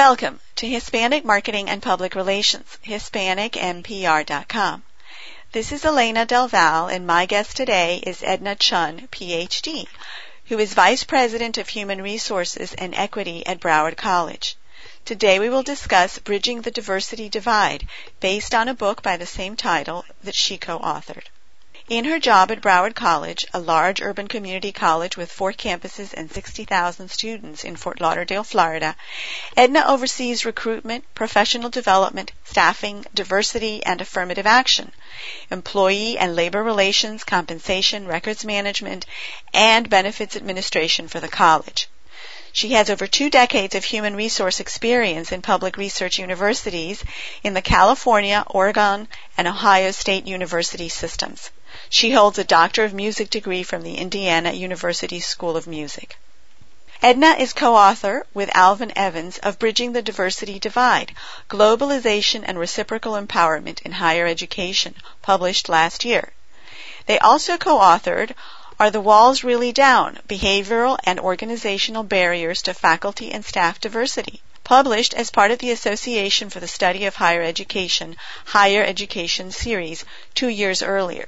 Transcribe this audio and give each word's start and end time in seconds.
Welcome 0.00 0.40
to 0.56 0.66
Hispanic 0.66 1.26
Marketing 1.26 1.68
and 1.68 1.82
Public 1.82 2.14
Relations, 2.14 2.78
HispanicMPR.com. 2.86 4.82
This 5.52 5.72
is 5.72 5.84
Elena 5.84 6.24
del 6.24 6.48
Valle, 6.48 6.88
and 6.88 7.06
my 7.06 7.26
guest 7.26 7.54
today 7.54 8.00
is 8.06 8.22
Edna 8.22 8.56
Chun, 8.56 9.08
PhD, 9.12 9.86
who 10.46 10.58
is 10.58 10.72
Vice 10.72 11.04
President 11.04 11.58
of 11.58 11.68
Human 11.68 12.00
Resources 12.00 12.72
and 12.72 12.94
Equity 12.94 13.46
at 13.46 13.60
Broward 13.60 13.98
College. 13.98 14.56
Today 15.04 15.38
we 15.38 15.50
will 15.50 15.62
discuss 15.62 16.18
Bridging 16.18 16.62
the 16.62 16.70
Diversity 16.70 17.28
Divide, 17.28 17.86
based 18.20 18.54
on 18.54 18.68
a 18.68 18.74
book 18.74 19.02
by 19.02 19.18
the 19.18 19.26
same 19.26 19.54
title 19.54 20.06
that 20.24 20.34
she 20.34 20.56
co-authored. 20.56 21.26
In 21.90 22.04
her 22.04 22.20
job 22.20 22.52
at 22.52 22.60
Broward 22.60 22.94
College, 22.94 23.44
a 23.52 23.58
large 23.58 24.00
urban 24.00 24.28
community 24.28 24.70
college 24.70 25.16
with 25.16 25.32
four 25.32 25.52
campuses 25.52 26.14
and 26.14 26.30
60,000 26.30 27.10
students 27.10 27.64
in 27.64 27.74
Fort 27.74 28.00
Lauderdale, 28.00 28.44
Florida, 28.44 28.94
Edna 29.56 29.82
oversees 29.84 30.44
recruitment, 30.44 31.04
professional 31.16 31.68
development, 31.68 32.30
staffing, 32.44 33.06
diversity, 33.12 33.84
and 33.84 34.00
affirmative 34.00 34.46
action, 34.46 34.92
employee 35.50 36.16
and 36.16 36.36
labor 36.36 36.62
relations, 36.62 37.24
compensation, 37.24 38.06
records 38.06 38.44
management, 38.44 39.04
and 39.52 39.90
benefits 39.90 40.36
administration 40.36 41.08
for 41.08 41.18
the 41.18 41.26
college. 41.26 41.88
She 42.52 42.74
has 42.74 42.88
over 42.88 43.08
two 43.08 43.30
decades 43.30 43.74
of 43.74 43.84
human 43.84 44.14
resource 44.14 44.60
experience 44.60 45.32
in 45.32 45.42
public 45.42 45.76
research 45.76 46.20
universities 46.20 47.02
in 47.42 47.54
the 47.54 47.62
California, 47.62 48.44
Oregon, 48.46 49.08
and 49.36 49.48
Ohio 49.48 49.90
State 49.90 50.28
University 50.28 50.88
systems. 50.88 51.50
She 51.88 52.10
holds 52.10 52.38
a 52.38 52.44
Doctor 52.44 52.84
of 52.84 52.92
Music 52.92 53.30
degree 53.30 53.62
from 53.62 53.82
the 53.82 53.94
Indiana 53.94 54.52
University 54.52 55.18
School 55.18 55.56
of 55.56 55.66
Music. 55.66 56.18
Edna 57.02 57.36
is 57.38 57.54
co-author 57.54 58.26
with 58.34 58.54
Alvin 58.54 58.92
Evans 58.94 59.38
of 59.38 59.58
Bridging 59.58 59.92
the 59.92 60.02
Diversity 60.02 60.58
Divide, 60.58 61.14
Globalization 61.48 62.44
and 62.46 62.58
Reciprocal 62.58 63.14
Empowerment 63.14 63.80
in 63.80 63.92
Higher 63.92 64.26
Education, 64.26 64.94
published 65.22 65.70
last 65.70 66.04
year. 66.04 66.34
They 67.06 67.18
also 67.18 67.56
co-authored 67.56 68.34
Are 68.78 68.90
the 68.90 69.00
Walls 69.00 69.42
Really 69.42 69.72
Down? 69.72 70.18
Behavioral 70.28 70.98
and 71.04 71.18
Organizational 71.18 72.02
Barriers 72.02 72.60
to 72.62 72.74
Faculty 72.74 73.32
and 73.32 73.42
Staff 73.42 73.80
Diversity, 73.80 74.42
published 74.62 75.14
as 75.14 75.30
part 75.30 75.50
of 75.50 75.60
the 75.60 75.70
Association 75.70 76.50
for 76.50 76.60
the 76.60 76.68
Study 76.68 77.06
of 77.06 77.16
Higher 77.16 77.42
Education, 77.42 78.16
Higher 78.44 78.84
Education 78.84 79.50
series 79.50 80.04
two 80.34 80.48
years 80.48 80.82
earlier. 80.82 81.26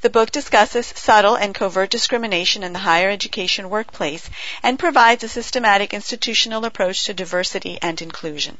The 0.00 0.10
book 0.10 0.30
discusses 0.30 0.92
subtle 0.94 1.34
and 1.34 1.52
covert 1.52 1.90
discrimination 1.90 2.62
in 2.62 2.72
the 2.72 2.78
higher 2.78 3.10
education 3.10 3.68
workplace 3.68 4.30
and 4.62 4.78
provides 4.78 5.24
a 5.24 5.28
systematic 5.28 5.92
institutional 5.92 6.64
approach 6.64 7.04
to 7.04 7.14
diversity 7.14 7.80
and 7.82 8.00
inclusion. 8.00 8.58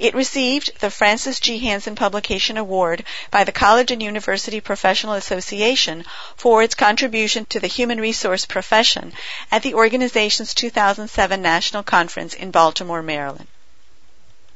It 0.00 0.12
received 0.12 0.80
the 0.80 0.90
Francis 0.90 1.38
G. 1.38 1.58
Hansen 1.60 1.94
Publication 1.94 2.56
Award 2.56 3.04
by 3.30 3.44
the 3.44 3.52
College 3.52 3.92
and 3.92 4.02
University 4.02 4.60
Professional 4.60 5.14
Association 5.14 6.04
for 6.36 6.64
its 6.64 6.74
contribution 6.74 7.46
to 7.46 7.60
the 7.60 7.68
human 7.68 8.00
resource 8.00 8.44
profession 8.44 9.12
at 9.52 9.62
the 9.62 9.74
organization's 9.74 10.52
2007 10.52 11.40
National 11.40 11.84
Conference 11.84 12.34
in 12.34 12.50
Baltimore, 12.50 13.02
Maryland. 13.02 13.46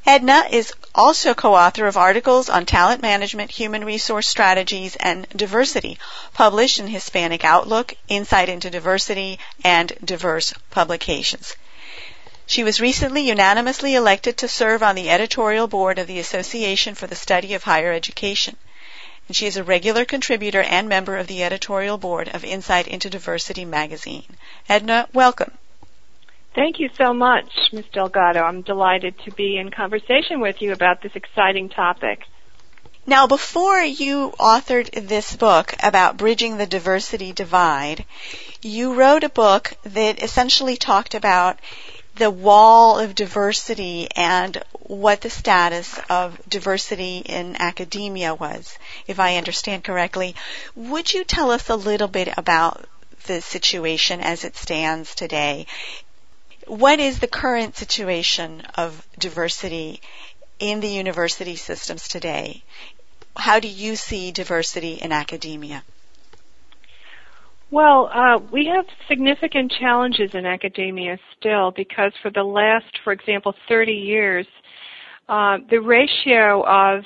Edna 0.09 0.47
is 0.53 0.73
also 0.95 1.35
co-author 1.35 1.89
of 1.89 1.97
articles 1.97 2.49
on 2.49 2.65
talent 2.65 3.03
management, 3.03 3.51
human 3.51 3.85
resource 3.85 4.29
strategies, 4.29 4.95
and 4.95 5.29
diversity, 5.31 5.99
published 6.33 6.78
in 6.78 6.87
Hispanic 6.87 7.44
Outlook, 7.44 7.93
Insight 8.06 8.49
into 8.49 8.71
Diversity, 8.71 9.41
and 9.65 9.93
Diverse 10.05 10.55
Publications. 10.71 11.56
She 12.47 12.62
was 12.62 12.81
recently 12.81 13.22
unanimously 13.22 13.97
elected 13.97 14.39
to 14.39 14.47
serve 14.47 14.81
on 14.81 14.95
the 14.95 15.11
editorial 15.11 15.66
board 15.66 15.99
of 15.99 16.06
the 16.06 16.21
Association 16.21 16.95
for 16.95 17.09
the 17.09 17.16
Study 17.16 17.55
of 17.55 17.65
Higher 17.65 17.93
Education. 17.93 18.56
And 19.27 19.34
she 19.37 19.49
is 19.49 19.56
a 19.56 19.65
regular 19.65 20.05
contributor 20.05 20.62
and 20.62 20.89
member 20.89 21.16
of 21.16 21.27
the 21.27 21.43
editorial 21.43 21.99
board 21.99 22.28
of 22.28 22.45
Insight 22.45 22.87
into 22.87 23.11
Diversity 23.11 23.65
magazine. 23.65 24.37
Edna, 24.69 25.09
welcome. 25.12 25.59
Thank 26.56 26.81
you 26.81 26.89
so 26.97 27.12
much, 27.12 27.53
Ms. 27.71 27.84
Delgado. 27.93 28.41
I'm 28.41 28.62
delighted 28.62 29.15
to 29.27 29.31
be 29.31 29.59
in 29.59 29.71
conversation 29.71 30.41
with 30.41 30.62
you 30.62 30.72
about 30.72 31.03
this 31.03 31.12
exciting 31.15 31.69
topic. 31.69 32.22
Now, 33.06 33.27
before 33.27 33.81
you 33.81 34.33
authored 34.41 35.06
this 35.06 35.37
book 35.37 35.75
about 35.83 36.16
bridging 36.16 36.56
the 36.56 36.66
diversity 36.66 37.34
divide, 37.34 38.06
you 38.62 38.95
wrote 38.95 39.22
a 39.22 39.28
book 39.28 39.75
that 39.83 40.22
essentially 40.22 40.78
talked 40.78 41.15
about 41.15 41.59
the 42.15 42.31
wall 42.31 42.99
of 42.99 43.15
diversity 43.15 44.09
and 44.16 44.56
what 44.81 45.21
the 45.21 45.28
status 45.28 46.00
of 46.09 46.41
diversity 46.49 47.19
in 47.19 47.56
academia 47.61 48.34
was, 48.34 48.78
if 49.06 49.21
I 49.21 49.37
understand 49.37 49.84
correctly. 49.84 50.34
Would 50.75 51.12
you 51.12 51.22
tell 51.25 51.50
us 51.50 51.69
a 51.69 51.77
little 51.77 52.09
bit 52.09 52.33
about 52.39 52.89
the 53.27 53.43
situation 53.43 54.21
as 54.21 54.45
it 54.45 54.56
stands 54.56 55.15
today 55.15 55.66
what 56.66 56.99
is 57.00 57.21
the 57.21 57.27
current 57.27 57.77
situation 57.77 58.62
of 58.77 59.06
diversity 59.19 60.00
in 60.59 60.81
the 60.81 60.88
university 60.88 61.56
systems 61.56 62.09
today? 62.09 62.62
How 63.37 63.60
do 63.60 63.69
you 63.69 63.97
see 63.97 64.32
diversity 64.32 64.94
in 64.94 65.12
academia? 65.12 65.84
Well, 67.71 68.10
uh, 68.12 68.38
we 68.53 68.66
have 68.66 68.87
significant 69.09 69.72
challenges 69.78 70.31
in 70.34 70.47
academia 70.47 71.19
still 71.38 71.72
because 71.72 72.12
for 72.22 72.31
the 72.31 72.44
last, 72.44 72.98
for 73.03 73.12
example, 73.12 73.54
30 73.69 73.93
years, 73.93 74.47
uh, 75.28 75.59
the 75.69 75.78
ratio 75.78 76.62
of, 76.65 77.03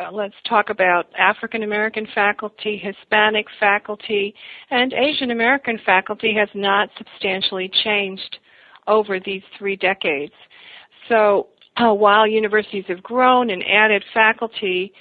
uh, 0.00 0.12
let's 0.12 0.36
talk 0.48 0.70
about 0.70 1.06
African 1.18 1.64
American 1.64 2.06
faculty, 2.14 2.76
Hispanic 2.78 3.46
faculty, 3.58 4.34
and 4.70 4.92
Asian 4.92 5.32
American 5.32 5.80
faculty 5.84 6.32
has 6.34 6.48
not 6.54 6.88
substantially 6.96 7.68
changed 7.82 8.38
over 8.86 9.18
these 9.20 9.42
three 9.58 9.76
decades. 9.76 10.32
So 11.08 11.48
uh, 11.76 11.92
while 11.92 12.26
universities 12.26 12.84
have 12.88 13.02
grown 13.02 13.50
and 13.50 13.62
added 13.64 14.04
faculty, 14.14 14.92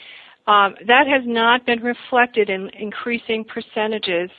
um, 0.47 0.75
that 0.87 1.07
has 1.07 1.23
not 1.25 1.65
been 1.65 1.81
reflected 1.81 2.49
in 2.49 2.69
increasing 2.79 3.43
percentages 3.45 4.29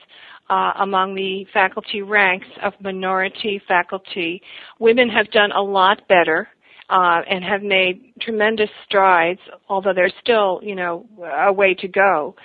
uh, 0.48 0.72
among 0.80 1.14
the 1.14 1.46
faculty 1.52 2.02
ranks 2.02 2.46
of 2.62 2.72
minority 2.80 3.60
faculty. 3.66 4.40
Women 4.78 5.08
have 5.08 5.30
done 5.32 5.50
a 5.52 5.60
lot 5.60 6.06
better 6.08 6.48
uh, 6.88 7.22
and 7.28 7.42
have 7.42 7.62
made 7.62 8.12
tremendous 8.20 8.70
strides, 8.86 9.40
although 9.68 9.92
there's 9.92 10.14
still, 10.20 10.60
you 10.62 10.76
know, 10.76 11.04
a 11.44 11.52
way 11.52 11.74
to 11.74 11.88
go. 11.88 12.36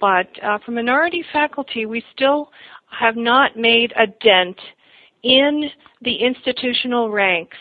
But 0.00 0.28
uh, 0.42 0.58
for 0.64 0.70
minority 0.70 1.22
faculty, 1.32 1.84
we 1.84 2.02
still 2.14 2.50
have 2.98 3.16
not 3.16 3.56
made 3.56 3.92
a 3.98 4.06
dent 4.06 4.56
in 5.22 5.70
the 6.02 6.14
institutional 6.14 7.10
ranks. 7.10 7.56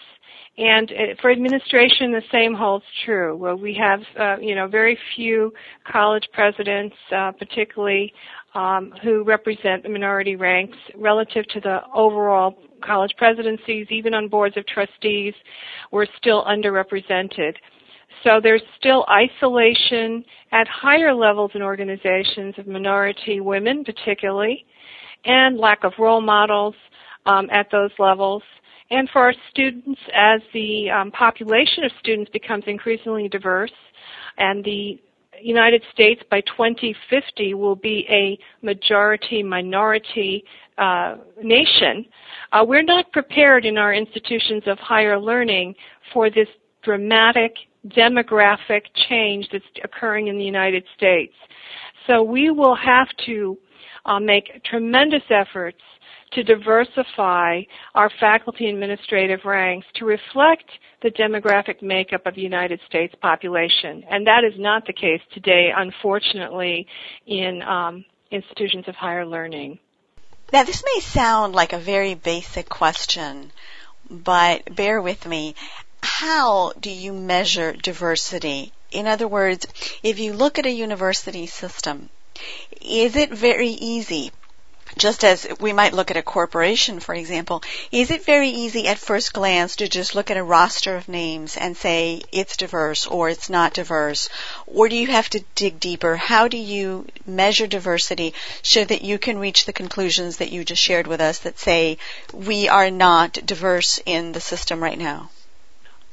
And 0.57 0.91
uh, 0.91 0.95
for 1.21 1.31
administration, 1.31 2.11
the 2.11 2.21
same 2.31 2.53
holds 2.53 2.85
true. 3.05 3.37
Well, 3.37 3.55
we 3.55 3.73
have, 3.75 4.01
uh, 4.19 4.37
you 4.41 4.53
know, 4.53 4.67
very 4.67 4.97
few 5.15 5.53
college 5.89 6.27
presidents, 6.33 6.95
uh, 7.15 7.31
particularly 7.31 8.13
um, 8.53 8.93
who 9.01 9.23
represent 9.23 9.83
the 9.83 9.89
minority 9.89 10.35
ranks 10.35 10.77
relative 10.95 11.47
to 11.49 11.61
the 11.61 11.79
overall 11.95 12.57
college 12.83 13.13
presidencies, 13.17 13.87
even 13.89 14.13
on 14.13 14.27
boards 14.27 14.57
of 14.57 14.65
trustees, 14.67 15.33
we're 15.91 16.07
still 16.17 16.43
underrepresented. 16.43 17.53
So 18.23 18.39
there's 18.41 18.61
still 18.77 19.05
isolation 19.09 20.23
at 20.51 20.67
higher 20.67 21.13
levels 21.13 21.51
in 21.55 21.61
organizations 21.61 22.55
of 22.57 22.67
minority 22.67 23.39
women, 23.39 23.83
particularly, 23.83 24.65
and 25.25 25.57
lack 25.57 25.83
of 25.83 25.93
role 25.97 26.21
models 26.21 26.75
um, 27.25 27.49
at 27.51 27.67
those 27.71 27.91
levels. 27.99 28.43
And 28.89 29.09
for 29.09 29.21
our 29.21 29.33
students, 29.49 29.99
as 30.13 30.41
the 30.53 30.89
um, 30.89 31.11
population 31.11 31.85
of 31.85 31.91
students 31.99 32.29
becomes 32.31 32.65
increasingly 32.67 33.29
diverse, 33.29 33.71
and 34.37 34.63
the 34.63 34.99
United 35.41 35.81
States 35.93 36.21
by 36.29 36.41
2050 36.41 37.53
will 37.53 37.75
be 37.75 38.05
a 38.09 38.37
majority 38.65 39.41
minority 39.43 40.43
uh, 40.77 41.15
nation, 41.41 42.05
uh, 42.51 42.63
we're 42.67 42.83
not 42.83 43.11
prepared 43.11 43.65
in 43.65 43.77
our 43.77 43.93
institutions 43.93 44.63
of 44.65 44.77
higher 44.79 45.19
learning 45.19 45.75
for 46.13 46.29
this 46.29 46.47
dramatic 46.83 47.53
demographic 47.89 48.81
change 49.09 49.47
that's 49.51 49.63
occurring 49.83 50.27
in 50.27 50.37
the 50.37 50.43
United 50.43 50.83
States. 50.95 51.33
So 52.07 52.23
we 52.23 52.51
will 52.51 52.75
have 52.75 53.07
to 53.25 53.57
uh, 54.05 54.19
make 54.19 54.63
tremendous 54.63 55.23
efforts 55.29 55.79
to 56.31 56.43
diversify 56.43 57.61
our 57.93 58.09
faculty 58.19 58.69
administrative 58.69 59.41
ranks 59.45 59.85
to 59.95 60.05
reflect 60.05 60.69
the 61.01 61.11
demographic 61.11 61.81
makeup 61.81 62.25
of 62.25 62.35
the 62.35 62.41
United 62.41 62.79
States 62.87 63.13
population. 63.21 64.03
And 64.09 64.27
that 64.27 64.43
is 64.43 64.53
not 64.57 64.85
the 64.85 64.93
case 64.93 65.21
today, 65.33 65.71
unfortunately, 65.75 66.87
in 67.25 67.61
um, 67.63 68.05
institutions 68.29 68.85
of 68.87 68.95
higher 68.95 69.25
learning. 69.25 69.79
Now, 70.53 70.63
this 70.63 70.83
may 70.83 71.01
sound 71.01 71.53
like 71.53 71.73
a 71.73 71.79
very 71.79 72.13
basic 72.13 72.69
question, 72.69 73.51
but 74.09 74.75
bear 74.75 75.01
with 75.01 75.25
me. 75.25 75.55
how 76.03 76.73
do 76.79 76.89
you 76.89 77.13
measure 77.13 77.73
diversity? 77.73 78.71
In 78.91 79.07
other 79.07 79.27
words, 79.27 79.65
if 80.03 80.19
you 80.19 80.33
look 80.33 80.59
at 80.59 80.65
a 80.65 80.71
university 80.71 81.45
system, 81.47 82.09
is 82.81 83.15
it 83.15 83.31
very 83.31 83.69
easy 83.69 84.31
just 84.97 85.23
as 85.23 85.47
we 85.59 85.73
might 85.73 85.93
look 85.93 86.11
at 86.11 86.17
a 86.17 86.23
corporation, 86.23 86.99
for 86.99 87.15
example, 87.15 87.63
is 87.91 88.11
it 88.11 88.25
very 88.25 88.49
easy 88.49 88.87
at 88.87 88.99
first 88.99 89.33
glance 89.33 89.77
to 89.77 89.87
just 89.87 90.15
look 90.15 90.29
at 90.31 90.37
a 90.37 90.43
roster 90.43 90.95
of 90.95 91.07
names 91.07 91.57
and 91.57 91.77
say 91.77 92.21
it's 92.31 92.57
diverse 92.57 93.07
or 93.07 93.29
it's 93.29 93.49
not 93.49 93.73
diverse? 93.73 94.29
Or 94.67 94.89
do 94.89 94.95
you 94.95 95.07
have 95.07 95.29
to 95.31 95.43
dig 95.55 95.79
deeper? 95.79 96.15
How 96.15 96.47
do 96.47 96.57
you 96.57 97.07
measure 97.25 97.67
diversity 97.67 98.33
so 98.61 98.83
that 98.83 99.01
you 99.01 99.17
can 99.17 99.39
reach 99.39 99.65
the 99.65 99.73
conclusions 99.73 100.37
that 100.37 100.51
you 100.51 100.63
just 100.63 100.81
shared 100.81 101.07
with 101.07 101.21
us 101.21 101.39
that 101.39 101.59
say 101.59 101.97
we 102.33 102.67
are 102.67 102.91
not 102.91 103.33
diverse 103.45 103.99
in 104.05 104.31
the 104.31 104.41
system 104.41 104.81
right 104.81 104.97
now? 104.97 105.29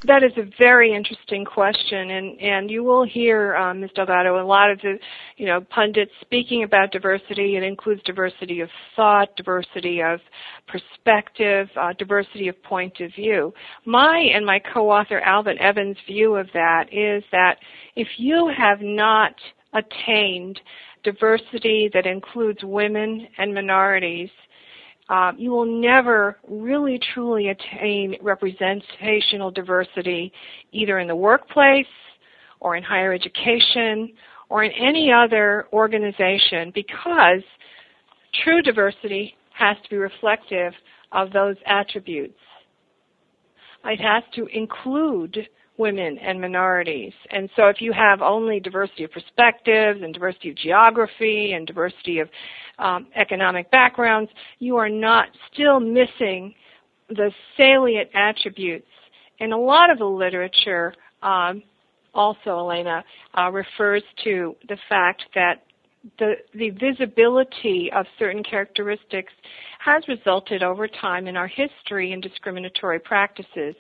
That 0.05 0.23
is 0.23 0.31
a 0.37 0.49
very 0.61 0.95
interesting 0.95 1.45
question, 1.45 2.11
and 2.11 2.41
and 2.41 2.71
you 2.71 2.85
will 2.85 3.05
hear, 3.05 3.57
um, 3.57 3.81
Ms. 3.81 3.91
Delgado, 3.97 4.41
a 4.41 4.47
lot 4.47 4.71
of 4.71 4.81
the, 4.81 4.97
you 5.37 5.47
know, 5.47 5.61
pundits 5.61 6.13
speaking 6.21 6.63
about 6.63 6.93
diversity. 6.93 7.57
It 7.57 7.65
includes 7.65 8.01
diversity 8.05 8.61
of 8.61 8.69
thought, 8.95 9.35
diversity 9.35 10.01
of 10.01 10.21
perspective, 10.69 11.69
uh, 11.77 11.95
diversity 11.99 12.47
of 12.47 12.63
point 12.63 13.01
of 13.01 13.13
view. 13.13 13.53
My 13.87 14.19
and 14.19 14.47
my 14.47 14.61
co-author 14.73 15.19
Alvin 15.19 15.59
Evans' 15.59 15.97
view 16.07 16.37
of 16.37 16.47
that 16.55 16.85
is 16.93 17.25
that 17.33 17.57
if 17.97 18.07
you 18.19 18.53
have 18.57 18.81
not 18.81 19.35
attained 19.73 20.61
diversity 21.03 21.91
that 21.93 22.07
includes 22.07 22.61
women 22.63 23.27
and 23.39 23.53
minorities, 23.53 24.31
uh, 25.09 25.33
you 25.37 25.51
will 25.51 25.65
never 25.65 26.37
really 26.49 27.01
truly 27.15 27.49
attain 27.49 28.17
representational 28.21 29.51
diversity 29.51 30.33
either 30.73 30.99
in 30.99 31.09
the 31.09 31.17
workplace 31.17 31.87
or 32.61 32.77
in 32.77 32.83
higher 32.83 33.13
education 33.13 34.13
or 34.51 34.65
in 34.65 34.73
any 34.73 35.11
other 35.13 35.67
organization 35.73 36.71
because 36.75 37.43
true 38.45 38.63
diversity 38.63 39.35
has 39.53 39.77
to 39.83 39.91
be 39.91 39.97
reflective 39.97 40.73
of 41.13 41.33
those 41.33 41.57
attributes. 41.67 42.39
It 43.85 44.01
has 44.01 44.23
to 44.35 44.47
include 44.47 45.49
women 45.79 46.19
and 46.19 46.41
minorities. 46.41 47.13
And 47.31 47.49
so 47.57 47.69
if 47.69 47.81
you 47.81 47.93
have 47.93 48.21
only 48.21 48.61
diversity 48.61 49.05
of 49.05 49.13
perspectives 49.13 50.01
and 50.03 50.13
diversity 50.13 50.51
of 50.51 50.57
geography 50.57 51.53
and 51.53 51.67
diversity 51.67 52.19
of 52.19 52.29
um, 52.79 53.07
economic 53.17 53.71
backgrounds, 53.71 54.31
you 54.59 54.77
are 54.77 54.89
not 54.89 55.29
still 55.53 55.81
missing 55.81 56.55
the 57.09 57.31
salient 57.57 58.11
attributes. 58.15 58.87
And 59.41 59.53
a 59.53 59.57
lot 59.57 59.91
of 59.91 59.99
the 59.99 60.05
literature 60.05 60.93
um, 61.23 61.63
also, 62.15 62.59
Elena, 62.59 63.05
uh, 63.37 63.51
refers 63.51 64.03
to 64.25 64.57
the 64.69 64.77
fact 64.89 65.23
that 65.35 65.63
the, 66.19 66.35
the 66.55 66.71
visibility 66.71 67.91
of 67.95 68.07
certain 68.19 68.43
characteristics 68.43 69.33
has 69.81 70.03
resulted 70.09 70.63
over 70.63 70.89
time 70.89 71.27
in 71.27 71.37
our 71.37 71.49
history 71.49 72.13
in 72.13 72.21
discriminatory 72.21 72.99
practices. 73.01 73.75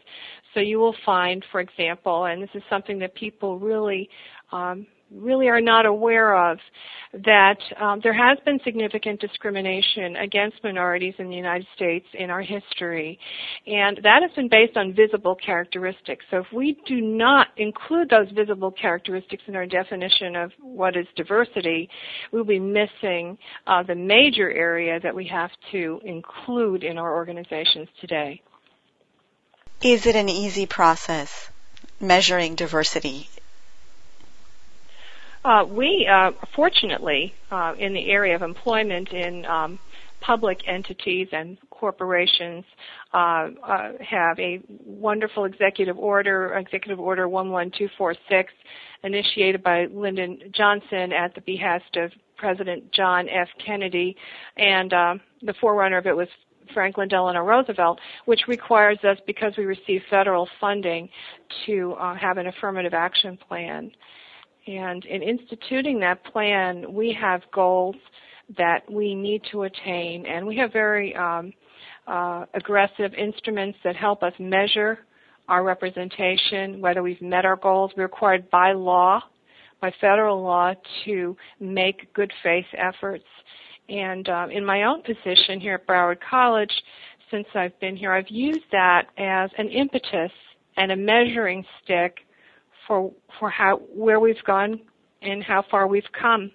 So 0.55 0.61
you 0.61 0.79
will 0.79 0.94
find, 1.05 1.44
for 1.53 1.61
example, 1.61 2.25
and 2.26 2.43
this 2.43 2.50
is 2.55 2.62
something 2.70 2.99
that 3.00 3.15
people 3.15 3.59
really 3.59 4.09
um, 4.53 4.87
really 5.10 5.49
are 5.49 5.60
not 5.60 5.87
aware 5.87 6.50
of 6.50 6.58
that 7.25 7.56
um, 7.81 8.00
there 8.02 8.12
has 8.12 8.38
been 8.44 8.58
significant 8.64 9.20
discrimination 9.20 10.16
against 10.16 10.62
minorities 10.62 11.14
in 11.19 11.28
the 11.31 11.37
United 11.37 11.66
States 11.75 12.06
in 12.14 12.31
our 12.31 12.43
history, 12.43 13.19
and 13.66 13.99
that 14.02 14.20
has 14.22 14.31
been 14.37 14.49
based 14.49 14.76
on 14.76 14.94
visible 14.94 15.34
characteristics. 15.34 16.25
So 16.31 16.38
if 16.38 16.46
we 16.52 16.78
do 16.87 17.00
not 17.00 17.49
include 17.56 18.10
those 18.10 18.31
visible 18.32 18.70
characteristics 18.70 19.43
in 19.46 19.56
our 19.56 19.66
definition 19.66 20.37
of 20.37 20.52
what 20.60 20.96
is 20.96 21.06
diversity, 21.16 21.88
we'll 22.31 22.44
be 22.44 22.60
missing 22.60 23.38
uh, 23.66 23.82
the 23.82 23.94
major 23.94 24.50
area 24.50 25.00
that 25.00 25.14
we 25.14 25.26
have 25.28 25.50
to 25.72 26.00
include 26.05 26.84
in 26.84 26.99
our 26.99 27.14
organizations 27.14 27.88
today. 28.00 28.43
Is 29.81 30.06
it 30.06 30.16
an 30.16 30.28
easy 30.28 30.66
process 30.66 31.50
measuring 32.00 32.55
diversity 32.55 33.28
uh, 35.44 35.64
we, 35.64 36.08
uh, 36.11 36.32
fortunately, 36.55 37.32
uh, 37.50 37.75
in 37.79 37.93
the 37.93 38.11
area 38.11 38.35
of 38.35 38.43
employment 38.43 39.08
in 39.11 39.44
um, 39.46 39.79
public 40.20 40.58
entities 40.67 41.29
and 41.32 41.56
corporations, 41.70 42.64
uh, 43.14 43.49
uh, 43.67 43.93
have 44.00 44.38
a 44.38 44.61
wonderful 44.85 45.44
executive 45.44 45.96
order, 45.96 46.55
Executive 46.55 46.99
Order 46.99 47.29
11246, 47.29 48.52
initiated 49.05 49.62
by 49.62 49.87
Lyndon 49.87 50.40
Johnson 50.52 51.12
at 51.12 51.35
the 51.35 51.41
behest 51.43 51.96
of 51.96 52.11
President 52.37 52.93
John 52.93 53.29
F. 53.29 53.49
Kennedy, 53.64 54.17
and 54.56 54.93
um, 54.93 55.20
the 55.43 55.55
forerunner 55.61 55.99
of 55.99 56.06
it 56.06 56.17
was 56.17 56.29
Franklin 56.75 57.08
Delano 57.08 57.41
Roosevelt, 57.41 57.99
which 58.26 58.43
requires 58.46 58.99
us, 59.05 59.19
because 59.26 59.55
we 59.56 59.64
receive 59.64 60.02
federal 60.11 60.49
funding, 60.61 61.08
to 61.67 61.94
uh, 61.94 62.14
have 62.14 62.38
an 62.38 62.46
affirmative 62.46 62.94
action 62.94 63.38
plan. 63.49 63.91
And 64.69 65.03
in 65.06 65.23
instituting 65.23 65.99
that 66.00 66.23
plan, 66.25 66.93
we 66.93 67.17
have 67.19 67.41
goals 67.55 67.97
that 68.59 68.81
we 68.91 69.15
need 69.15 69.43
to 69.50 69.62
attain, 69.62 70.26
and 70.26 70.47
we 70.47 70.59
have 70.59 70.73
very 70.73 71.17
um, 71.17 71.55
uh, 72.06 72.44
aggressive 72.53 73.15
instruments 73.15 73.79
that 73.82 73.97
help 73.97 74.23
us 74.23 74.35
measure 74.38 74.99
our 75.49 75.65
representation, 75.65 76.82
whether 76.82 77.03
we've 77.03 77.23
met 77.23 77.47
our 77.47 77.56
goals. 77.56 77.93
We're 77.97 78.05
required 78.05 78.50
by 78.50 78.73
law, 78.73 79.23
by 79.81 79.91
federal 80.03 80.43
law, 80.43 80.75
to 81.06 81.35
make 81.61 82.12
good 82.12 82.32
faith 82.43 82.67
efforts. 82.76 83.25
And 83.88 84.29
uh, 84.29 84.49
in 84.50 84.67
my 84.67 84.82
own 84.82 85.03
position 85.03 85.61
here 85.61 85.76
at 85.76 85.87
Broward 85.87 86.19
College, 86.29 86.73
since 87.31 87.47
I've 87.55 87.79
been 87.81 87.97
here, 87.97 88.12
I've 88.12 88.29
used 88.29 88.65
that 88.73 89.06
as 89.17 89.50
an 89.56 89.70
impetus 89.70 90.32
and 90.76 90.93
a 90.93 90.97
measuring 90.97 91.65
stick 91.82 92.19
for 92.88 93.12
for 93.39 93.51
how 93.51 93.77
where 93.94 94.19
we've 94.19 94.43
gone 94.44 94.81
and 95.22 95.44
how 95.44 95.63
far 95.70 95.86
we've 95.86 96.03
come. 96.20 96.51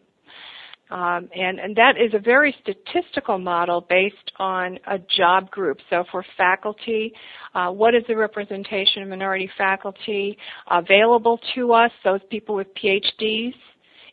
Um, 0.92 1.28
and, 1.36 1.60
and 1.60 1.76
that 1.76 1.96
is 1.98 2.14
a 2.14 2.20
very 2.20 2.56
statistical 2.62 3.40
model 3.40 3.82
based 3.90 4.32
on 4.38 4.78
a 4.86 5.00
job 5.00 5.50
group. 5.50 5.80
So 5.90 6.04
for 6.12 6.24
faculty, 6.38 7.14
uh, 7.56 7.72
what 7.72 7.96
is 7.96 8.04
the 8.08 8.16
representation 8.16 9.02
of 9.02 9.10
minority 9.10 9.50
faculty 9.58 10.38
available 10.70 11.40
to 11.56 11.74
us, 11.74 11.92
those 12.04 12.20
people 12.30 12.54
with 12.54 12.68
PhDs 12.76 13.56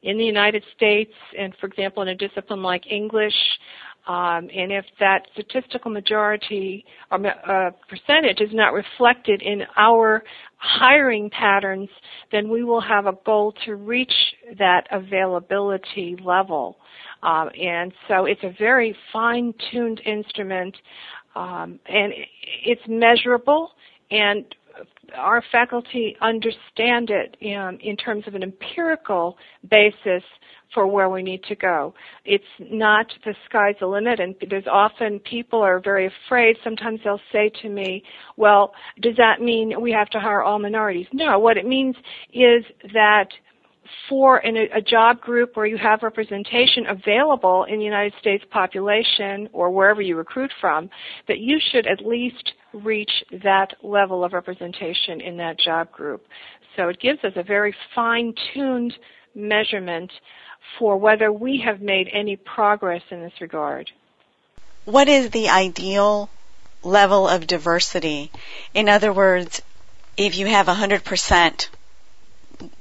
in 0.03 0.17
the 0.17 0.25
United 0.25 0.65
States, 0.75 1.13
and 1.39 1.55
for 1.61 1.67
example, 1.67 2.03
in 2.03 2.09
a 2.09 2.15
discipline 2.15 2.63
like 2.63 2.91
English, 2.91 3.35
um, 4.07 4.49
and 4.55 4.73
if 4.73 4.85
that 4.99 5.27
statistical 5.33 5.91
majority 5.91 6.85
or 7.11 7.27
uh, 7.27 7.71
percentage 7.89 8.41
is 8.41 8.51
not 8.53 8.73
reflected 8.73 9.43
in 9.43 9.63
our 9.77 10.23
hiring 10.57 11.31
patterns, 11.31 11.89
then 12.33 12.49
we 12.49 12.65
will 12.65 12.81
have 12.81 13.07
a 13.07 13.15
goal 13.25 13.55
to 13.65 13.77
reach 13.77 14.13
that 14.59 14.87
availability 14.91 16.17
level. 16.25 16.77
Um, 17.23 17.51
and 17.61 17.93
so 18.09 18.25
it's 18.25 18.43
a 18.43 18.55
very 18.59 18.97
fine-tuned 19.13 20.01
instrument, 20.07 20.75
um, 21.37 21.79
and 21.87 22.13
it's 22.65 22.83
measurable. 22.89 23.73
And 24.11 24.45
our 25.17 25.43
faculty 25.53 26.17
understand 26.21 27.11
it 27.11 27.37
in, 27.41 27.79
in 27.83 27.97
terms 27.97 28.25
of 28.27 28.35
an 28.35 28.43
empirical 28.43 29.37
basis 29.71 30.23
for 30.75 30.87
where 30.87 31.09
we 31.09 31.23
need 31.23 31.43
to 31.45 31.57
go. 31.57 31.95
It's 32.25 32.45
not 32.59 33.07
the 33.25 33.35
sky's 33.49 33.75
the 33.81 33.87
limit 33.87 34.21
and 34.21 34.35
there's 34.49 34.67
often 34.71 35.19
people 35.21 35.61
are 35.61 35.81
very 35.81 36.07
afraid. 36.27 36.57
Sometimes 36.63 37.01
they'll 37.03 37.21
say 37.33 37.51
to 37.63 37.69
me, 37.69 38.03
well, 38.37 38.73
does 39.01 39.17
that 39.17 39.41
mean 39.41 39.81
we 39.81 39.91
have 39.93 40.09
to 40.11 40.21
hire 40.21 40.43
all 40.43 40.59
minorities? 40.59 41.07
No, 41.13 41.39
what 41.39 41.57
it 41.57 41.67
means 41.67 41.97
is 42.33 42.65
that 42.93 43.29
for 44.09 44.39
in 44.39 44.57
a, 44.57 44.69
a, 44.77 44.81
job 44.81 45.21
group 45.21 45.57
where 45.57 45.67
you 45.67 45.79
have 45.79 46.03
representation 46.03 46.87
available 46.89 47.65
in 47.65 47.79
the 47.79 47.85
United 47.85 48.13
States 48.19 48.45
population 48.51 49.49
or 49.53 49.71
wherever 49.71 50.01
you 50.01 50.17
recruit 50.17 50.53
from, 50.61 50.91
that 51.29 51.39
you 51.39 51.59
should 51.71 51.87
at 51.87 52.05
least 52.05 52.53
reach 52.73 53.11
that 53.43 53.75
level 53.83 54.25
of 54.25 54.33
representation 54.33 55.21
in 55.21 55.37
that 55.37 55.59
job 55.59 55.91
group. 55.93 56.27
So 56.77 56.89
it 56.89 57.01
gives 57.01 57.23
us 57.25 57.33
a 57.37 57.43
very 57.43 57.75
fine-tuned 57.95 58.95
measurement 59.35 60.13
for 60.79 60.97
whether 60.97 61.33
we 61.33 61.63
have 61.65 61.81
made 61.81 62.09
any 62.13 62.37
progress 62.37 63.03
in 63.11 63.21
this 63.21 63.33
regard. 63.41 63.91
What 64.85 65.09
is 65.09 65.31
the 65.31 65.49
ideal 65.49 66.31
level 66.83 67.29
of 67.29 67.47
diversity? 67.47 68.31
In 68.75 68.89
other 68.89 69.13
words, 69.13 69.63
if 70.17 70.37
you 70.37 70.47
have 70.47 70.67
100% 70.67 71.69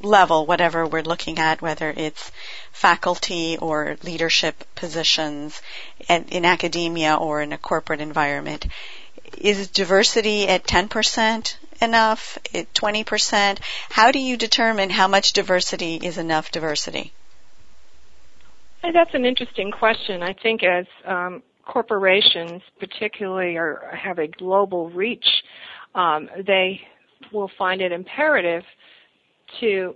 level, 0.02 0.46
whatever 0.46 0.86
we're 0.86 1.02
looking 1.02 1.40
at, 1.40 1.62
whether 1.62 1.94
it's 1.96 2.32
faculty 2.72 3.58
or 3.58 3.98
leadership 4.04 4.64
positions 4.76 5.62
in 6.08 6.46
academia 6.46 7.16
or 7.16 7.42
in 7.42 7.54
a 7.54 7.58
corporate 7.58 8.02
environment, 8.02 8.68
is 9.38 9.68
diversity 9.70 10.48
at 10.48 10.64
10%? 10.64 11.56
enough? 11.82 12.38
At 12.54 12.74
20%? 12.74 13.60
How 13.90 14.12
do 14.12 14.20
you 14.20 14.38
determine 14.38 14.90
how 14.90 15.08
much 15.08 15.34
diversity 15.34 15.96
is 15.96 16.18
enough 16.18 16.52
diversity? 16.52 17.14
That's 18.82 19.14
an 19.14 19.26
interesting 19.26 19.72
question. 19.72 20.24
I 20.24 20.34
think 20.34 20.64
as 20.64 20.86
um, 21.06 21.44
corporations, 21.66 22.62
particularly, 22.80 23.58
are, 23.58 23.92
have 23.94 24.20
a 24.20 24.28
global 24.28 24.90
reach, 24.90 25.26
um, 25.96 26.30
they 26.46 26.82
will 27.34 27.52
find 27.58 27.82
it 27.82 27.92
imperative 27.92 28.64
to 29.60 29.96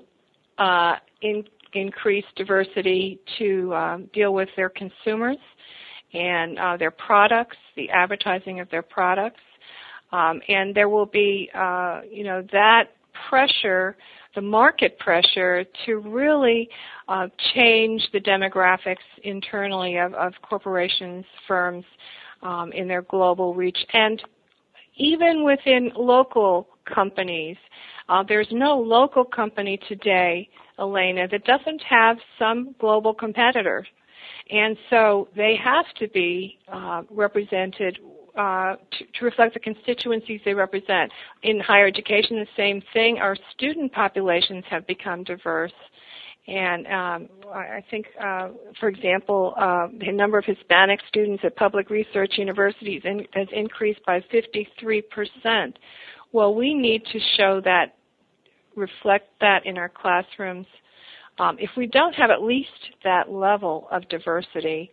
uh, 0.58 0.96
in, 1.22 1.44
increase 1.74 2.26
diversity 2.36 3.20
to 3.40 3.74
um, 3.74 4.10
deal 4.14 4.34
with 4.34 4.50
their 4.56 4.70
consumers 4.70 5.38
and 6.14 6.60
uh, 6.60 6.78
their 6.78 6.92
products, 6.92 7.58
the 7.76 7.90
advertising 7.90 8.60
of 8.60 8.70
their 8.70 8.84
products, 8.84 9.42
um, 10.12 10.42
and 10.48 10.76
there 10.76 10.90
will 10.90 11.08
be, 11.08 11.50
uh, 11.56 12.02
you 12.10 12.24
know, 12.24 12.46
that 12.52 12.92
pressure, 13.30 13.98
the 14.36 14.42
market 14.42 14.98
pressure 15.00 15.66
to 15.86 15.98
really 15.98 16.70
uh, 17.08 17.28
change 17.56 18.08
the 18.14 18.20
demographics 18.20 18.98
internally 19.24 19.98
of, 19.98 20.14
of 20.14 20.34
corporations, 20.44 21.26
firms, 21.48 21.84
um, 22.44 22.72
in 22.74 22.88
their 22.88 23.02
global 23.04 23.56
reach, 23.56 23.78
and 23.94 24.22
even 24.98 25.44
within 25.44 25.92
local 25.96 26.68
companies. 26.86 27.58
Uh, 28.10 28.24
there's 28.28 28.48
no 28.52 28.78
local 28.78 29.24
company 29.24 29.80
today, 29.88 30.50
Elena, 30.80 31.28
that 31.28 31.44
doesn't 31.46 31.82
have 31.82 32.18
some 32.38 32.76
global 32.80 33.14
competitor. 33.14 33.86
And 34.50 34.78
so 34.90 35.30
they 35.36 35.56
have 35.64 35.86
to 36.00 36.08
be 36.10 36.60
uh, 36.72 37.04
represented 37.10 38.00
uh, 38.38 38.76
to, 38.92 39.06
to, 39.20 39.26
reflect 39.26 39.54
the 39.54 39.60
constituencies 39.60 40.42
they 40.44 40.56
represent. 40.56 41.12
In 41.44 41.60
higher 41.60 41.86
education, 41.86 42.38
the 42.38 42.48
same 42.58 42.82
thing. 42.92 43.20
Our 43.20 43.38
student 43.54 43.92
populations 43.94 44.64
have 44.70 44.88
become 44.88 45.24
diverse. 45.24 45.72
And 46.48 46.88
um, 46.88 47.30
I 47.54 47.82
think, 47.90 48.08
uh, 48.22 48.50
for 48.80 48.90
example, 48.90 49.54
uh, 49.58 49.88
the 49.98 50.12
number 50.12 50.38
of 50.38 50.44
Hispanic 50.46 51.00
students 51.08 51.44
at 51.46 51.56
public 51.56 51.90
research 51.90 52.34
universities 52.38 53.02
in, 53.06 53.26
has 53.34 53.48
increased 53.54 54.02
by 54.06 54.20
53%. 54.34 55.74
Well, 56.34 56.54
we 56.54 56.74
need 56.74 57.06
to 57.14 57.20
show 57.38 57.62
that, 57.64 57.96
reflect 58.76 59.30
that 59.40 59.66
in 59.66 59.78
our 59.78 59.90
classrooms. 59.90 60.68
Um, 61.40 61.58
if 61.60 61.70
we 61.78 61.88
don't 61.88 62.14
have 62.14 62.32
at 62.32 62.42
least 62.42 62.70
that 63.04 63.32
level 63.32 63.88
of 63.92 64.10
diversity 64.10 64.92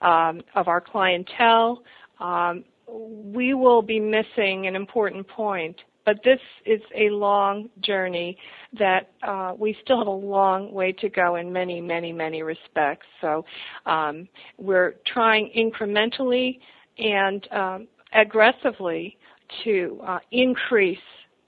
um, 0.00 0.42
of 0.54 0.68
our 0.68 0.80
clientele, 0.80 1.82
um, 2.20 2.64
we 2.88 3.54
will 3.54 3.80
be 3.80 3.98
missing 3.98 4.66
an 4.66 4.76
important 4.76 5.26
point 5.28 5.76
but 6.04 6.16
this 6.24 6.40
is 6.66 6.80
a 6.96 7.10
long 7.10 7.68
journey 7.80 8.36
that 8.78 9.10
uh, 9.22 9.52
we 9.56 9.76
still 9.82 9.98
have 9.98 10.06
a 10.06 10.10
long 10.10 10.72
way 10.72 10.92
to 10.92 11.08
go 11.08 11.36
in 11.36 11.52
many, 11.52 11.80
many, 11.80 12.12
many 12.12 12.42
respects. 12.42 13.06
So 13.20 13.44
um, 13.86 14.28
we're 14.58 14.96
trying 15.06 15.52
incrementally 15.56 16.58
and 16.98 17.46
um, 17.52 17.88
aggressively 18.12 19.16
to 19.64 20.00
uh, 20.06 20.18
increase 20.30 20.98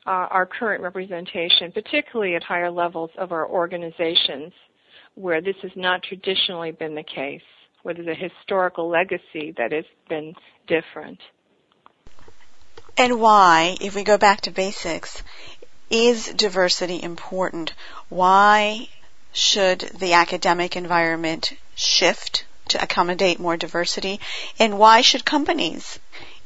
uh, 0.06 0.10
our 0.10 0.46
current 0.46 0.82
representation, 0.82 1.72
particularly 1.72 2.34
at 2.34 2.42
higher 2.42 2.70
levels 2.70 3.10
of 3.18 3.32
our 3.32 3.48
organizations, 3.48 4.52
where 5.14 5.40
this 5.40 5.56
has 5.62 5.70
not 5.76 6.02
traditionally 6.02 6.72
been 6.72 6.94
the 6.94 7.02
case, 7.04 7.42
where 7.82 7.94
there's 7.94 8.08
a 8.08 8.14
historical 8.14 8.88
legacy 8.88 9.54
that 9.56 9.72
has 9.72 9.84
been 10.08 10.34
different. 10.66 11.18
And 12.96 13.20
why, 13.20 13.76
if 13.80 13.94
we 13.94 14.04
go 14.04 14.18
back 14.18 14.42
to 14.42 14.50
basics, 14.50 15.22
is 15.90 16.32
diversity 16.32 17.02
important? 17.02 17.72
Why 18.08 18.88
should 19.32 19.80
the 19.80 20.12
academic 20.12 20.76
environment 20.76 21.52
shift 21.74 22.44
to 22.68 22.82
accommodate 22.82 23.40
more 23.40 23.56
diversity? 23.56 24.20
And 24.58 24.78
why 24.78 25.00
should 25.00 25.24
companies, 25.24 25.98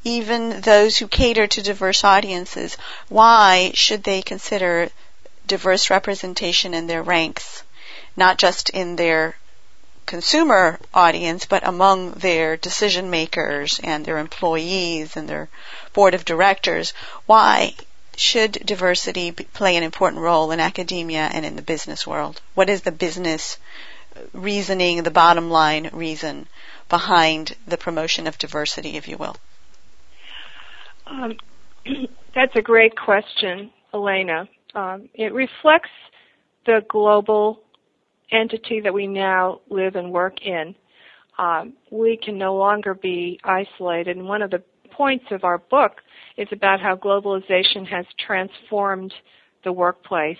even 0.08 0.62
those 0.62 0.96
who 0.96 1.06
cater 1.06 1.46
to 1.46 1.62
diverse 1.62 2.02
audiences, 2.02 2.76
why 3.08 3.70
should 3.74 4.02
they 4.02 4.22
consider 4.22 4.90
diverse 5.46 5.90
representation 5.90 6.74
in 6.74 6.86
their 6.86 7.02
ranks, 7.02 7.62
not 8.16 8.38
just 8.38 8.70
in 8.70 8.96
their 8.96 9.36
consumer 10.06 10.80
audience, 10.94 11.44
but 11.44 11.66
among 11.66 12.12
their 12.12 12.56
decision 12.56 13.10
makers 13.10 13.78
and 13.84 14.06
their 14.06 14.18
employees 14.18 15.16
and 15.16 15.28
their 15.28 15.48
board 15.92 16.14
of 16.14 16.24
directors. 16.24 16.94
Why 17.26 17.74
should 18.16 18.52
diversity 18.52 19.30
play 19.30 19.76
an 19.76 19.82
important 19.82 20.22
role 20.22 20.50
in 20.50 20.60
academia 20.60 21.28
and 21.32 21.44
in 21.44 21.56
the 21.56 21.62
business 21.62 22.06
world? 22.06 22.40
What 22.54 22.70
is 22.70 22.80
the 22.82 22.92
business 22.92 23.58
reasoning, 24.32 25.02
the 25.02 25.10
bottom 25.10 25.50
line 25.50 25.90
reason 25.92 26.48
behind 26.88 27.54
the 27.66 27.76
promotion 27.76 28.26
of 28.26 28.38
diversity, 28.38 28.96
if 28.96 29.06
you 29.08 29.18
will? 29.18 29.36
Um, 31.10 31.36
that's 32.34 32.54
a 32.56 32.62
great 32.62 32.96
question, 32.96 33.70
Elena. 33.94 34.48
Um, 34.74 35.08
it 35.14 35.32
reflects 35.32 35.90
the 36.66 36.80
global 36.88 37.60
entity 38.30 38.80
that 38.80 38.92
we 38.92 39.06
now 39.06 39.60
live 39.70 39.96
and 39.96 40.12
work 40.12 40.42
in, 40.42 40.74
um, 41.38 41.74
we 41.90 42.18
can 42.22 42.36
no 42.36 42.56
longer 42.56 42.94
be 42.94 43.38
isolated. 43.44 44.16
And 44.16 44.26
one 44.26 44.42
of 44.42 44.50
the 44.50 44.62
points 44.90 45.26
of 45.30 45.44
our 45.44 45.58
book 45.58 45.92
is 46.36 46.48
about 46.52 46.80
how 46.80 46.96
globalization 46.96 47.86
has 47.86 48.04
transformed 48.26 49.14
the 49.64 49.72
workplace. 49.72 50.38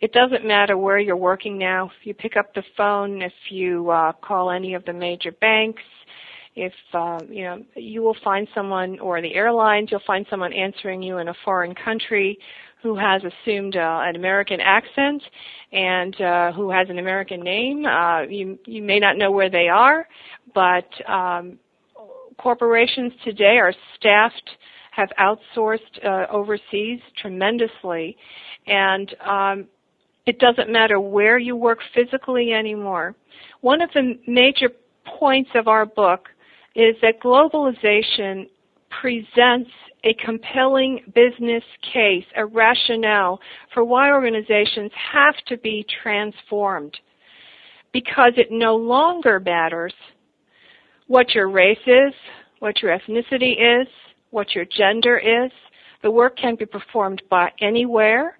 It 0.00 0.12
doesn't 0.12 0.46
matter 0.46 0.78
where 0.78 0.98
you're 0.98 1.16
working 1.16 1.58
now. 1.58 1.86
If 1.86 2.06
you 2.06 2.14
pick 2.14 2.36
up 2.36 2.54
the 2.54 2.62
phone, 2.76 3.20
if 3.20 3.32
you 3.50 3.90
uh, 3.90 4.12
call 4.12 4.50
any 4.50 4.74
of 4.74 4.84
the 4.84 4.92
major 4.92 5.32
banks, 5.32 5.82
if 6.56 6.72
uh, 6.92 7.20
you 7.28 7.44
know, 7.44 7.64
you 7.76 8.02
will 8.02 8.16
find 8.24 8.48
someone, 8.54 8.98
or 8.98 9.20
the 9.22 9.34
airlines, 9.34 9.88
you'll 9.90 10.00
find 10.06 10.26
someone 10.28 10.52
answering 10.52 11.02
you 11.02 11.18
in 11.18 11.28
a 11.28 11.34
foreign 11.44 11.74
country 11.74 12.38
who 12.82 12.96
has 12.96 13.22
assumed 13.22 13.76
uh, 13.76 14.00
an 14.02 14.16
American 14.16 14.60
accent 14.60 15.22
and 15.72 16.18
uh, 16.20 16.52
who 16.52 16.70
has 16.70 16.88
an 16.88 16.98
American 16.98 17.40
name. 17.42 17.84
Uh, 17.86 18.22
you 18.22 18.58
you 18.66 18.82
may 18.82 18.98
not 18.98 19.16
know 19.16 19.30
where 19.30 19.50
they 19.50 19.68
are, 19.68 20.08
but 20.54 20.88
um, 21.08 21.58
corporations 22.38 23.12
today 23.24 23.58
are 23.58 23.74
staffed 23.96 24.50
have 24.90 25.10
outsourced 25.20 26.04
uh, 26.04 26.26
overseas 26.32 27.00
tremendously, 27.20 28.16
and 28.66 29.14
um, 29.24 29.66
it 30.26 30.38
doesn't 30.38 30.70
matter 30.70 31.00
where 31.00 31.38
you 31.38 31.56
work 31.56 31.78
physically 31.94 32.52
anymore. 32.52 33.14
One 33.60 33.80
of 33.80 33.90
the 33.94 34.18
major 34.26 34.70
points 35.18 35.50
of 35.54 35.68
our 35.68 35.86
book 35.86 36.28
is 36.74 36.94
that 37.02 37.20
globalization 37.20 38.48
presents 39.00 39.70
a 40.04 40.14
compelling 40.24 41.00
business 41.14 41.62
case, 41.92 42.24
a 42.36 42.46
rationale 42.46 43.38
for 43.74 43.84
why 43.84 44.10
organizations 44.10 44.90
have 45.12 45.34
to 45.46 45.56
be 45.58 45.84
transformed. 46.02 46.96
Because 47.92 48.32
it 48.36 48.48
no 48.50 48.76
longer 48.76 49.40
matters 49.40 49.94
what 51.06 51.34
your 51.34 51.50
race 51.50 51.78
is, 51.86 52.14
what 52.60 52.80
your 52.80 52.96
ethnicity 52.96 53.82
is, 53.82 53.88
what 54.30 54.54
your 54.54 54.64
gender 54.64 55.18
is. 55.18 55.50
The 56.02 56.10
work 56.10 56.38
can 56.38 56.54
be 56.54 56.66
performed 56.66 57.20
by 57.28 57.50
anywhere, 57.60 58.38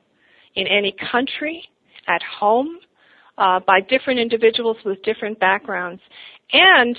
in 0.55 0.67
any 0.67 0.95
country, 1.11 1.65
at 2.07 2.23
home, 2.23 2.79
uh, 3.39 3.61
by 3.67 3.81
different 3.81 4.21
individuals 4.21 4.77
with 4.85 5.03
different 5.03 5.39
backgrounds. 5.41 6.01
And 6.53 6.97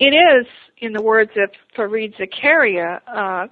it 0.00 0.14
is, 0.14 0.46
in 0.78 0.92
the 0.92 1.02
words 1.02 1.30
of 1.36 1.50
Fareed 1.76 2.14
Zakaria, 2.16 3.00
uh, 3.06 3.46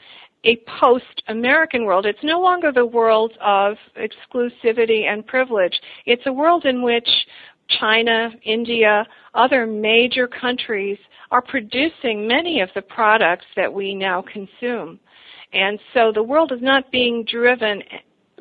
a 0.45 0.57
post-American 0.81 1.85
world. 1.85 2.07
It's 2.07 2.19
no 2.23 2.40
longer 2.40 2.73
the 2.73 2.87
world 2.87 3.33
of 3.40 3.76
exclusivity 3.97 5.05
and 5.05 5.26
privilege. 5.26 5.78
It's 6.07 6.23
a 6.26 6.33
world 6.33 6.64
in 6.64 6.83
which 6.83 7.09
China, 7.78 8.31
India, 8.45 9.07
other 9.35 9.67
major 9.67 10.26
countries 10.26 10.97
are 11.31 11.43
producing 11.43 12.26
many 12.26 12.61
of 12.62 12.71
the 12.75 12.83
products 12.83 13.45
that 13.57 13.71
we 13.71 13.95
now 13.95 14.23
consume. 14.23 14.99
And 15.52 15.78
so 15.93 16.12
the 16.14 16.23
world 16.23 16.50
is 16.52 16.62
not 16.62 16.90
being 16.90 17.26
driven 17.31 17.83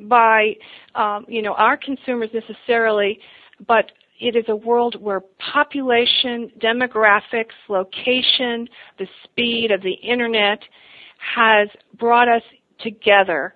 by, 0.04 0.56
um, 0.96 1.26
you 1.28 1.42
know, 1.42 1.56
our 1.56 1.76
consumers 1.76 2.30
necessarily, 2.34 3.20
but 3.68 3.92
it 4.20 4.36
is 4.36 4.46
a 4.48 4.56
world 4.56 4.96
where 5.00 5.22
population, 5.54 6.52
demographics, 6.60 7.54
location, 7.70 8.68
the 8.98 9.08
speed 9.24 9.72
of 9.72 9.82
the 9.82 9.94
internet 9.94 10.60
has 11.36 11.68
brought 11.98 12.28
us 12.28 12.42
together 12.80 13.56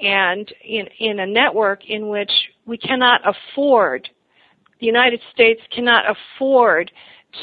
and 0.00 0.52
in, 0.64 0.86
in 1.00 1.20
a 1.20 1.26
network 1.26 1.88
in 1.88 2.08
which 2.08 2.30
we 2.66 2.78
cannot 2.78 3.20
afford, 3.26 4.08
the 4.80 4.86
United 4.86 5.20
States 5.32 5.60
cannot 5.74 6.04
afford 6.08 6.90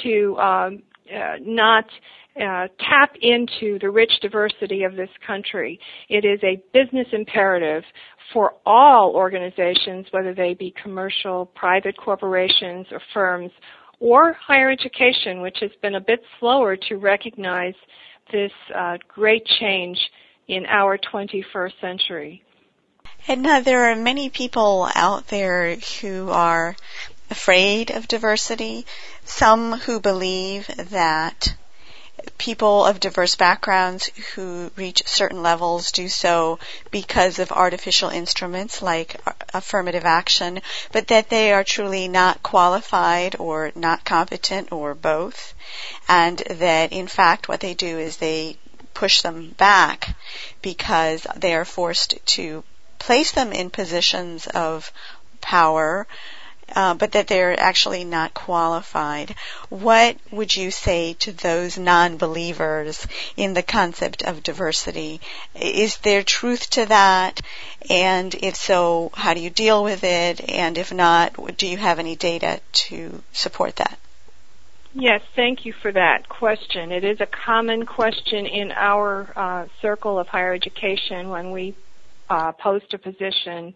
to 0.04 0.38
um, 0.40 0.84
uh, 1.14 1.36
not 1.42 1.86
uh, 2.40 2.68
tap 2.80 3.16
into 3.22 3.80
the 3.80 3.90
rich 3.90 4.12
diversity 4.22 4.84
of 4.84 4.96
this 4.96 5.10
country. 5.26 5.80
It 6.10 6.26
is 6.26 6.40
a 6.44 6.62
business 6.74 7.08
imperative 7.14 7.84
for 8.34 8.56
all 8.66 9.16
organizations, 9.16 10.08
whether 10.12 10.34
they 10.34 10.54
be 10.54 10.74
commercial, 10.82 11.46
private 11.46 11.96
corporations, 11.98 12.88
or 12.92 13.02
firms, 13.14 13.52
or 14.00 14.34
higher 14.34 14.70
education, 14.70 15.42
which 15.42 15.58
has 15.62 15.72
been 15.82 15.96
a 15.96 16.02
bit 16.02 16.22
slower 16.40 16.76
to 16.76 16.98
recognize 16.98 17.76
this 18.32 18.52
uh, 18.76 18.98
great 19.08 19.46
change 19.60 19.98
in 20.48 20.66
our 20.66 20.98
21st 20.98 21.80
century. 21.80 22.44
Edna, 23.28 23.62
there 23.62 23.92
are 23.92 23.96
many 23.96 24.30
people 24.30 24.88
out 24.94 25.28
there 25.28 25.76
who 26.02 26.30
are 26.30 26.76
afraid 27.32 27.92
of 27.92 28.08
diversity, 28.08 28.86
some 29.24 29.74
who 29.74 30.00
believe 30.00 30.68
that 30.68 31.56
people 32.38 32.86
of 32.86 33.00
diverse 33.00 33.36
backgrounds 33.36 34.10
who 34.34 34.72
reach 34.76 35.04
certain 35.06 35.42
levels 35.42 35.92
do 35.92 36.08
so 36.08 36.60
because 36.92 37.40
of 37.40 37.52
artificial 37.52 38.10
instruments 38.10 38.82
like 38.82 39.20
affirmative 39.54 40.06
action, 40.06 40.62
but 40.92 41.08
that 41.08 41.30
they 41.30 41.52
are 41.54 41.64
truly 41.64 42.08
not 42.08 42.44
qualified 42.44 43.36
or 43.40 43.72
not 43.76 44.06
competent 44.06 44.72
or 44.72 44.94
both, 44.94 45.54
and 46.08 46.40
that 46.50 46.92
in 46.92 47.08
fact 47.08 47.48
what 47.48 47.60
they 47.60 47.74
do 47.74 48.00
is 48.00 48.18
they 48.18 48.58
push 48.94 49.22
them 49.22 49.50
back 49.58 50.16
because 50.62 51.28
they 51.36 51.54
are 51.54 51.66
forced 51.66 52.16
to 52.26 52.64
place 53.00 53.32
them 53.32 53.52
in 53.52 53.70
positions 53.70 54.48
of 54.48 54.92
power 55.42 56.08
uh, 56.74 56.94
but 56.94 57.12
that 57.12 57.28
they're 57.28 57.60
actually 57.60 58.04
not 58.04 58.34
qualified. 58.34 59.36
What 59.70 60.18
would 60.32 60.56
you 60.56 60.72
say 60.72 61.14
to 61.20 61.32
those 61.32 61.78
non-believers 61.78 63.08
in 63.38 63.54
the 63.54 63.64
concept 63.64 64.24
of 64.24 64.44
diversity? 64.44 65.22
Is 65.54 65.98
there 65.98 66.24
truth 66.24 66.70
to 66.72 66.86
that? 66.88 67.42
And 67.90 68.34
if 68.36 68.56
so, 68.56 69.12
how 69.14 69.34
do 69.34 69.40
you 69.40 69.50
deal 69.50 69.84
with 69.84 70.04
it? 70.04 70.50
And 70.50 70.78
if 70.78 70.94
not, 70.94 71.58
do 71.58 71.68
you 71.68 71.78
have 71.78 72.00
any 72.00 72.16
data 72.16 72.60
to 72.74 73.22
support 73.32 73.76
that? 73.78 74.00
Yes, 74.98 75.22
thank 75.36 75.66
you 75.66 75.74
for 75.74 75.92
that 75.92 76.30
question. 76.30 76.94
It 76.94 77.04
is 77.04 77.20
a 77.20 77.26
common 77.26 77.86
question 77.86 78.46
in 78.46 78.72
our 78.72 79.28
uh, 79.36 79.66
circle 79.82 80.18
of 80.18 80.28
higher 80.30 80.54
education 80.54 81.28
when 81.28 81.52
we 81.52 81.76
uh, 82.30 82.54
post 82.54 82.94
a 82.94 82.98
position 82.98 83.74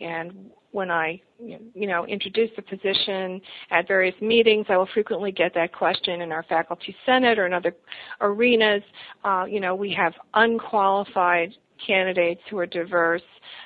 and 0.00 0.50
when 0.76 0.90
I, 0.90 1.22
you 1.42 1.86
know, 1.86 2.06
introduce 2.06 2.50
the 2.54 2.60
position 2.60 3.40
at 3.70 3.88
various 3.88 4.14
meetings, 4.20 4.66
I 4.68 4.76
will 4.76 4.88
frequently 4.92 5.32
get 5.32 5.54
that 5.54 5.72
question 5.72 6.20
in 6.20 6.32
our 6.32 6.42
faculty 6.42 6.94
senate 7.06 7.38
or 7.38 7.46
in 7.46 7.54
other 7.54 7.74
arenas. 8.20 8.82
Uh, 9.24 9.46
you 9.48 9.58
know, 9.58 9.74
we 9.74 9.90
have 9.94 10.12
unqualified 10.34 11.54
candidates 11.84 12.42
who 12.50 12.58
are 12.58 12.66
diverse. 12.66 13.22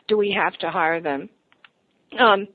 Do 0.07 0.17
we 0.17 0.31
have 0.31 0.57
to 0.59 0.71
hire 0.71 1.00
them? 1.00 1.29
Um, 2.17 2.47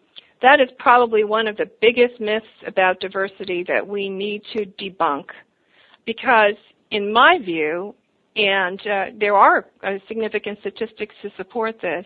that 0.41 0.61
is 0.61 0.69
probably 0.79 1.25
one 1.25 1.49
of 1.49 1.57
the 1.57 1.69
biggest 1.81 2.21
myths 2.21 2.45
about 2.65 3.01
diversity 3.01 3.65
that 3.67 3.85
we 3.85 4.07
need 4.07 4.41
to 4.53 4.65
debunk 4.81 5.25
because 6.05 6.55
in 6.91 7.11
my 7.11 7.39
view, 7.43 7.93
and 8.37 8.79
uh, 8.87 9.05
there 9.19 9.35
are 9.35 9.65
uh, 9.83 9.97
significant 10.07 10.59
statistics 10.61 11.15
to 11.23 11.29
support 11.35 11.75
this, 11.81 12.05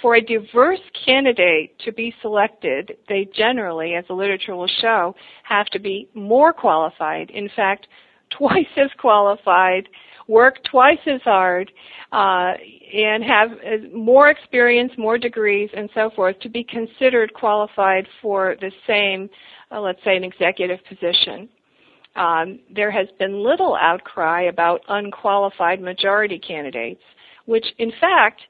for 0.00 0.14
a 0.14 0.20
diverse 0.20 0.80
candidate 1.04 1.78
to 1.84 1.92
be 1.92 2.14
selected, 2.22 2.96
they 3.08 3.28
generally, 3.34 3.94
as 3.94 4.04
the 4.08 4.14
literature 4.14 4.54
will 4.54 4.70
show, 4.80 5.14
have 5.42 5.66
to 5.66 5.78
be 5.78 6.08
more 6.14 6.52
qualified. 6.52 7.30
In 7.30 7.48
fact, 7.54 7.86
twice 8.36 8.66
as 8.76 8.90
qualified, 8.98 9.88
work 10.28 10.56
twice 10.70 10.98
as 11.06 11.20
hard, 11.22 11.72
uh, 12.12 12.52
and 12.94 13.24
have 13.24 13.50
more 13.92 14.28
experience, 14.28 14.92
more 14.98 15.16
degrees, 15.18 15.70
and 15.74 15.88
so 15.94 16.10
forth 16.14 16.38
to 16.40 16.48
be 16.48 16.62
considered 16.62 17.32
qualified 17.32 18.06
for 18.20 18.54
the 18.60 18.70
same, 18.86 19.30
uh, 19.72 19.80
let's 19.80 19.98
say, 20.04 20.16
an 20.16 20.24
executive 20.24 20.78
position. 20.88 21.48
Um, 22.16 22.58
there 22.74 22.90
has 22.90 23.06
been 23.18 23.42
little 23.42 23.76
outcry 23.80 24.42
about 24.42 24.82
unqualified 24.88 25.80
majority 25.80 26.38
candidates, 26.38 27.02
which 27.46 27.64
in 27.78 27.92
fact 28.00 28.42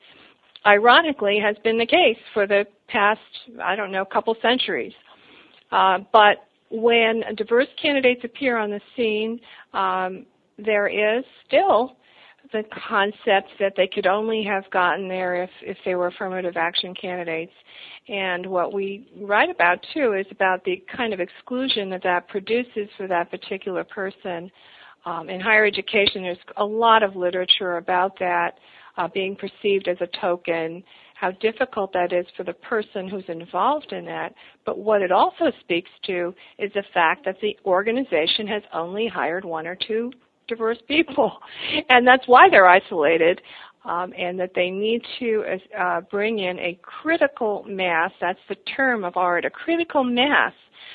ironically 0.69 1.39
has 1.41 1.57
been 1.65 1.79
the 1.79 1.87
case 1.87 2.19
for 2.35 2.47
the 2.47 2.67
past, 2.89 3.21
I 3.63 3.75
don't 3.75 3.91
know, 3.91 4.05
couple 4.05 4.37
centuries. 4.43 4.93
Uh, 5.73 5.99
but 6.13 6.45
when 6.71 7.23
diverse 7.37 7.69
candidates 7.81 8.21
appear 8.25 8.59
on 8.59 8.71
the 8.71 8.81
scene, 8.95 9.41
um, 9.73 10.27
there 10.59 10.89
is 10.89 11.25
still 11.47 11.97
the 12.53 12.65
concept 12.89 13.51
that 13.61 13.75
they 13.77 13.87
could 13.87 14.07
only 14.07 14.43
have 14.45 14.69
gotten 14.71 15.09
there 15.09 15.43
if, 15.43 15.51
if 15.63 15.77
they 15.85 15.95
were 15.95 16.07
affirmative 16.07 16.57
action 16.57 16.95
candidates. 16.95 17.53
And 18.09 18.47
what 18.47 18.73
we 18.73 19.11
write 19.21 19.51
about 19.51 19.85
too 19.93 20.15
is 20.15 20.27
about 20.31 20.65
the 20.65 20.83
kind 20.95 21.13
of 21.13 21.21
exclusion 21.21 21.91
that 21.91 22.03
that 22.05 22.29
produces 22.29 22.89
for 22.97 23.07
that 23.07 23.31
particular 23.31 23.85
person. 23.85 24.51
Um, 25.05 25.29
in 25.31 25.41
higher 25.41 25.65
education, 25.65 26.23
there's 26.23 26.39
a 26.57 26.65
lot 26.65 27.03
of 27.03 27.17
literature 27.17 27.77
about 27.77 28.19
that 28.19 28.59
uh, 28.99 29.09
being 29.15 29.37
perceived 29.37 29.89
as 29.89 29.97
a 30.01 30.21
token, 30.21 30.83
how 31.15 31.31
difficult 31.31 31.93
that 31.93 32.13
is 32.13 32.27
for 32.37 32.45
the 32.45 32.53
person 32.53 33.09
who's 33.09 33.25
involved 33.29 33.93
in 33.93 34.05
that. 34.05 34.35
But 34.67 34.79
what 34.79 35.01
it 35.01 35.13
also 35.13 35.53
speaks 35.61 35.91
to 36.07 36.35
is 36.59 36.71
the 36.75 36.85
fact 36.93 37.25
that 37.25 37.37
the 37.41 37.57
organization 37.65 38.47
has 38.49 38.63
only 38.75 39.09
hired 39.09 39.45
one 39.45 39.67
or 39.67 39.77
two 39.77 40.13
diverse 40.49 40.79
people. 40.87 41.33
And 41.91 42.07
that's 42.07 42.27
why 42.27 42.49
they're 42.51 42.69
isolated. 42.69 43.41
Um, 43.85 44.13
and 44.19 44.39
that 44.41 44.51
they 44.55 44.71
need 44.71 45.03
to 45.21 45.45
uh, 45.79 46.01
bring 46.11 46.41
in 46.41 46.59
a 46.59 46.79
critical 46.83 47.65
mass, 47.67 48.11
that's 48.21 48.39
the 48.49 48.57
term 48.77 49.05
of 49.05 49.17
art, 49.17 49.45
a 49.45 49.51
critical 49.51 50.05
mass 50.05 50.53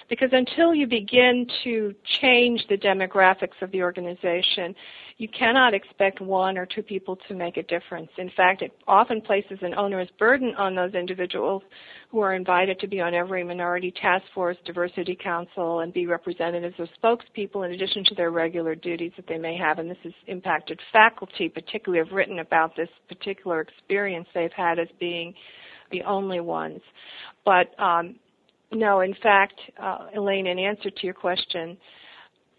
because 0.09 0.29
until 0.31 0.75
you 0.75 0.85
begin 0.85 1.47
to 1.63 1.95
change 2.21 2.65
the 2.69 2.77
demographics 2.77 3.59
of 3.61 3.71
the 3.71 3.81
organization, 3.81 4.75
you 5.17 5.27
cannot 5.27 5.73
expect 5.73 6.21
one 6.21 6.57
or 6.57 6.65
two 6.65 6.81
people 6.81 7.17
to 7.27 7.35
make 7.35 7.57
a 7.57 7.63
difference. 7.63 8.09
In 8.17 8.31
fact, 8.35 8.61
it 8.61 8.71
often 8.87 9.21
places 9.21 9.59
an 9.61 9.73
onerous 9.75 10.09
burden 10.17 10.53
on 10.57 10.75
those 10.75 10.93
individuals 10.93 11.61
who 12.09 12.19
are 12.19 12.33
invited 12.33 12.79
to 12.79 12.87
be 12.87 12.99
on 12.99 13.13
every 13.13 13.43
minority 13.43 13.93
task 14.01 14.25
force, 14.33 14.57
diversity 14.65 15.17
council, 15.21 15.81
and 15.81 15.93
be 15.93 16.07
representatives 16.07 16.75
or 16.79 16.87
spokespeople 17.01 17.65
in 17.65 17.73
addition 17.73 18.03
to 18.05 18.15
their 18.15 18.31
regular 18.31 18.75
duties 18.75 19.11
that 19.15 19.27
they 19.27 19.37
may 19.37 19.55
have. 19.57 19.79
And 19.79 19.89
this 19.89 19.97
has 20.03 20.13
impacted 20.27 20.79
faculty, 20.91 21.47
particularly 21.47 22.03
have 22.03 22.15
written 22.15 22.39
about 22.39 22.75
this 22.75 22.89
particular 23.07 23.61
experience 23.61 24.27
they've 24.33 24.51
had 24.55 24.79
as 24.79 24.87
being 24.99 25.33
the 25.91 26.01
only 26.03 26.39
ones. 26.39 26.81
But 27.45 27.79
um, 27.79 28.15
no, 28.71 29.01
in 29.01 29.13
fact, 29.21 29.59
uh, 29.81 30.07
Elaine, 30.15 30.47
in 30.47 30.57
answer 30.57 30.89
to 30.89 31.05
your 31.05 31.13
question, 31.13 31.77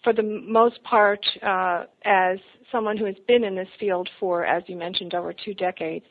for 0.04 0.12
the 0.12 0.22
most 0.22 0.82
part, 0.84 1.24
uh, 1.42 1.84
as 2.04 2.38
someone 2.70 2.96
who 2.96 3.06
has 3.06 3.16
been 3.26 3.42
in 3.42 3.56
this 3.56 3.68
field 3.80 4.08
for, 4.20 4.44
as 4.44 4.62
you 4.66 4.76
mentioned, 4.76 5.14
over 5.14 5.32
two 5.32 5.54
decades, 5.54 6.04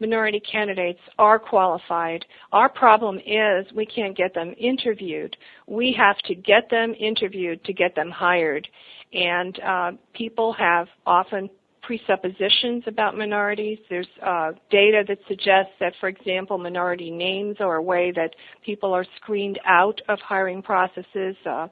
minority 0.00 0.40
candidates 0.40 1.00
are 1.18 1.38
qualified. 1.38 2.24
Our 2.52 2.68
problem 2.68 3.18
is 3.18 3.66
we 3.74 3.86
can't 3.86 4.16
get 4.16 4.34
them 4.34 4.54
interviewed. 4.58 5.36
We 5.66 5.94
have 5.98 6.18
to 6.26 6.34
get 6.34 6.70
them 6.70 6.94
interviewed 6.98 7.64
to 7.64 7.72
get 7.72 7.94
them 7.94 8.10
hired. 8.10 8.66
And 9.12 9.60
uh, 9.60 9.92
people 10.14 10.52
have 10.54 10.86
often 11.04 11.50
presuppositions 11.82 12.84
about 12.86 13.16
minorities. 13.18 13.78
There's 13.90 14.06
uh, 14.24 14.52
data 14.70 15.02
that 15.08 15.18
suggests 15.28 15.72
that, 15.80 15.92
for 16.00 16.08
example, 16.08 16.56
minority 16.56 17.10
names 17.10 17.56
are 17.60 17.76
a 17.76 17.82
way 17.82 18.12
that 18.12 18.34
people 18.64 18.92
are 18.92 19.04
screened 19.16 19.58
out 19.66 20.00
of 20.08 20.18
hiring 20.20 20.62
processes. 20.62 21.36
Uh, 21.44 21.66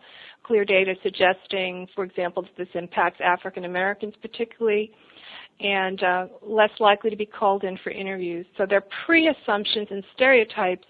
clear 0.50 0.64
data 0.64 0.96
suggesting, 1.04 1.86
for 1.94 2.02
example, 2.02 2.42
that 2.42 2.56
this 2.58 2.66
impacts 2.74 3.20
African 3.22 3.66
Americans 3.66 4.14
particularly 4.20 4.90
and 5.60 6.02
uh, 6.02 6.26
less 6.42 6.72
likely 6.80 7.08
to 7.08 7.14
be 7.14 7.24
called 7.24 7.62
in 7.62 7.78
for 7.84 7.90
interviews. 7.90 8.44
So 8.58 8.66
there 8.68 8.78
are 8.78 8.86
pre-assumptions 9.06 9.86
and 9.92 10.02
stereotypes 10.12 10.88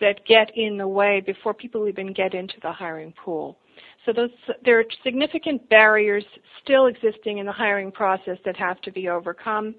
that 0.00 0.26
get 0.26 0.50
in 0.56 0.76
the 0.78 0.88
way 0.88 1.22
before 1.24 1.54
people 1.54 1.86
even 1.86 2.12
get 2.12 2.34
into 2.34 2.54
the 2.60 2.72
hiring 2.72 3.14
pool. 3.24 3.56
So 4.04 4.12
those, 4.12 4.30
there 4.64 4.80
are 4.80 4.84
significant 5.04 5.68
barriers 5.68 6.24
still 6.64 6.86
existing 6.86 7.38
in 7.38 7.46
the 7.46 7.52
hiring 7.52 7.92
process 7.92 8.38
that 8.44 8.56
have 8.56 8.80
to 8.80 8.90
be 8.90 9.08
overcome. 9.08 9.76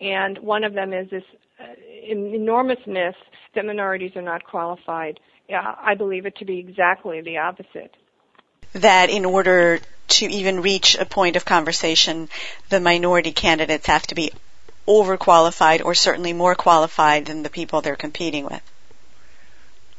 And 0.00 0.38
one 0.38 0.64
of 0.64 0.72
them 0.72 0.94
is 0.94 1.10
this 1.10 1.22
uh, 1.60 1.64
enormous 2.10 2.78
myth 2.86 3.14
that 3.54 3.66
minorities 3.66 4.12
are 4.16 4.22
not 4.22 4.42
qualified. 4.42 5.20
Yeah, 5.50 5.74
I 5.78 5.94
believe 5.94 6.24
it 6.24 6.34
to 6.36 6.46
be 6.46 6.58
exactly 6.58 7.20
the 7.20 7.36
opposite. 7.36 7.94
That 8.74 9.10
in 9.10 9.24
order 9.24 9.80
to 10.08 10.26
even 10.26 10.62
reach 10.62 10.96
a 10.96 11.04
point 11.04 11.36
of 11.36 11.44
conversation, 11.44 12.28
the 12.68 12.80
minority 12.80 13.32
candidates 13.32 13.86
have 13.86 14.06
to 14.08 14.14
be 14.14 14.32
overqualified 14.86 15.84
or 15.84 15.94
certainly 15.94 16.32
more 16.32 16.54
qualified 16.54 17.26
than 17.26 17.42
the 17.42 17.50
people 17.50 17.80
they're 17.80 17.96
competing 17.96 18.44
with. 18.44 18.62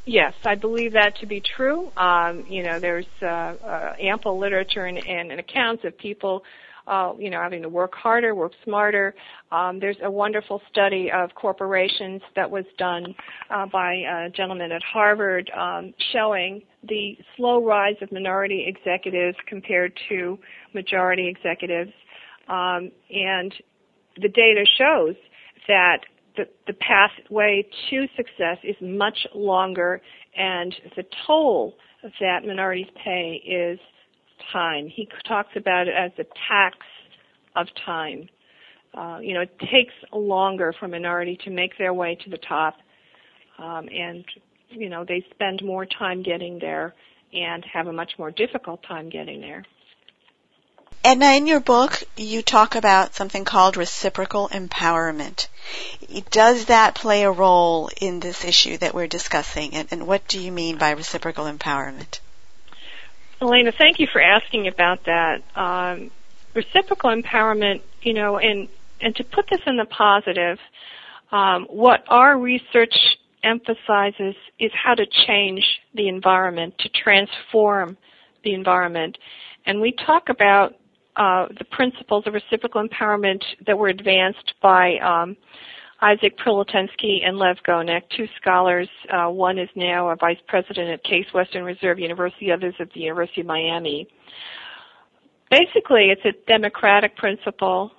Yes, 0.04 0.34
I 0.44 0.56
believe 0.56 0.94
that 0.94 1.18
to 1.20 1.26
be 1.26 1.40
true. 1.40 1.92
Um, 1.96 2.46
you 2.48 2.64
know, 2.64 2.80
there's 2.80 3.06
uh, 3.22 3.26
uh, 3.26 3.94
ample 4.00 4.38
literature 4.38 4.84
and, 4.84 4.98
and, 4.98 5.30
and, 5.30 5.38
accounts 5.38 5.84
of 5.84 5.96
people, 5.96 6.42
uh, 6.90 7.12
you 7.18 7.30
know, 7.30 7.40
having 7.40 7.62
to 7.62 7.68
work 7.68 7.94
harder, 7.94 8.34
work 8.34 8.52
smarter. 8.64 9.14
Um, 9.52 9.78
there's 9.78 9.96
a 10.02 10.10
wonderful 10.10 10.60
study 10.70 11.08
of 11.14 11.30
corporations 11.36 12.20
that 12.34 12.50
was 12.50 12.64
done 12.78 13.14
uh, 13.48 13.66
by 13.66 13.94
a 13.94 14.30
gentleman 14.30 14.72
at 14.72 14.82
Harvard 14.82 15.50
um, 15.56 15.94
showing 16.12 16.62
the 16.88 17.16
slow 17.36 17.64
rise 17.64 17.94
of 18.02 18.10
minority 18.10 18.64
executives 18.66 19.36
compared 19.46 19.92
to 20.08 20.36
majority 20.74 21.28
executives. 21.28 21.92
Um, 22.48 22.90
and 23.08 23.54
the 24.20 24.28
data 24.28 24.66
shows 24.76 25.14
that 25.68 25.98
the, 26.36 26.48
the 26.66 26.72
pathway 26.72 27.64
to 27.90 28.06
success 28.16 28.58
is 28.64 28.76
much 28.80 29.26
longer 29.32 30.00
and 30.36 30.74
the 30.96 31.04
toll 31.26 31.74
that 32.20 32.44
minorities 32.44 32.86
pay 33.04 33.42
is 33.46 33.78
time. 34.52 34.88
He 34.88 35.08
talks 35.26 35.50
about 35.56 35.88
it 35.88 35.94
as 35.94 36.12
a 36.18 36.24
tax 36.48 36.78
of 37.56 37.66
time. 37.84 38.28
Uh, 38.92 39.18
you 39.22 39.34
know, 39.34 39.42
it 39.42 39.58
takes 39.58 39.94
longer 40.12 40.74
for 40.78 40.88
minority 40.88 41.38
to 41.44 41.50
make 41.50 41.78
their 41.78 41.94
way 41.94 42.16
to 42.24 42.30
the 42.30 42.38
top, 42.38 42.76
um, 43.58 43.88
and 43.88 44.24
you 44.68 44.88
know 44.88 45.04
they 45.04 45.24
spend 45.30 45.62
more 45.62 45.86
time 45.86 46.22
getting 46.22 46.58
there 46.58 46.94
and 47.32 47.64
have 47.72 47.86
a 47.86 47.92
much 47.92 48.12
more 48.18 48.30
difficult 48.32 48.82
time 48.82 49.08
getting 49.08 49.40
there. 49.40 49.64
Edna, 51.02 51.32
in 51.32 51.46
your 51.46 51.60
book, 51.60 52.02
you 52.16 52.42
talk 52.42 52.74
about 52.74 53.14
something 53.14 53.44
called 53.44 53.78
reciprocal 53.78 54.50
empowerment. 54.50 55.48
Does 56.30 56.66
that 56.66 56.94
play 56.94 57.22
a 57.22 57.30
role 57.30 57.88
in 58.00 58.20
this 58.20 58.44
issue 58.44 58.76
that 58.78 58.94
we're 58.94 59.06
discussing? 59.06 59.74
And, 59.74 59.88
and, 59.90 60.06
what 60.06 60.28
do 60.28 60.38
you 60.38 60.52
mean 60.52 60.76
by 60.76 60.90
reciprocal 60.90 61.46
empowerment? 61.46 62.20
Elena, 63.42 63.72
thank 63.78 63.98
you 63.98 64.06
for 64.12 64.20
asking 64.20 64.68
about 64.68 65.04
that. 65.06 65.42
Um, 65.54 66.10
reciprocal 66.54 67.10
empowerment, 67.10 67.80
you 68.02 68.12
know, 68.12 68.38
and, 68.38 68.68
and 69.00 69.16
to 69.16 69.24
put 69.24 69.46
this 69.50 69.60
in 69.66 69.76
the 69.76 69.86
positive, 69.86 70.58
um, 71.32 71.66
what 71.70 72.04
our 72.08 72.38
research 72.38 72.94
emphasizes 73.42 74.34
is 74.58 74.70
how 74.74 74.94
to 74.94 75.06
change 75.26 75.64
the 75.94 76.08
environment, 76.08 76.74
to 76.80 76.88
transform 76.90 77.96
the 78.44 78.52
environment. 78.52 79.16
And 79.64 79.80
we 79.80 79.92
talk 79.92 80.28
about 80.28 80.74
uh, 81.16 81.46
the 81.58 81.64
principles 81.64 82.26
of 82.26 82.34
reciprocal 82.34 82.86
empowerment 82.86 83.42
that 83.66 83.78
were 83.78 83.88
advanced 83.88 84.54
by 84.62 84.98
um, 84.98 85.36
Isaac 86.02 86.38
Prilleltensky 86.38 87.26
and 87.26 87.38
Lev 87.38 87.56
Gonick, 87.66 88.02
two 88.16 88.26
scholars. 88.40 88.88
Uh, 89.12 89.28
one 89.28 89.58
is 89.58 89.68
now 89.74 90.08
a 90.08 90.16
vice 90.16 90.38
president 90.48 90.88
at 90.88 91.04
Case 91.04 91.26
Western 91.34 91.64
Reserve 91.64 91.98
University, 91.98 92.46
the 92.46 92.52
other 92.52 92.68
is 92.68 92.74
at 92.80 92.90
the 92.92 93.00
University 93.00 93.42
of 93.42 93.46
Miami. 93.46 94.08
Basically, 95.50 96.10
it's 96.10 96.24
a 96.24 96.32
democratic 96.46 97.16
principle, 97.16 97.90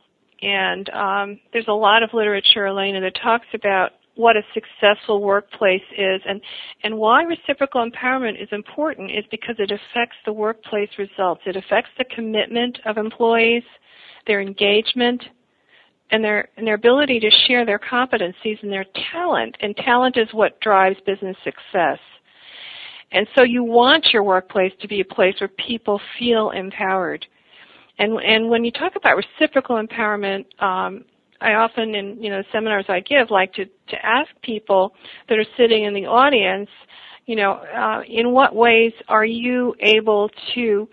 and 0.41 0.89
um, 0.89 1.39
there's 1.53 1.67
a 1.67 1.73
lot 1.73 2.01
of 2.01 2.09
literature, 2.13 2.65
Elena, 2.65 3.01
that 3.01 3.15
talks 3.21 3.47
about 3.53 3.91
what 4.15 4.35
a 4.35 4.41
successful 4.53 5.21
workplace 5.21 5.81
is 5.97 6.21
and 6.27 6.41
and 6.83 6.97
why 6.97 7.23
reciprocal 7.23 7.87
empowerment 7.87 8.41
is 8.41 8.49
important 8.51 9.09
is 9.09 9.23
because 9.31 9.55
it 9.57 9.71
affects 9.71 10.17
the 10.25 10.33
workplace 10.33 10.89
results 10.99 11.41
it 11.45 11.55
affects 11.55 11.89
the 11.97 12.03
commitment 12.13 12.77
of 12.85 12.97
employees 12.97 13.63
their 14.27 14.41
engagement 14.41 15.23
and 16.12 16.24
their 16.24 16.50
and 16.58 16.67
their 16.67 16.76
ability 16.76 17.19
to 17.19 17.30
share 17.47 17.65
their 17.65 17.80
competencies 17.80 18.62
and 18.62 18.71
their 18.71 18.86
talent. 19.12 19.56
And 19.62 19.76
talent 19.78 20.17
is 20.17 20.28
what 20.34 20.60
drives 20.62 20.97
business 21.06 21.38
success. 21.43 22.00
And 23.13 23.28
so 23.36 23.43
you 23.43 23.63
want 23.63 24.08
your 24.13 24.24
workplace 24.24 24.71
to 24.82 24.88
be 24.88 25.02
a 25.02 25.06
place 25.06 25.36
where 25.39 25.50
people 25.50 26.00
feel 26.19 26.52
empowered. 26.52 27.26
And 28.00 28.13
and 28.21 28.50
when 28.50 28.63
you 28.63 28.71
talk 28.71 28.95
about 28.95 29.17
reciprocal 29.17 29.82
empowerment 29.82 30.45
um, 30.62 31.06
I 31.41 31.54
often 31.56 31.95
in 31.95 32.21
you 32.21 32.30
know 32.30 32.43
seminars 32.52 32.86
I 32.88 33.00
give 33.00 33.32
like 33.32 33.54
to 33.54 33.65
to 33.65 34.06
ask 34.06 34.30
people 34.43 34.93
that 35.28 35.38
are 35.38 35.45
sitting 35.58 35.86
in 35.86 35.93
the 35.93 36.06
audience, 36.06 36.69
you 37.26 37.36
know, 37.36 37.54
uh, 37.54 38.02
in 38.08 38.32
what 38.32 38.56
ways 38.56 38.93
are 39.08 39.26
you 39.26 39.76
able 39.80 40.30
to 40.54 40.88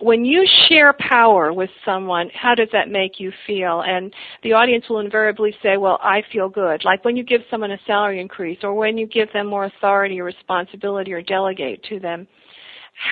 when 0.00 0.24
you 0.24 0.46
share 0.68 0.94
power 0.98 1.52
with 1.52 1.70
someone, 1.84 2.30
how 2.34 2.54
does 2.54 2.68
that 2.72 2.88
make 2.88 3.20
you 3.20 3.32
feel? 3.46 3.82
And 3.86 4.12
the 4.42 4.52
audience 4.52 4.84
will 4.88 5.00
invariably 5.00 5.54
say, 5.62 5.76
well, 5.76 5.98
I 6.02 6.22
feel 6.32 6.48
good. 6.48 6.84
Like 6.84 7.04
when 7.04 7.16
you 7.16 7.24
give 7.24 7.42
someone 7.50 7.70
a 7.70 7.78
salary 7.86 8.20
increase 8.20 8.58
or 8.62 8.74
when 8.74 8.96
you 8.96 9.06
give 9.06 9.32
them 9.32 9.46
more 9.46 9.64
authority 9.64 10.20
or 10.20 10.24
responsibility 10.24 11.12
or 11.12 11.22
delegate 11.22 11.82
to 11.84 12.00
them. 12.00 12.26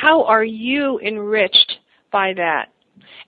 How 0.02 0.24
are 0.24 0.44
you 0.44 0.98
enriched 1.00 1.78
by 2.10 2.32
that? 2.36 2.68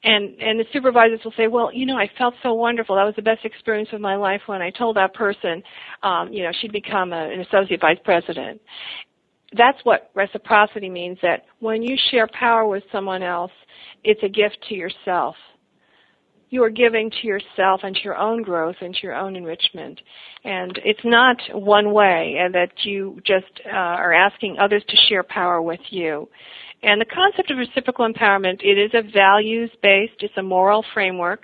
and 0.02 0.40
and 0.40 0.58
the 0.58 0.64
supervisors 0.72 1.20
will 1.24 1.34
say, 1.36 1.46
well, 1.46 1.70
you 1.72 1.86
know, 1.86 1.96
I 1.96 2.10
felt 2.18 2.34
so 2.42 2.54
wonderful. 2.54 2.96
That 2.96 3.04
was 3.04 3.14
the 3.16 3.22
best 3.22 3.44
experience 3.44 3.90
of 3.92 4.00
my 4.00 4.16
life 4.16 4.40
when 4.46 4.62
I 4.62 4.70
told 4.70 4.96
that 4.96 5.14
person, 5.14 5.62
um, 6.02 6.32
you 6.32 6.42
know, 6.42 6.50
she'd 6.60 6.72
become 6.72 7.12
a, 7.12 7.30
an 7.30 7.40
associate 7.40 7.80
vice 7.80 7.98
president. 8.04 8.60
That's 9.56 9.78
what 9.84 10.10
reciprocity 10.14 10.88
means. 10.88 11.18
That 11.22 11.44
when 11.58 11.82
you 11.82 11.96
share 12.10 12.28
power 12.28 12.66
with 12.66 12.84
someone 12.92 13.22
else, 13.22 13.52
it's 14.04 14.22
a 14.22 14.28
gift 14.28 14.58
to 14.68 14.74
yourself. 14.74 15.34
You 16.50 16.64
are 16.64 16.70
giving 16.70 17.10
to 17.10 17.26
yourself 17.26 17.80
and 17.84 17.94
to 17.94 18.02
your 18.02 18.16
own 18.16 18.42
growth 18.42 18.76
and 18.80 18.92
to 18.92 19.00
your 19.02 19.14
own 19.14 19.36
enrichment. 19.36 20.00
And 20.44 20.80
it's 20.84 21.04
not 21.04 21.36
one 21.52 21.92
way, 21.92 22.36
and 22.40 22.52
that 22.54 22.72
you 22.82 23.20
just 23.24 23.60
uh, 23.66 23.70
are 23.70 24.12
asking 24.12 24.58
others 24.58 24.82
to 24.88 24.96
share 25.08 25.22
power 25.22 25.62
with 25.62 25.80
you. 25.90 26.28
And 26.82 27.00
the 27.00 27.04
concept 27.04 27.52
of 27.52 27.58
reciprocal 27.58 28.08
empowerment, 28.10 28.62
it 28.62 28.78
is 28.78 28.90
a 28.94 29.02
values-based, 29.12 30.14
it's 30.20 30.36
a 30.36 30.42
moral 30.42 30.84
framework 30.92 31.42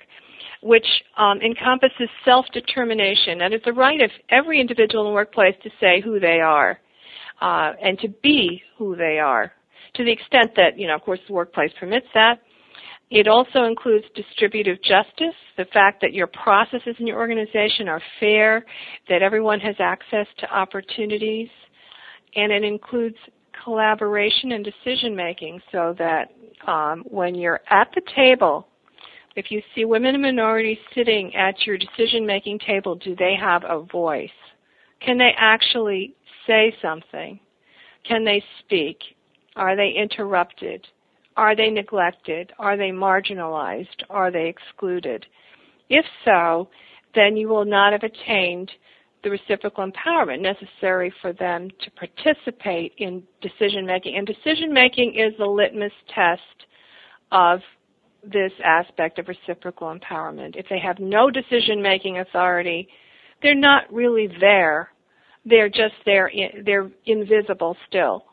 which 0.63 0.87
um, 1.17 1.41
encompasses 1.43 2.09
self-determination. 2.25 3.39
That 3.39 3.53
is 3.53 3.61
the 3.65 3.73
right 3.73 4.01
of 4.01 4.11
every 4.31 4.61
individual 4.61 5.05
in 5.05 5.11
the 5.11 5.15
workplace 5.15 5.55
to 5.63 5.71
say 5.79 6.01
who 6.01 6.19
they 6.19 6.41
are 6.41 6.81
uh, 7.41 7.73
and 7.83 7.99
to 8.01 8.09
be 8.23 8.63
who 8.79 8.97
they 8.97 9.19
are. 9.19 9.53
To 9.95 10.05
the 10.05 10.13
extent 10.13 10.53
that, 10.57 10.79
you 10.79 10.87
know, 10.87 10.95
of 10.95 11.03
course, 11.03 11.21
the 11.27 11.33
workplace 11.33 11.73
permits 11.79 12.07
that. 12.15 12.41
It 13.11 13.29
also 13.29 13.65
includes 13.65 14.05
distributive 14.17 14.83
justice, 14.83 15.35
the 15.57 15.67
fact 15.73 16.01
that 16.01 16.13
your 16.13 16.27
processes 16.27 16.97
in 16.99 17.07
your 17.07 17.19
organization 17.19 17.89
are 17.89 18.03
fair, 18.19 18.65
that 19.09 19.23
everyone 19.23 19.61
has 19.61 19.77
access 19.79 20.27
to 20.39 20.51
opportunities, 20.53 21.49
and 22.35 22.51
it 22.51 22.65
includes 22.65 23.17
collaboration 23.63 24.53
and 24.53 24.65
decision 24.65 25.15
making 25.15 25.61
so 25.71 25.95
that 25.99 26.33
um, 26.67 27.05
when 27.07 27.37
you're 27.37 27.61
at 27.71 27.89
the 27.95 28.03
table, 28.15 28.67
if 29.37 29.51
you 29.51 29.63
see 29.75 29.85
women 29.85 30.15
and 30.15 30.23
minorities 30.23 30.79
sitting 30.95 31.35
at 31.37 31.55
your 31.65 31.79
decision 31.79 32.27
making 32.27 32.59
table, 32.59 32.97
do 32.97 33.15
they 33.15 33.37
have 33.39 33.63
a 33.69 33.83
voice? 33.83 34.31
Can 35.01 35.17
they 35.19 35.33
actually 35.37 36.17
say 36.47 36.75
something? 36.83 37.41
Can 38.09 38.25
they 38.25 38.43
speak? 38.61 38.99
Are 39.57 39.77
they 39.77 39.91
interrupted? 39.97 40.87
Are 41.37 41.57
they 41.57 41.71
neglected? 41.71 42.53
Are 42.59 42.77
they 42.77 42.91
marginalized? 42.91 44.03
Are 44.09 44.31
they 44.31 44.47
excluded? 44.49 45.27
If 45.89 46.05
so, 46.25 46.69
then 47.15 47.37
you 47.37 47.49
will 47.49 47.65
not 47.65 47.93
have 47.93 48.03
attained 48.03 48.71
the 49.23 49.31
reciprocal 49.31 49.91
empowerment 49.91 50.41
necessary 50.41 51.13
for 51.21 51.33
them 51.33 51.69
to 51.83 51.91
participate 51.93 52.93
in 52.99 53.23
decision 53.41 53.85
making. 53.87 54.17
And 54.17 54.27
decision 54.27 54.73
making 54.73 55.15
is 55.15 55.37
the 55.39 55.47
litmus 55.47 55.93
test 56.15 56.67
of 57.33 57.61
this 58.23 58.53
aspect 58.65 59.19
of 59.19 59.29
reciprocal 59.29 59.95
empowerment. 59.95 60.57
If 60.57 60.67
they 60.69 60.79
have 60.79 60.99
no 60.99 61.31
decision 61.31 61.83
making 61.83 62.19
authority, 62.19 62.89
they're 63.43 63.55
not 63.55 63.93
really 63.93 64.29
there. 64.41 64.91
They're 65.49 65.69
just 65.69 65.95
there, 66.05 66.31
they're 66.65 66.91
invisible 67.07 67.77
still. 67.89 68.25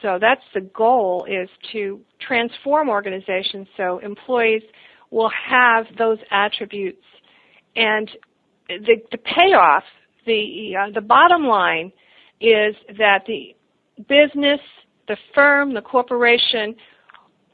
So 0.00 0.18
that's 0.20 0.42
the 0.54 0.60
goal 0.60 1.26
is 1.28 1.48
to 1.72 2.00
transform 2.20 2.88
organizations 2.88 3.68
so 3.76 3.98
employees 3.98 4.62
will 5.10 5.30
have 5.48 5.86
those 5.98 6.18
attributes 6.30 7.04
and 7.76 8.10
the, 8.68 8.96
the 9.10 9.18
payoff, 9.18 9.84
the 10.26 10.74
uh, 10.76 10.90
the 10.94 11.00
bottom 11.00 11.44
line 11.44 11.92
is 12.40 12.74
that 12.98 13.24
the 13.26 13.54
business, 14.08 14.60
the 15.08 15.16
firm, 15.34 15.74
the 15.74 15.80
corporation 15.80 16.74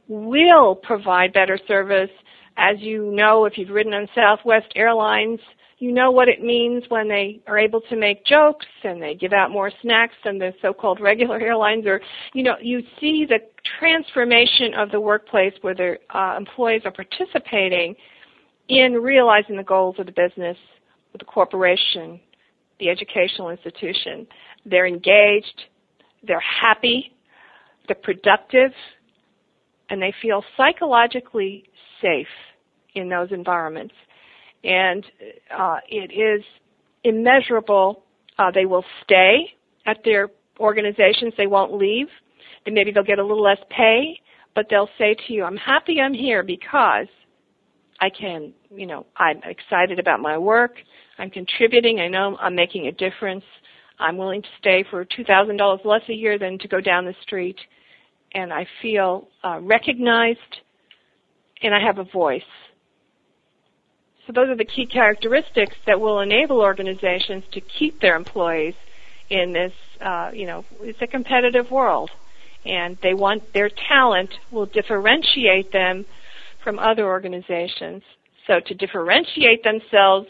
will 0.08 0.74
provide 0.74 1.32
better 1.32 1.58
service. 1.66 2.10
As 2.56 2.76
you 2.80 3.12
know, 3.12 3.44
if 3.44 3.56
you've 3.56 3.70
ridden 3.70 3.94
on 3.94 4.08
Southwest 4.14 4.72
Airlines, 4.74 5.40
you 5.78 5.92
know 5.92 6.10
what 6.10 6.28
it 6.28 6.42
means 6.42 6.84
when 6.88 7.08
they 7.08 7.40
are 7.46 7.58
able 7.58 7.80
to 7.82 7.96
make 7.96 8.24
jokes 8.24 8.66
and 8.82 9.00
they 9.00 9.14
give 9.14 9.32
out 9.32 9.50
more 9.50 9.70
snacks 9.82 10.14
than 10.24 10.38
the 10.38 10.52
so-called 10.60 11.00
regular 11.00 11.40
airlines 11.40 11.86
or 11.86 12.00
you 12.34 12.42
know 12.42 12.56
you 12.60 12.82
see 13.00 13.24
the 13.28 13.38
transformation 13.78 14.74
of 14.74 14.90
the 14.90 15.00
workplace 15.00 15.52
where 15.60 15.74
the 15.74 15.96
uh, 16.14 16.36
employees 16.36 16.82
are 16.84 16.92
participating 16.92 17.94
in 18.68 18.94
realizing 18.94 19.56
the 19.56 19.62
goals 19.62 19.96
of 19.98 20.06
the 20.06 20.12
business 20.12 20.56
the 21.18 21.24
corporation 21.24 22.20
the 22.78 22.88
educational 22.88 23.50
institution. 23.50 24.26
They're 24.64 24.86
engaged, 24.86 25.64
they're 26.26 26.40
happy, 26.40 27.14
they're 27.86 27.96
productive, 27.96 28.72
and 29.90 30.00
they 30.00 30.14
feel 30.20 30.44
psychologically 30.56 31.64
safe 32.00 32.26
in 32.94 33.08
those 33.08 33.28
environments. 33.32 33.94
And 34.64 35.04
uh, 35.56 35.78
it 35.88 36.12
is 36.12 36.44
immeasurable. 37.04 38.04
Uh, 38.38 38.50
they 38.52 38.66
will 38.66 38.84
stay 39.04 39.52
at 39.86 39.98
their 40.04 40.28
organizations. 40.58 41.32
They 41.36 41.46
won't 41.46 41.72
leave. 41.72 42.08
Then 42.64 42.74
maybe 42.74 42.90
they'll 42.92 43.04
get 43.04 43.18
a 43.18 43.22
little 43.22 43.42
less 43.42 43.58
pay, 43.70 44.20
but 44.54 44.66
they'll 44.68 44.90
say 44.98 45.14
to 45.26 45.32
you, 45.32 45.44
"I'm 45.44 45.56
happy 45.56 46.00
I'm 46.00 46.14
here 46.14 46.42
because 46.42 47.06
I 48.00 48.10
can, 48.10 48.52
you 48.70 48.86
know, 48.86 49.06
I'm 49.16 49.40
excited 49.44 49.98
about 49.98 50.20
my 50.20 50.38
work. 50.38 50.76
I'm 51.18 51.30
contributing. 51.30 52.00
I 52.00 52.08
know 52.08 52.36
I'm 52.40 52.54
making 52.54 52.86
a 52.86 52.92
difference. 52.92 53.44
I'm 53.98 54.16
willing 54.16 54.42
to 54.42 54.48
stay 54.60 54.84
for 54.90 55.04
$2,000 55.04 55.84
less 55.84 56.02
a 56.08 56.12
year 56.12 56.38
than 56.38 56.58
to 56.60 56.68
go 56.68 56.80
down 56.80 57.04
the 57.04 57.14
street. 57.22 57.56
And 58.34 58.52
I 58.52 58.66
feel 58.80 59.28
uh, 59.42 59.58
recognized 59.60 60.38
and 61.62 61.74
I 61.74 61.80
have 61.84 61.98
a 61.98 62.04
voice. 62.04 62.42
So 64.28 64.32
those 64.34 64.50
are 64.50 64.56
the 64.56 64.66
key 64.66 64.84
characteristics 64.84 65.74
that 65.86 65.98
will 65.98 66.20
enable 66.20 66.60
organizations 66.60 67.44
to 67.52 67.62
keep 67.62 68.02
their 68.02 68.14
employees 68.14 68.74
in 69.30 69.54
this, 69.54 69.72
uh, 70.02 70.30
you 70.34 70.44
know, 70.44 70.66
it's 70.82 71.00
a 71.00 71.06
competitive 71.06 71.70
world. 71.70 72.10
And 72.66 72.98
they 73.02 73.14
want 73.14 73.54
their 73.54 73.70
talent 73.88 74.28
will 74.50 74.66
differentiate 74.66 75.72
them 75.72 76.04
from 76.62 76.78
other 76.78 77.06
organizations. 77.06 78.02
So 78.46 78.60
to 78.60 78.74
differentiate 78.74 79.64
themselves, 79.64 80.26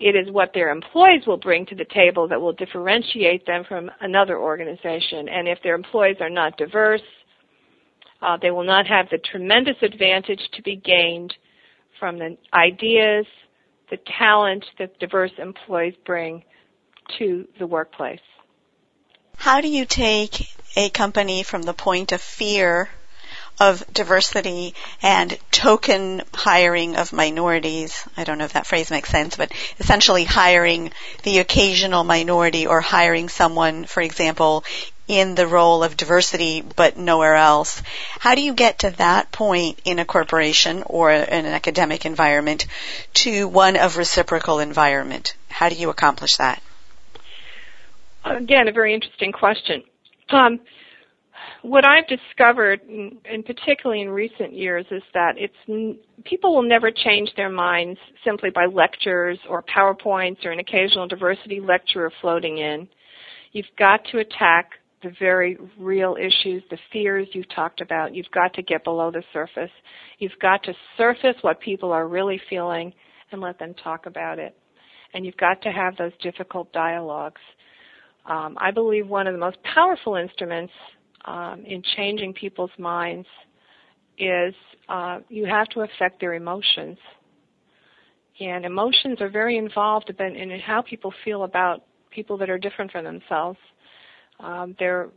it 0.00 0.16
is 0.16 0.32
what 0.32 0.52
their 0.52 0.70
employees 0.70 1.24
will 1.24 1.36
bring 1.36 1.64
to 1.66 1.76
the 1.76 1.84
table 1.84 2.26
that 2.26 2.40
will 2.40 2.54
differentiate 2.54 3.46
them 3.46 3.62
from 3.68 3.88
another 4.00 4.36
organization. 4.36 5.28
And 5.28 5.46
if 5.46 5.62
their 5.62 5.76
employees 5.76 6.16
are 6.18 6.30
not 6.30 6.56
diverse, 6.56 7.02
uh, 8.20 8.36
they 8.42 8.50
will 8.50 8.64
not 8.64 8.88
have 8.88 9.06
the 9.10 9.18
tremendous 9.18 9.76
advantage 9.80 10.40
to 10.54 10.62
be 10.62 10.74
gained 10.74 11.34
from 12.02 12.18
the 12.18 12.36
ideas, 12.52 13.26
the 13.88 13.96
talent 14.18 14.64
that 14.80 14.98
diverse 14.98 15.30
employees 15.38 15.94
bring 16.04 16.42
to 17.16 17.46
the 17.60 17.66
workplace. 17.68 18.18
How 19.36 19.60
do 19.60 19.68
you 19.68 19.84
take 19.84 20.48
a 20.76 20.90
company 20.90 21.44
from 21.44 21.62
the 21.62 21.72
point 21.72 22.10
of 22.10 22.20
fear 22.20 22.88
of 23.60 23.84
diversity 23.92 24.74
and 25.00 25.38
token 25.52 26.22
hiring 26.34 26.96
of 26.96 27.12
minorities. 27.12 28.04
I 28.16 28.24
don't 28.24 28.38
know 28.38 28.46
if 28.46 28.54
that 28.54 28.66
phrase 28.66 28.90
makes 28.90 29.10
sense, 29.10 29.36
but 29.36 29.52
essentially 29.78 30.24
hiring 30.24 30.90
the 31.22 31.38
occasional 31.38 32.02
minority 32.02 32.66
or 32.66 32.80
hiring 32.80 33.28
someone, 33.28 33.84
for 33.84 34.00
example, 34.00 34.64
in 35.08 35.34
the 35.34 35.46
role 35.46 35.82
of 35.82 35.96
diversity 35.96 36.62
but 36.62 36.96
nowhere 36.96 37.34
else. 37.34 37.82
How 38.18 38.34
do 38.34 38.42
you 38.42 38.54
get 38.54 38.80
to 38.80 38.90
that 38.90 39.32
point 39.32 39.80
in 39.84 39.98
a 39.98 40.04
corporation 40.04 40.82
or 40.86 41.10
in 41.12 41.46
an 41.46 41.52
academic 41.52 42.06
environment 42.06 42.66
to 43.14 43.48
one 43.48 43.76
of 43.76 43.96
reciprocal 43.96 44.58
environment? 44.58 45.36
How 45.48 45.68
do 45.68 45.74
you 45.74 45.90
accomplish 45.90 46.36
that? 46.36 46.62
Again, 48.24 48.68
a 48.68 48.72
very 48.72 48.94
interesting 48.94 49.32
question. 49.32 49.82
Um, 50.30 50.60
what 51.62 51.84
I've 51.84 52.06
discovered, 52.06 52.80
and 52.82 53.44
particularly 53.44 54.02
in 54.02 54.08
recent 54.08 54.52
years, 54.52 54.86
is 54.90 55.02
that 55.14 55.34
it's 55.36 55.98
people 56.24 56.54
will 56.54 56.62
never 56.62 56.90
change 56.90 57.30
their 57.36 57.48
minds 57.48 57.98
simply 58.24 58.50
by 58.50 58.66
lectures 58.66 59.38
or 59.48 59.62
PowerPoints 59.62 60.44
or 60.44 60.50
an 60.50 60.58
occasional 60.58 61.06
diversity 61.06 61.60
lecturer 61.60 62.12
floating 62.20 62.58
in. 62.58 62.88
You've 63.52 63.66
got 63.78 64.04
to 64.06 64.18
attack 64.18 64.72
the 65.02 65.12
very 65.18 65.56
real 65.78 66.16
issues, 66.18 66.62
the 66.70 66.78
fears 66.92 67.28
you've 67.32 67.52
talked 67.54 67.80
about. 67.80 68.14
You've 68.14 68.30
got 68.32 68.54
to 68.54 68.62
get 68.62 68.84
below 68.84 69.10
the 69.10 69.22
surface. 69.32 69.70
You've 70.18 70.38
got 70.40 70.62
to 70.64 70.74
surface 70.96 71.36
what 71.42 71.60
people 71.60 71.92
are 71.92 72.08
really 72.08 72.40
feeling 72.48 72.92
and 73.30 73.40
let 73.40 73.58
them 73.58 73.74
talk 73.82 74.06
about 74.06 74.38
it. 74.38 74.56
And 75.14 75.26
you've 75.26 75.36
got 75.36 75.60
to 75.62 75.70
have 75.70 75.96
those 75.96 76.12
difficult 76.22 76.72
dialogues. 76.72 77.40
Um, 78.26 78.56
I 78.60 78.70
believe 78.70 79.08
one 79.08 79.26
of 79.26 79.34
the 79.34 79.40
most 79.40 79.58
powerful 79.62 80.16
instruments 80.16 80.72
um, 81.24 81.64
in 81.66 81.82
changing 81.96 82.34
people's 82.34 82.70
minds 82.78 83.26
is 84.18 84.54
uh, 84.88 85.20
you 85.28 85.46
have 85.46 85.68
to 85.70 85.80
affect 85.80 86.20
their 86.20 86.34
emotions. 86.34 86.98
And 88.40 88.64
emotions 88.64 89.20
are 89.20 89.28
very 89.28 89.58
involved 89.58 90.10
in, 90.18 90.36
in 90.36 90.60
how 90.60 90.82
people 90.82 91.12
feel 91.24 91.44
about 91.44 91.84
people 92.10 92.36
that 92.38 92.50
are 92.50 92.58
different 92.58 92.90
from 92.90 93.04
themselves. 93.04 93.58
Um, 94.42 94.76
there, 94.78 95.08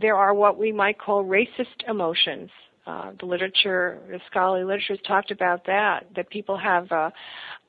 there 0.00 0.16
are 0.16 0.34
what 0.34 0.58
we 0.58 0.72
might 0.72 0.98
call 0.98 1.24
racist 1.24 1.88
emotions. 1.88 2.50
Uh, 2.86 3.12
the 3.20 3.26
literature, 3.26 4.00
the 4.10 4.18
scholarly 4.28 4.64
literature 4.64 4.94
has 4.94 5.06
talked 5.06 5.30
about 5.30 5.64
that, 5.66 6.06
that 6.16 6.28
people 6.30 6.58
have 6.58 6.90
uh, 6.90 7.10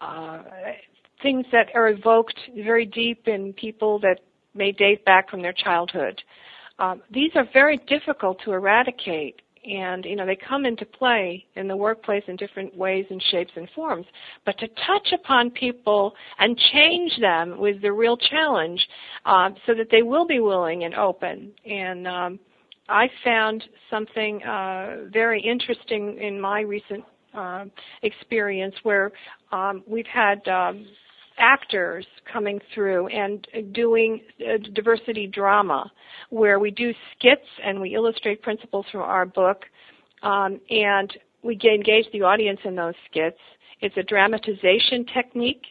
uh, 0.01 0.41
things 1.21 1.45
that 1.51 1.67
are 1.75 1.89
evoked 1.89 2.37
very 2.55 2.85
deep 2.85 3.27
in 3.27 3.53
people 3.53 3.99
that 3.99 4.21
may 4.55 4.71
date 4.71 5.05
back 5.05 5.29
from 5.29 5.41
their 5.41 5.53
childhood. 5.53 6.19
Um, 6.79 7.01
these 7.11 7.29
are 7.35 7.47
very 7.53 7.77
difficult 7.87 8.39
to 8.45 8.53
eradicate 8.53 9.41
and 9.65 10.05
you 10.05 10.15
know 10.15 10.25
they 10.25 10.35
come 10.35 10.65
into 10.65 10.85
play 10.85 11.45
in 11.55 11.67
the 11.67 11.75
workplace 11.75 12.23
in 12.27 12.35
different 12.35 12.75
ways 12.75 13.05
and 13.09 13.21
shapes 13.31 13.51
and 13.55 13.69
forms. 13.75 14.05
But 14.45 14.57
to 14.59 14.67
touch 14.67 15.13
upon 15.13 15.51
people 15.51 16.13
and 16.39 16.57
change 16.73 17.17
them 17.19 17.57
was 17.57 17.75
the 17.81 17.91
real 17.91 18.17
challenge 18.17 18.85
um, 19.25 19.55
so 19.65 19.73
that 19.75 19.87
they 19.91 20.01
will 20.01 20.25
be 20.25 20.39
willing 20.39 20.83
and 20.83 20.95
open. 20.95 21.51
And 21.65 22.07
um, 22.07 22.39
i 22.89 23.09
found 23.23 23.63
something 23.89 24.43
uh, 24.43 25.05
very 25.11 25.41
interesting 25.41 26.17
in 26.19 26.39
my 26.39 26.61
recent 26.61 27.03
uh, 27.33 27.65
experience 28.03 28.75
where 28.83 29.11
um, 29.51 29.83
we've 29.87 30.05
had 30.07 30.45
um, 30.47 30.85
actors 31.37 32.05
coming 32.31 32.59
through 32.73 33.07
and 33.07 33.47
doing 33.73 34.21
uh, 34.41 34.57
diversity 34.73 35.27
drama 35.27 35.91
where 36.29 36.59
we 36.59 36.71
do 36.71 36.93
skits 37.15 37.47
and 37.63 37.79
we 37.79 37.95
illustrate 37.95 38.41
principles 38.41 38.85
from 38.91 39.01
our 39.01 39.25
book 39.25 39.63
um, 40.21 40.59
and 40.69 41.13
we 41.43 41.59
engage 41.63 42.05
the 42.13 42.21
audience 42.21 42.59
in 42.63 42.75
those 42.75 42.93
skits. 43.09 43.39
It's 43.81 43.97
a 43.97 44.03
dramatization 44.03 45.05
technique 45.13 45.63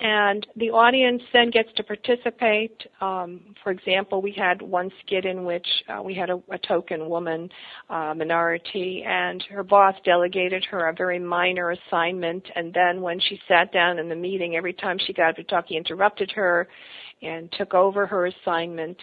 and 0.00 0.46
the 0.56 0.70
audience 0.70 1.22
then 1.32 1.50
gets 1.50 1.68
to 1.76 1.82
participate. 1.82 2.74
Um, 3.02 3.54
for 3.62 3.70
example, 3.70 4.22
we 4.22 4.32
had 4.32 4.62
one 4.62 4.90
skit 5.04 5.26
in 5.26 5.44
which 5.44 5.66
uh, 5.88 6.02
we 6.02 6.14
had 6.14 6.30
a, 6.30 6.40
a 6.50 6.58
token 6.58 7.08
woman 7.08 7.50
uh, 7.90 8.14
minority, 8.16 9.04
and 9.06 9.42
her 9.50 9.62
boss 9.62 9.94
delegated 10.04 10.64
her 10.70 10.88
a 10.88 10.94
very 10.94 11.18
minor 11.18 11.72
assignment. 11.72 12.44
And 12.56 12.72
then 12.72 13.02
when 13.02 13.20
she 13.20 13.38
sat 13.46 13.72
down 13.72 13.98
in 13.98 14.08
the 14.08 14.14
meeting, 14.14 14.56
every 14.56 14.72
time 14.72 14.98
she 15.06 15.12
got 15.12 15.36
to 15.36 15.44
talk, 15.44 15.66
he 15.68 15.76
interrupted 15.76 16.30
her 16.34 16.66
and 17.20 17.52
took 17.52 17.74
over 17.74 18.06
her 18.06 18.26
assignment. 18.26 18.96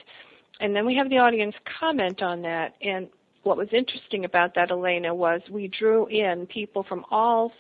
And 0.60 0.76
then 0.76 0.88
we 0.88 0.96
have 0.96 1.10
the 1.10 1.20
audience 1.20 1.54
comment 1.80 2.24
on 2.24 2.42
that. 2.42 2.74
And 2.82 3.08
what 3.44 3.58
was 3.58 3.68
interesting 3.72 4.26
about 4.26 4.56
that, 4.56 4.72
Elena, 4.72 5.14
was 5.14 5.42
we 5.52 5.68
drew 5.68 6.08
in 6.08 6.48
people 6.48 6.84
from 6.90 7.06
all 7.12 7.52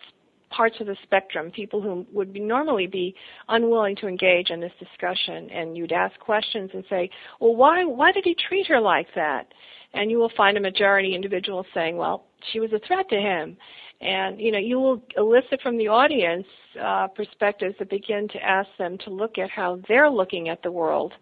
parts 0.49 0.75
of 0.79 0.87
the 0.87 0.95
spectrum, 1.03 1.51
people 1.51 1.81
who 1.81 2.05
would 2.13 2.33
be 2.33 2.39
normally 2.39 2.87
be 2.87 3.15
unwilling 3.49 3.95
to 3.97 4.07
engage 4.07 4.49
in 4.49 4.59
this 4.59 4.71
discussion, 4.79 5.49
and 5.49 5.75
you'd 5.75 5.91
ask 5.91 6.17
questions 6.19 6.71
and 6.73 6.83
say, 6.89 7.09
"Well, 7.39 7.55
why 7.55 7.85
why 7.85 8.11
did 8.11 8.23
he 8.23 8.35
treat 8.35 8.67
her 8.67 8.79
like 8.79 9.13
that?" 9.15 9.53
And 9.93 10.11
you 10.11 10.17
will 10.17 10.31
find 10.37 10.57
a 10.57 10.61
majority 10.61 11.15
individual 11.15 11.65
saying, 11.73 11.97
"Well, 11.97 12.25
she 12.51 12.59
was 12.59 12.71
a 12.73 12.79
threat 12.79 13.09
to 13.09 13.19
him." 13.19 13.57
And 13.99 14.39
you 14.39 14.51
know, 14.51 14.59
you 14.59 14.79
will 14.79 15.01
elicit 15.17 15.61
from 15.61 15.77
the 15.77 15.87
audience 15.87 16.47
uh, 16.79 17.07
perspectives 17.07 17.75
that 17.79 17.89
begin 17.89 18.27
to 18.29 18.43
ask 18.43 18.69
them 18.77 18.97
to 18.99 19.09
look 19.09 19.37
at 19.37 19.49
how 19.49 19.79
they're 19.87 20.09
looking 20.09 20.49
at 20.49 20.61
the 20.61 20.71
world. 20.71 21.13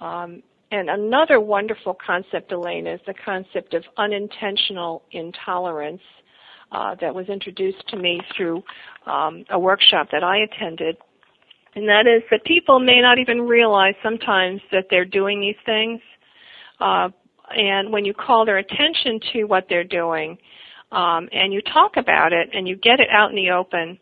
Um, 0.00 0.42
and 0.72 0.88
another 0.88 1.40
wonderful 1.40 1.94
concept, 1.94 2.52
Elaine, 2.52 2.86
is 2.86 3.00
the 3.06 3.14
concept 3.14 3.74
of 3.74 3.84
unintentional 3.96 5.02
intolerance 5.10 6.02
uh, 6.72 6.94
that 7.00 7.14
was 7.14 7.28
introduced 7.28 7.86
to 7.88 7.96
me 7.96 8.20
through 8.36 8.62
um, 9.06 9.44
a 9.50 9.58
workshop 9.58 10.08
that 10.12 10.22
I 10.22 10.38
attended. 10.38 10.96
And 11.74 11.88
that 11.88 12.06
is 12.06 12.22
that 12.30 12.44
people 12.44 12.80
may 12.80 13.00
not 13.00 13.18
even 13.18 13.42
realize 13.42 13.94
sometimes 14.02 14.60
that 14.72 14.86
they're 14.90 15.04
doing 15.04 15.40
these 15.40 15.56
things. 15.64 16.00
Uh, 16.80 17.08
and 17.56 17.92
when 17.92 18.04
you 18.04 18.14
call 18.14 18.44
their 18.44 18.58
attention 18.58 19.20
to 19.32 19.44
what 19.44 19.66
they're 19.68 19.84
doing, 19.84 20.38
um, 20.92 21.28
and 21.32 21.52
you 21.52 21.60
talk 21.62 21.96
about 21.96 22.32
it 22.32 22.50
and 22.52 22.66
you 22.66 22.76
get 22.76 22.98
it 22.98 23.08
out 23.12 23.30
in 23.30 23.36
the 23.36 23.50
open, 23.50 23.98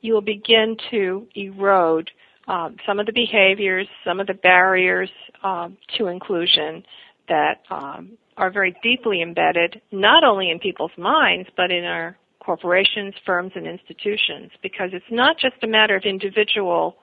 you 0.00 0.14
will 0.14 0.20
begin 0.20 0.76
to 0.90 1.26
erode 1.34 2.10
um, 2.48 2.76
some 2.86 2.98
of 2.98 3.06
the 3.06 3.12
behaviors, 3.12 3.86
some 4.04 4.20
of 4.20 4.26
the 4.26 4.34
barriers 4.34 5.10
um, 5.42 5.76
to 5.96 6.06
inclusion 6.06 6.82
that 7.30 7.62
um, 7.70 8.18
are 8.36 8.50
very 8.50 8.76
deeply 8.82 9.22
embedded, 9.22 9.80
not 9.90 10.24
only 10.24 10.50
in 10.50 10.58
people's 10.58 10.96
minds, 10.98 11.48
but 11.56 11.70
in 11.70 11.84
our 11.84 12.16
corporations, 12.40 13.14
firms, 13.24 13.52
and 13.54 13.66
institutions, 13.66 14.50
because 14.62 14.90
it's 14.92 15.10
not 15.10 15.38
just 15.38 15.56
a 15.62 15.66
matter 15.66 15.96
of 15.96 16.02
individual 16.04 16.96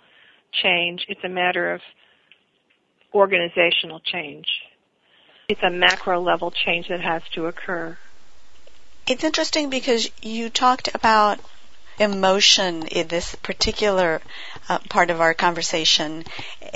change. 0.51 1.05
It's 1.09 1.23
a 1.23 1.29
matter 1.29 1.73
of 1.73 1.81
organizational 3.13 3.99
change. 3.99 4.47
It's 5.49 5.61
a 5.63 5.69
macro 5.71 6.21
level 6.21 6.51
change 6.51 6.89
that 6.89 7.01
has 7.01 7.21
to 7.35 7.45
occur. 7.45 7.97
It's 9.07 9.23
interesting 9.23 9.69
because 9.69 10.09
you 10.21 10.49
talked 10.49 10.89
about 10.93 11.39
emotion 11.99 12.87
in 12.87 13.07
this 13.07 13.35
particular 13.35 14.21
uh, 14.69 14.79
part 14.89 15.09
of 15.09 15.21
our 15.21 15.33
conversation. 15.33 16.25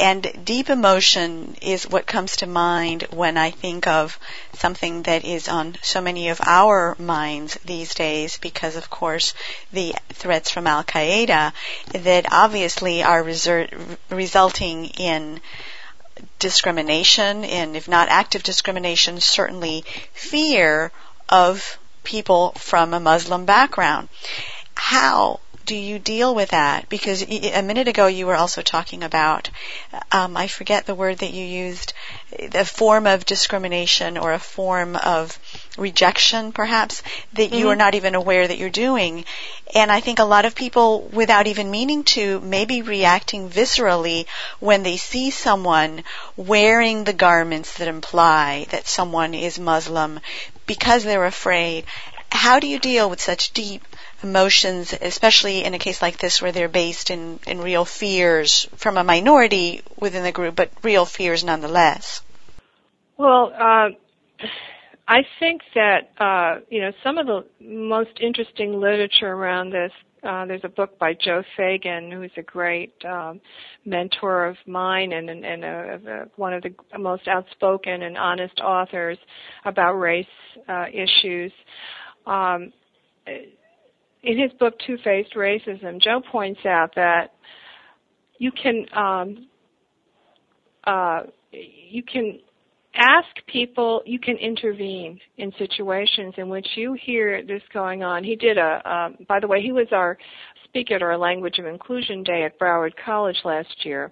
And 0.01 0.43
deep 0.43 0.71
emotion 0.71 1.55
is 1.61 1.87
what 1.87 2.07
comes 2.07 2.37
to 2.37 2.47
mind 2.47 3.03
when 3.11 3.37
I 3.37 3.51
think 3.51 3.85
of 3.85 4.17
something 4.53 5.03
that 5.03 5.23
is 5.23 5.47
on 5.47 5.77
so 5.83 6.01
many 6.01 6.29
of 6.29 6.41
our 6.43 6.95
minds 6.97 7.59
these 7.63 7.93
days 7.93 8.39
because 8.39 8.75
of 8.75 8.89
course 8.89 9.35
the 9.71 9.93
threats 10.09 10.49
from 10.49 10.65
Al 10.65 10.83
Qaeda 10.83 11.53
that 11.93 12.25
obviously 12.31 13.03
are 13.03 13.23
resur- 13.23 13.97
resulting 14.09 14.85
in 14.85 15.39
discrimination 16.39 17.45
and 17.45 17.75
if 17.75 17.87
not 17.87 18.09
active 18.09 18.41
discrimination 18.41 19.21
certainly 19.21 19.85
fear 20.13 20.91
of 21.29 21.77
people 22.03 22.53
from 22.53 22.95
a 22.95 22.99
Muslim 22.99 23.45
background. 23.45 24.09
How 24.73 25.41
do 25.71 25.77
you 25.77 25.99
deal 25.99 26.35
with 26.35 26.49
that? 26.49 26.89
Because 26.89 27.23
a 27.23 27.61
minute 27.61 27.87
ago 27.87 28.07
you 28.07 28.27
were 28.27 28.35
also 28.35 28.61
talking 28.61 29.03
about, 29.03 29.49
um, 30.11 30.35
I 30.35 30.47
forget 30.47 30.85
the 30.85 30.93
word 30.93 31.19
that 31.19 31.31
you 31.31 31.45
used, 31.45 31.93
a 32.37 32.65
form 32.65 33.07
of 33.07 33.25
discrimination 33.25 34.17
or 34.17 34.33
a 34.33 34.37
form 34.37 34.97
of 34.97 35.39
rejection, 35.77 36.51
perhaps, 36.51 37.03
that 37.35 37.51
mm-hmm. 37.51 37.55
you 37.55 37.69
are 37.69 37.77
not 37.77 37.95
even 37.95 38.15
aware 38.15 38.45
that 38.45 38.57
you're 38.57 38.69
doing. 38.69 39.23
And 39.73 39.89
I 39.89 40.01
think 40.01 40.19
a 40.19 40.25
lot 40.25 40.43
of 40.43 40.55
people, 40.55 41.03
without 41.13 41.47
even 41.47 41.71
meaning 41.71 42.03
to, 42.15 42.41
may 42.41 42.65
be 42.65 42.81
reacting 42.81 43.49
viscerally 43.49 44.25
when 44.59 44.83
they 44.83 44.97
see 44.97 45.31
someone 45.31 46.03
wearing 46.35 47.05
the 47.05 47.13
garments 47.13 47.77
that 47.77 47.87
imply 47.87 48.65
that 48.71 48.87
someone 48.87 49.33
is 49.33 49.57
Muslim 49.57 50.19
because 50.67 51.05
they're 51.05 51.23
afraid. 51.23 51.85
How 52.29 52.59
do 52.59 52.67
you 52.67 52.77
deal 52.77 53.09
with 53.09 53.21
such 53.21 53.53
deep 53.53 53.85
emotions, 54.23 54.93
especially 54.93 55.63
in 55.63 55.73
a 55.73 55.79
case 55.79 56.01
like 56.01 56.17
this 56.17 56.41
where 56.41 56.51
they're 56.51 56.69
based 56.69 57.09
in, 57.09 57.39
in 57.47 57.59
real 57.61 57.85
fears 57.85 58.67
from 58.75 58.97
a 58.97 59.03
minority 59.03 59.81
within 59.97 60.23
the 60.23 60.31
group, 60.31 60.55
but 60.55 60.71
real 60.83 61.05
fears 61.05 61.43
nonetheless? 61.43 62.21
Well, 63.17 63.53
uh, 63.53 63.89
I 65.07 65.23
think 65.39 65.61
that 65.75 66.11
uh, 66.19 66.61
you 66.69 66.81
know 66.81 66.91
some 67.03 67.17
of 67.17 67.27
the 67.27 67.45
most 67.59 68.19
interesting 68.19 68.79
literature 68.79 69.31
around 69.31 69.71
this. 69.71 69.91
Uh, 70.23 70.45
there's 70.45 70.63
a 70.63 70.69
book 70.69 70.99
by 70.99 71.13
Joe 71.13 71.43
Feagin, 71.57 72.13
who's 72.13 72.31
a 72.37 72.43
great 72.43 72.93
um, 73.03 73.41
mentor 73.85 74.45
of 74.45 74.55
mine 74.67 75.13
and, 75.13 75.31
and, 75.31 75.43
and 75.43 75.63
a, 75.63 75.99
a, 76.05 76.25
one 76.35 76.53
of 76.53 76.61
the 76.61 76.73
most 76.99 77.27
outspoken 77.27 78.03
and 78.03 78.17
honest 78.17 78.59
authors 78.59 79.17
about 79.65 79.93
race 79.93 80.25
uh, 80.69 80.85
issues. 80.93 81.51
Um, 82.27 82.71
in 84.23 84.37
his 84.37 84.51
book 84.59 84.75
Two 84.85 84.97
Faced 85.03 85.33
Racism, 85.35 86.01
Joe 86.01 86.21
points 86.31 86.59
out 86.65 86.93
that 86.95 87.33
you 88.37 88.51
can 88.51 88.85
um, 88.93 89.47
uh, 90.83 91.23
you 91.51 92.03
can 92.03 92.39
ask 92.95 93.27
people, 93.47 94.01
you 94.05 94.19
can 94.19 94.35
intervene 94.37 95.19
in 95.37 95.51
situations 95.57 96.33
in 96.37 96.49
which 96.49 96.67
you 96.75 96.93
hear 97.01 97.45
this 97.45 97.61
going 97.73 98.03
on. 98.03 98.23
He 98.23 98.35
did 98.35 98.57
a, 98.57 98.81
um, 98.89 99.17
by 99.27 99.39
the 99.39 99.47
way, 99.47 99.61
he 99.61 99.71
was 99.71 99.87
our 99.91 100.17
speaker 100.65 100.95
at 100.95 101.01
our 101.01 101.17
Language 101.17 101.59
of 101.59 101.65
Inclusion 101.65 102.23
Day 102.23 102.43
at 102.43 102.59
Broward 102.59 102.91
College 103.03 103.37
last 103.43 103.85
year. 103.85 104.11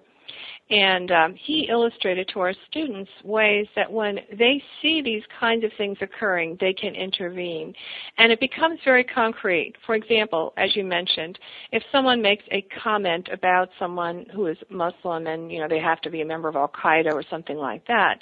And 0.70 1.10
um, 1.10 1.34
he 1.34 1.66
illustrated 1.68 2.28
to 2.32 2.40
our 2.40 2.54
students 2.68 3.10
ways 3.24 3.66
that 3.74 3.90
when 3.90 4.20
they 4.38 4.62
see 4.80 5.02
these 5.02 5.22
kinds 5.38 5.64
of 5.64 5.72
things 5.76 5.98
occurring, 6.00 6.56
they 6.60 6.72
can 6.72 6.94
intervene. 6.94 7.74
And 8.18 8.30
it 8.30 8.38
becomes 8.38 8.78
very 8.84 9.02
concrete. 9.02 9.74
For 9.84 9.96
example, 9.96 10.52
as 10.56 10.76
you 10.76 10.84
mentioned, 10.84 11.38
if 11.72 11.82
someone 11.90 12.22
makes 12.22 12.44
a 12.52 12.64
comment 12.82 13.28
about 13.32 13.70
someone 13.78 14.26
who 14.32 14.46
is 14.46 14.56
Muslim 14.70 15.26
and, 15.26 15.50
you 15.50 15.58
know, 15.58 15.68
they 15.68 15.80
have 15.80 16.00
to 16.02 16.10
be 16.10 16.20
a 16.20 16.26
member 16.26 16.48
of 16.48 16.54
Al 16.54 16.68
Qaeda 16.68 17.12
or 17.12 17.24
something 17.28 17.56
like 17.56 17.84
that, 17.88 18.18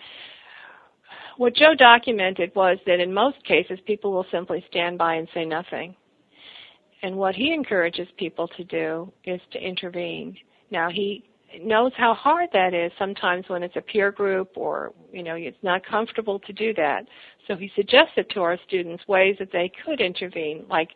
what 1.36 1.54
Joe 1.54 1.74
documented 1.74 2.52
was 2.54 2.78
that 2.86 2.98
in 2.98 3.12
most 3.12 3.42
cases 3.44 3.78
people 3.86 4.12
will 4.12 4.26
simply 4.32 4.64
stand 4.68 4.98
by 4.98 5.14
and 5.14 5.28
say 5.34 5.44
nothing. 5.44 5.94
And 7.02 7.16
what 7.16 7.34
he 7.34 7.52
encourages 7.52 8.08
people 8.16 8.48
to 8.56 8.64
do 8.64 9.12
is 9.24 9.40
to 9.52 9.60
intervene. 9.60 10.36
Now 10.70 10.90
he 10.90 11.27
knows 11.62 11.92
how 11.96 12.14
hard 12.14 12.48
that 12.52 12.74
is 12.74 12.92
sometimes 12.98 13.44
when 13.48 13.62
it's 13.62 13.76
a 13.76 13.80
peer 13.80 14.12
group 14.12 14.50
or 14.56 14.92
you 15.12 15.22
know 15.22 15.34
it's 15.34 15.56
not 15.62 15.84
comfortable 15.84 16.38
to 16.40 16.52
do 16.52 16.74
that. 16.74 17.06
So 17.46 17.56
he 17.56 17.70
suggested 17.74 18.28
to 18.30 18.40
our 18.40 18.58
students 18.66 19.06
ways 19.08 19.36
that 19.38 19.52
they 19.52 19.72
could 19.84 20.00
intervene. 20.00 20.64
Like 20.68 20.90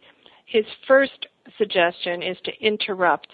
his 0.47 0.65
first 0.87 1.27
suggestion 1.59 2.23
is 2.23 2.37
to 2.45 2.53
interrupt 2.61 3.29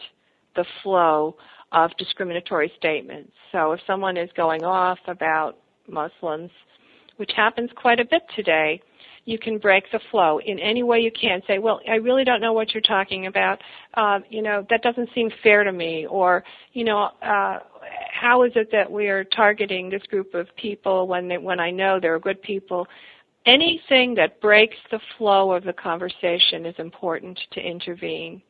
the 0.56 0.64
flow 0.82 1.36
of 1.72 1.90
discriminatory 1.98 2.72
statements. 2.76 3.32
So 3.52 3.72
if 3.72 3.80
someone 3.86 4.16
is 4.16 4.30
going 4.36 4.64
off 4.64 4.98
about 5.06 5.58
muslims 5.88 6.50
which 7.18 7.32
happens 7.36 7.70
quite 7.76 8.00
a 8.00 8.04
bit 8.04 8.22
today 8.34 8.80
you 9.28 9.38
can 9.38 9.58
break 9.58 9.84
the 9.92 10.00
flow 10.10 10.40
in 10.40 10.58
any 10.58 10.82
way 10.82 11.00
you 11.00 11.12
can. 11.12 11.42
Say, 11.46 11.58
well, 11.58 11.80
I 11.86 11.96
really 11.96 12.24
don't 12.24 12.40
know 12.40 12.54
what 12.54 12.72
you're 12.72 12.80
talking 12.80 13.26
about. 13.26 13.60
Uh, 13.92 14.20
you 14.30 14.40
know, 14.40 14.66
that 14.70 14.80
doesn't 14.80 15.10
seem 15.14 15.30
fair 15.42 15.64
to 15.64 15.72
me. 15.72 16.06
Or, 16.06 16.42
you 16.72 16.84
know, 16.84 17.10
uh, 17.20 17.58
how 18.10 18.44
is 18.44 18.52
it 18.54 18.70
that 18.72 18.90
we 18.90 19.08
are 19.08 19.24
targeting 19.24 19.90
this 19.90 20.02
group 20.04 20.32
of 20.32 20.46
people 20.56 21.06
when 21.06 21.28
they, 21.28 21.36
when 21.36 21.60
I 21.60 21.70
know 21.70 22.00
they're 22.00 22.18
good 22.18 22.40
people? 22.40 22.86
Anything 23.44 24.14
that 24.14 24.40
breaks 24.40 24.78
the 24.90 25.00
flow 25.18 25.52
of 25.52 25.62
the 25.62 25.74
conversation 25.74 26.64
is 26.64 26.74
important 26.78 27.38
to 27.52 27.60
intervene. 27.60 28.40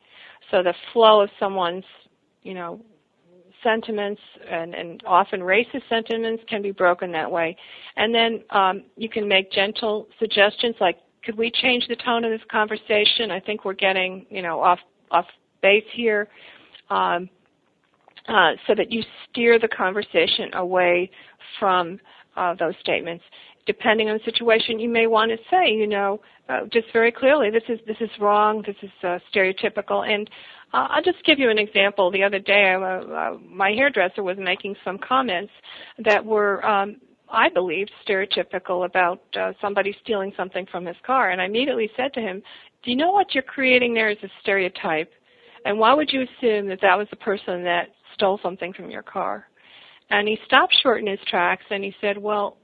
So 0.49 0.63
the 0.63 0.73
flow 0.93 1.19
of 1.19 1.29
someone's, 1.41 1.83
you 2.43 2.53
know, 2.53 2.79
sentiments 3.63 4.21
and, 4.49 4.73
and 4.73 5.03
often 5.05 5.41
racist 5.41 5.87
sentiments 5.89 6.43
can 6.47 6.61
be 6.61 6.71
broken 6.71 7.11
that 7.11 7.29
way. 7.29 7.55
And 7.95 8.13
then 8.13 8.43
um, 8.51 8.83
you 8.95 9.09
can 9.09 9.27
make 9.27 9.51
gentle 9.51 10.07
suggestions 10.19 10.75
like, 10.79 10.97
could 11.23 11.37
we 11.37 11.51
change 11.51 11.87
the 11.87 11.97
tone 11.97 12.23
of 12.23 12.31
this 12.31 12.45
conversation? 12.49 13.31
I 13.31 13.39
think 13.39 13.65
we're 13.65 13.73
getting, 13.73 14.25
you 14.29 14.41
know, 14.41 14.61
off 14.61 14.79
off 15.11 15.25
base 15.61 15.83
here. 15.93 16.27
Um, 16.89 17.29
uh, 18.27 18.51
so 18.67 18.75
that 18.75 18.91
you 18.91 19.01
steer 19.29 19.57
the 19.57 19.67
conversation 19.67 20.53
away 20.53 21.09
from 21.59 21.99
uh, 22.37 22.53
those 22.59 22.75
statements. 22.79 23.23
Depending 23.65 24.09
on 24.09 24.17
the 24.17 24.31
situation, 24.31 24.79
you 24.79 24.89
may 24.89 25.07
want 25.07 25.31
to 25.31 25.37
say, 25.49 25.71
you 25.71 25.87
know, 25.87 26.21
uh, 26.47 26.61
just 26.71 26.87
very 26.93 27.11
clearly, 27.11 27.49
this 27.49 27.63
is 27.69 27.79
this 27.85 27.97
is 27.99 28.09
wrong, 28.19 28.63
this 28.65 28.75
is 28.81 28.89
uh, 29.03 29.19
stereotypical, 29.33 30.07
and 30.07 30.29
I'll 30.71 31.01
just 31.01 31.23
give 31.25 31.39
you 31.39 31.49
an 31.49 31.57
example. 31.57 32.11
The 32.11 32.23
other 32.23 32.39
day, 32.39 32.73
uh, 32.73 33.35
my 33.43 33.71
hairdresser 33.71 34.21
was 34.21 34.37
making 34.37 34.75
some 34.83 34.97
comments 34.99 35.51
that 36.03 36.23
were, 36.23 36.65
um, 36.65 36.97
I 37.29 37.49
believe, 37.49 37.87
stereotypical 38.07 38.85
about 38.85 39.21
uh, 39.39 39.53
somebody 39.61 39.95
stealing 40.03 40.31
something 40.37 40.65
from 40.71 40.85
his 40.85 40.95
car. 41.05 41.31
And 41.31 41.41
I 41.41 41.45
immediately 41.45 41.89
said 41.97 42.13
to 42.13 42.21
him, 42.21 42.43
"Do 42.83 42.91
you 42.91 42.97
know 42.97 43.11
what 43.11 43.33
you're 43.33 43.43
creating 43.43 43.93
there 43.93 44.09
is 44.09 44.17
a 44.23 44.29
stereotype? 44.41 45.11
And 45.65 45.77
why 45.79 45.93
would 45.93 46.11
you 46.11 46.21
assume 46.21 46.67
that 46.67 46.81
that 46.81 46.97
was 46.97 47.07
the 47.09 47.17
person 47.17 47.63
that 47.63 47.89
stole 48.13 48.39
something 48.43 48.73
from 48.73 48.91
your 48.91 49.03
car?" 49.03 49.47
And 50.11 50.27
he 50.27 50.37
stopped 50.45 50.75
short 50.81 51.01
in 51.01 51.07
his 51.07 51.19
tracks 51.27 51.65
and 51.71 51.83
he 51.83 51.95
said, 51.99 52.17
"Well, 52.17 52.57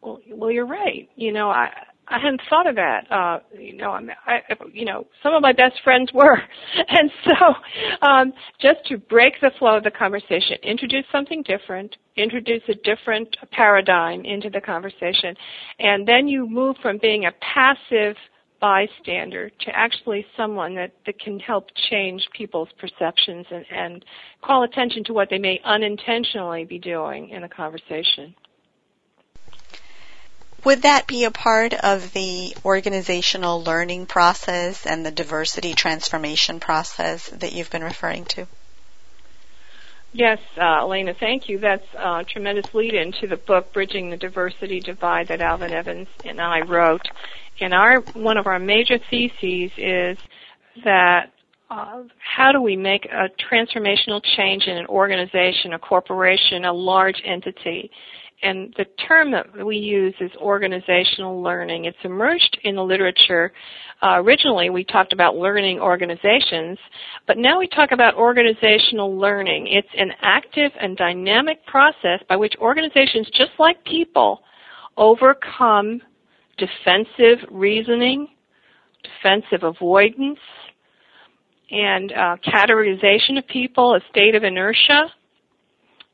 well, 0.00 0.20
well, 0.30 0.50
you're 0.50 0.66
right. 0.66 1.08
You 1.14 1.32
know, 1.32 1.50
I." 1.50 1.70
I 2.12 2.18
hadn't 2.18 2.42
thought 2.50 2.66
of 2.66 2.76
that. 2.76 3.10
Uh, 3.10 3.38
you 3.58 3.74
know, 3.74 3.92
I'm, 3.92 4.10
I, 4.26 4.40
you 4.70 4.84
know, 4.84 5.06
some 5.22 5.32
of 5.32 5.40
my 5.40 5.52
best 5.52 5.80
friends 5.82 6.10
were, 6.12 6.36
and 6.88 7.10
so 7.24 8.06
um, 8.06 8.32
just 8.60 8.84
to 8.88 8.98
break 8.98 9.34
the 9.40 9.50
flow 9.58 9.78
of 9.78 9.84
the 9.84 9.90
conversation, 9.90 10.58
introduce 10.62 11.06
something 11.10 11.42
different, 11.42 11.96
introduce 12.16 12.62
a 12.68 12.74
different 12.74 13.34
paradigm 13.50 14.26
into 14.26 14.50
the 14.50 14.60
conversation, 14.60 15.34
and 15.78 16.06
then 16.06 16.28
you 16.28 16.46
move 16.46 16.76
from 16.82 16.98
being 16.98 17.24
a 17.24 17.32
passive 17.40 18.14
bystander 18.60 19.50
to 19.60 19.74
actually 19.74 20.24
someone 20.36 20.74
that, 20.74 20.92
that 21.06 21.18
can 21.18 21.38
help 21.40 21.66
change 21.90 22.28
people's 22.36 22.68
perceptions 22.78 23.46
and, 23.50 23.64
and 23.74 24.04
call 24.44 24.64
attention 24.64 25.02
to 25.02 25.14
what 25.14 25.28
they 25.30 25.38
may 25.38 25.60
unintentionally 25.64 26.64
be 26.64 26.78
doing 26.78 27.30
in 27.30 27.42
a 27.42 27.48
conversation. 27.48 28.34
Would 30.64 30.82
that 30.82 31.08
be 31.08 31.24
a 31.24 31.30
part 31.30 31.74
of 31.74 32.12
the 32.12 32.54
organizational 32.64 33.62
learning 33.62 34.06
process 34.06 34.86
and 34.86 35.04
the 35.04 35.10
diversity 35.10 35.74
transformation 35.74 36.60
process 36.60 37.28
that 37.30 37.52
you've 37.52 37.70
been 37.70 37.82
referring 37.82 38.24
to? 38.26 38.46
Yes, 40.12 40.38
uh, 40.60 40.82
Elena, 40.82 41.14
thank 41.18 41.48
you. 41.48 41.58
That's 41.58 41.86
a 41.98 42.22
tremendous 42.24 42.72
lead 42.74 42.94
into 42.94 43.26
the 43.26 43.36
book, 43.36 43.72
Bridging 43.72 44.10
the 44.10 44.16
Diversity 44.16 44.78
Divide, 44.78 45.28
that 45.28 45.40
Alvin 45.40 45.72
Evans 45.72 46.08
and 46.24 46.40
I 46.40 46.60
wrote. 46.60 47.08
And 47.60 47.72
our 47.72 48.00
one 48.00 48.36
of 48.36 48.46
our 48.46 48.58
major 48.58 48.98
theses 49.10 49.70
is 49.78 50.18
that 50.84 51.32
uh, 51.70 52.02
how 52.18 52.52
do 52.52 52.60
we 52.60 52.76
make 52.76 53.06
a 53.06 53.30
transformational 53.50 54.22
change 54.36 54.64
in 54.66 54.76
an 54.76 54.86
organization, 54.86 55.72
a 55.72 55.78
corporation, 55.78 56.66
a 56.66 56.72
large 56.72 57.22
entity? 57.24 57.90
And 58.42 58.74
the 58.76 58.86
term 59.06 59.30
that 59.30 59.64
we 59.64 59.76
use 59.76 60.14
is 60.20 60.30
organizational 60.36 61.40
learning. 61.42 61.84
It's 61.84 61.96
emerged 62.02 62.58
in 62.64 62.74
the 62.74 62.82
literature. 62.82 63.52
Uh, 64.02 64.16
originally, 64.16 64.68
we 64.68 64.82
talked 64.82 65.12
about 65.12 65.36
learning 65.36 65.78
organizations, 65.78 66.76
but 67.28 67.38
now 67.38 67.60
we 67.60 67.68
talk 67.68 67.92
about 67.92 68.16
organizational 68.16 69.16
learning. 69.16 69.68
It's 69.68 69.88
an 69.96 70.10
active 70.22 70.72
and 70.80 70.96
dynamic 70.96 71.64
process 71.66 72.20
by 72.28 72.34
which 72.34 72.54
organizations, 72.60 73.28
just 73.32 73.52
like 73.60 73.84
people, 73.84 74.40
overcome 74.96 76.00
defensive 76.58 77.48
reasoning, 77.48 78.26
defensive 79.04 79.62
avoidance, 79.62 80.40
and 81.70 82.12
uh, 82.12 82.36
categorization 82.44 83.38
of 83.38 83.46
people, 83.46 83.94
a 83.94 84.00
state 84.10 84.34
of 84.34 84.42
inertia, 84.42 85.06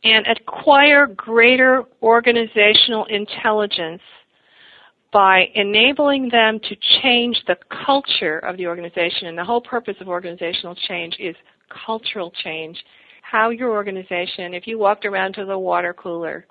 and 0.04 0.26
acquire 0.26 1.06
greater 1.06 1.84
organizational 2.02 3.04
intelligence 3.06 4.02
by 5.12 5.48
enabling 5.54 6.28
them 6.28 6.60
to 6.60 6.76
change 7.02 7.42
the 7.46 7.56
culture 7.84 8.38
of 8.40 8.56
the 8.56 8.66
organization. 8.66 9.28
And 9.28 9.38
the 9.38 9.44
whole 9.44 9.60
purpose 9.60 9.96
of 10.00 10.08
organizational 10.08 10.74
change 10.86 11.16
is 11.18 11.34
cultural 11.84 12.32
change. 12.44 12.76
How 13.22 13.50
your 13.50 13.70
organization, 13.72 14.54
if 14.54 14.66
you 14.66 14.78
walked 14.78 15.04
around 15.04 15.34
to 15.34 15.44
the 15.44 15.58
water 15.58 15.94
cooler, 15.94 16.46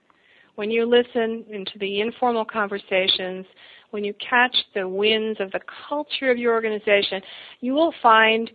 when 0.55 0.71
you 0.71 0.85
listen 0.85 1.45
into 1.49 1.77
the 1.79 2.01
informal 2.01 2.45
conversations, 2.45 3.45
when 3.91 4.03
you 4.03 4.13
catch 4.15 4.55
the 4.73 4.87
winds 4.87 5.39
of 5.39 5.51
the 5.51 5.59
culture 5.87 6.31
of 6.31 6.37
your 6.37 6.53
organization, 6.53 7.21
you 7.61 7.73
will 7.73 7.93
find 8.01 8.49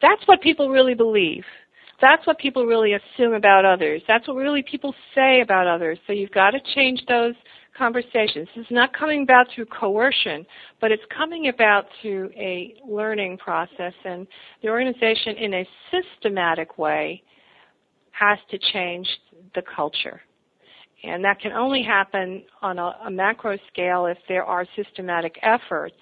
that's 0.00 0.22
what 0.26 0.40
people 0.40 0.70
really 0.70 0.94
believe. 0.94 1.44
That's 2.02 2.26
what 2.26 2.36
people 2.38 2.66
really 2.66 2.92
assume 2.94 3.32
about 3.32 3.64
others. 3.64 4.02
That's 4.06 4.28
what 4.28 4.36
really 4.36 4.62
people 4.62 4.94
say 5.14 5.40
about 5.40 5.66
others. 5.66 5.98
So 6.06 6.12
you've 6.12 6.32
got 6.32 6.50
to 6.50 6.58
change 6.74 7.00
those 7.08 7.34
conversations. 7.78 8.48
Is 8.56 8.66
not 8.70 8.92
coming 8.92 9.22
about 9.22 9.46
through 9.54 9.66
coercion, 9.66 10.44
but 10.80 10.92
it's 10.92 11.02
coming 11.16 11.48
about 11.48 11.86
through 12.02 12.30
a 12.36 12.74
learning 12.86 13.38
process. 13.38 13.94
And 14.04 14.26
the 14.62 14.68
organization, 14.68 15.36
in 15.36 15.54
a 15.54 15.68
systematic 15.90 16.76
way, 16.76 17.22
has 18.10 18.38
to 18.50 18.58
change 18.72 19.08
the 19.54 19.62
culture. 19.74 20.20
And 21.04 21.24
that 21.24 21.40
can 21.40 21.52
only 21.52 21.82
happen 21.82 22.42
on 22.60 22.78
a, 22.78 22.96
a 23.06 23.10
macro 23.10 23.56
scale 23.72 24.06
if 24.06 24.18
there 24.28 24.44
are 24.44 24.66
systematic 24.76 25.38
efforts 25.42 25.96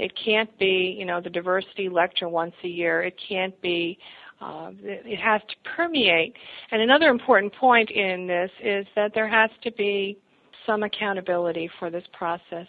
it 0.00 0.12
can't 0.24 0.58
be, 0.58 0.96
you 0.98 1.04
know, 1.04 1.20
the 1.20 1.28
diversity 1.28 1.90
lecture 1.90 2.26
once 2.26 2.54
a 2.64 2.68
year. 2.68 3.02
It 3.02 3.20
can't 3.28 3.60
be, 3.60 3.98
uh, 4.40 4.70
it 4.82 5.18
has 5.18 5.40
to 5.42 5.70
permeate. 5.76 6.34
And 6.70 6.80
another 6.80 7.08
important 7.08 7.54
point 7.54 7.90
in 7.90 8.26
this 8.26 8.50
is 8.62 8.86
that 8.96 9.12
there 9.14 9.28
has 9.28 9.50
to 9.62 9.72
be 9.72 10.18
some 10.66 10.82
accountability 10.82 11.70
for 11.78 11.90
this 11.90 12.04
process. 12.12 12.66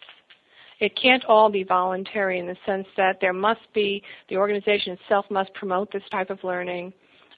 It 0.79 0.99
can't 0.99 1.23
all 1.25 1.49
be 1.49 1.63
voluntary 1.63 2.39
in 2.39 2.47
the 2.47 2.57
sense 2.65 2.87
that 2.97 3.17
there 3.21 3.33
must 3.33 3.61
be, 3.73 4.01
the 4.29 4.37
organization 4.37 4.93
itself 4.93 5.25
must 5.29 5.53
promote 5.53 5.91
this 5.91 6.01
type 6.11 6.31
of 6.31 6.39
learning, 6.43 6.91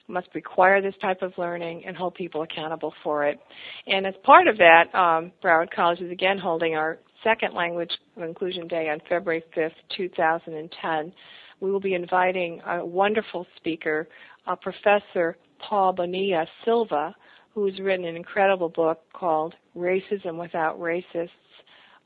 must 0.08 0.28
require 0.34 0.80
this 0.80 0.94
type 1.00 1.20
of 1.20 1.32
learning, 1.36 1.84
and 1.86 1.94
hold 1.94 2.14
people 2.14 2.42
accountable 2.42 2.94
for 3.02 3.26
it. 3.26 3.38
And 3.86 4.06
as 4.06 4.14
part 4.22 4.48
of 4.48 4.56
that, 4.56 4.84
um, 4.94 5.30
Broward 5.42 5.70
College 5.74 6.00
is 6.00 6.10
again 6.10 6.38
holding 6.38 6.74
our 6.74 6.98
second 7.22 7.54
Language 7.54 7.90
Inclusion 8.16 8.66
Day 8.66 8.88
on 8.88 9.00
February 9.08 9.44
5th, 9.56 9.72
2010. 9.96 11.12
We 11.64 11.70
will 11.70 11.80
be 11.80 11.94
inviting 11.94 12.60
a 12.66 12.84
wonderful 12.84 13.46
speaker, 13.56 14.06
uh, 14.46 14.54
Professor 14.54 15.38
Paul 15.58 15.94
Bonilla 15.94 16.44
Silva, 16.62 17.14
who's 17.54 17.80
written 17.80 18.04
an 18.04 18.16
incredible 18.16 18.68
book 18.68 19.00
called 19.14 19.54
Racism 19.74 20.38
Without 20.38 20.78
Racists, 20.78 21.30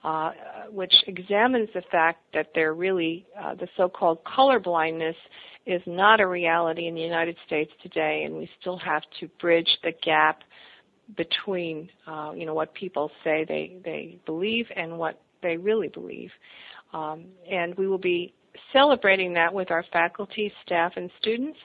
uh, 0.05 0.31
which 0.71 0.95
examines 1.09 1.69
the 1.75 1.83
fact 1.91 2.21
that 2.35 2.53
there 2.55 2.73
really, 2.73 3.27
uh, 3.37 3.57
the 3.57 3.67
so-called 3.77 4.21
color 4.23 4.61
blindness 4.61 5.17
is 5.67 5.83
not 5.87 6.21
a 6.21 6.27
reality 6.29 6.87
in 6.87 6.95
the 6.95 7.01
United 7.01 7.37
States 7.45 7.73
today, 7.83 8.23
and 8.27 8.37
we 8.37 8.49
still 8.61 8.79
have 8.79 9.03
to 9.19 9.27
bridge 9.41 9.79
the 9.83 9.93
gap 10.05 10.43
between 11.17 11.91
uh, 12.07 12.31
you 12.37 12.47
know 12.47 12.55
what 12.55 12.73
people 12.75 13.11
say 13.25 13.45
they 13.49 13.79
they 13.85 14.19
believe 14.25 14.67
and 14.77 14.97
what 14.97 15.21
they 15.43 15.57
really 15.57 15.89
believe, 15.89 16.31
um, 16.93 17.25
and 17.51 17.75
we 17.75 17.89
will 17.89 17.99
be 17.99 18.33
celebrating 18.73 19.33
that 19.35 19.53
with 19.53 19.71
our 19.71 19.85
faculty, 19.93 20.53
staff, 20.65 20.93
and 20.97 21.11
students, 21.21 21.59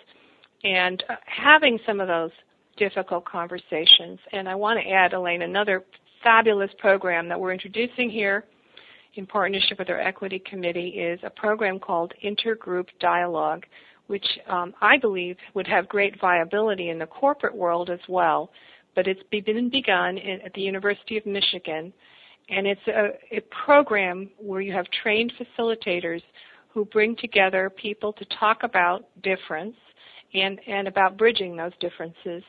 and 0.63 1.03
uh, 1.09 1.15
having 1.25 1.79
some 1.85 1.99
of 1.99 2.07
those 2.07 2.31
difficult 2.77 3.25
conversations. 3.25 4.19
And 4.31 4.47
I 4.47 4.55
want 4.55 4.79
to 4.79 4.89
add, 4.89 5.13
Elaine, 5.13 5.43
another 5.43 5.83
fabulous 6.23 6.71
program 6.79 7.27
that 7.29 7.39
we're 7.39 7.53
introducing 7.53 8.09
here 8.09 8.45
in 9.15 9.27
partnership 9.27 9.77
with 9.77 9.89
our 9.89 9.99
equity 9.99 10.41
committee 10.49 10.89
is 10.89 11.19
a 11.23 11.29
program 11.29 11.79
called 11.79 12.13
Intergroup 12.23 12.87
Dialogue, 12.99 13.65
which 14.07 14.25
um, 14.47 14.73
I 14.81 14.97
believe 14.97 15.37
would 15.53 15.67
have 15.67 15.87
great 15.87 16.19
viability 16.19 16.89
in 16.89 16.97
the 16.97 17.05
corporate 17.05 17.55
world 17.55 17.89
as 17.89 17.99
well 18.09 18.49
but 18.95 19.07
it's 19.07 19.21
been 19.31 19.69
begun 19.69 20.17
in, 20.17 20.41
at 20.41 20.53
the 20.53 20.61
University 20.61 21.17
of 21.17 21.25
Michigan, 21.25 21.93
and 22.49 22.67
it's 22.67 22.87
a, 22.87 23.37
a 23.37 23.41
program 23.65 24.29
where 24.37 24.61
you 24.61 24.73
have 24.73 24.85
trained 25.01 25.33
facilitators 25.39 26.21
who 26.73 26.85
bring 26.85 27.15
together 27.15 27.69
people 27.69 28.13
to 28.13 28.25
talk 28.39 28.63
about 28.63 29.05
difference 29.21 29.75
and, 30.33 30.59
and 30.67 30.87
about 30.87 31.17
bridging 31.17 31.55
those 31.55 31.71
differences 31.79 32.43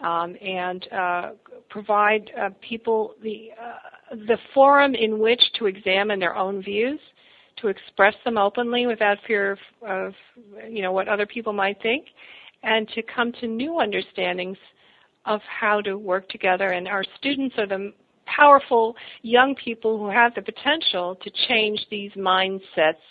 um, 0.00 0.36
and 0.40 0.86
uh, 0.92 1.30
provide 1.68 2.30
uh, 2.40 2.50
people 2.66 3.14
the, 3.22 3.50
uh, 3.60 4.14
the 4.26 4.38
forum 4.54 4.94
in 4.94 5.18
which 5.18 5.40
to 5.58 5.66
examine 5.66 6.18
their 6.18 6.36
own 6.36 6.62
views, 6.62 7.00
to 7.60 7.68
express 7.68 8.14
them 8.24 8.38
openly 8.38 8.86
without 8.86 9.18
fear 9.26 9.52
of, 9.52 9.58
of 9.86 10.14
you 10.68 10.80
know 10.80 10.92
what 10.92 11.08
other 11.08 11.26
people 11.26 11.52
might 11.52 11.82
think, 11.82 12.06
and 12.62 12.88
to 12.90 13.02
come 13.02 13.32
to 13.40 13.46
new 13.46 13.80
understandings 13.80 14.56
of 15.26 15.40
how 15.42 15.80
to 15.80 15.98
work 15.98 16.28
together. 16.28 16.68
And 16.68 16.86
our 16.86 17.04
students 17.18 17.56
are 17.58 17.66
the 17.66 17.92
powerful 18.26 18.94
young 19.22 19.56
people 19.56 19.98
who 19.98 20.08
have 20.08 20.34
the 20.34 20.42
potential 20.42 21.16
to 21.22 21.30
change 21.48 21.84
these 21.90 22.12
mindsets 22.12 23.02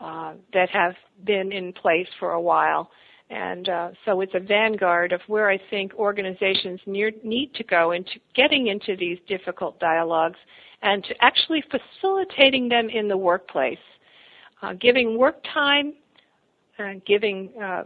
uh, 0.00 0.34
that 0.52 0.68
have 0.70 0.94
been 1.24 1.52
in 1.52 1.72
place 1.72 2.08
for 2.18 2.32
a 2.32 2.40
while. 2.40 2.90
And 3.28 3.68
uh, 3.68 3.90
so 4.04 4.20
it's 4.20 4.34
a 4.34 4.40
vanguard 4.40 5.12
of 5.12 5.20
where 5.26 5.50
I 5.50 5.58
think 5.70 5.94
organizations 5.94 6.80
near, 6.86 7.10
need 7.24 7.54
to 7.54 7.64
go 7.64 7.90
into 7.92 8.20
getting 8.34 8.68
into 8.68 8.96
these 8.96 9.18
difficult 9.26 9.80
dialogues 9.80 10.38
and 10.82 11.02
to 11.04 11.14
actually 11.20 11.64
facilitating 11.70 12.68
them 12.68 12.88
in 12.88 13.08
the 13.08 13.16
workplace, 13.16 13.78
uh, 14.62 14.74
giving 14.74 15.18
work 15.18 15.42
time, 15.52 15.94
giving 17.06 17.50
uh, 17.60 17.84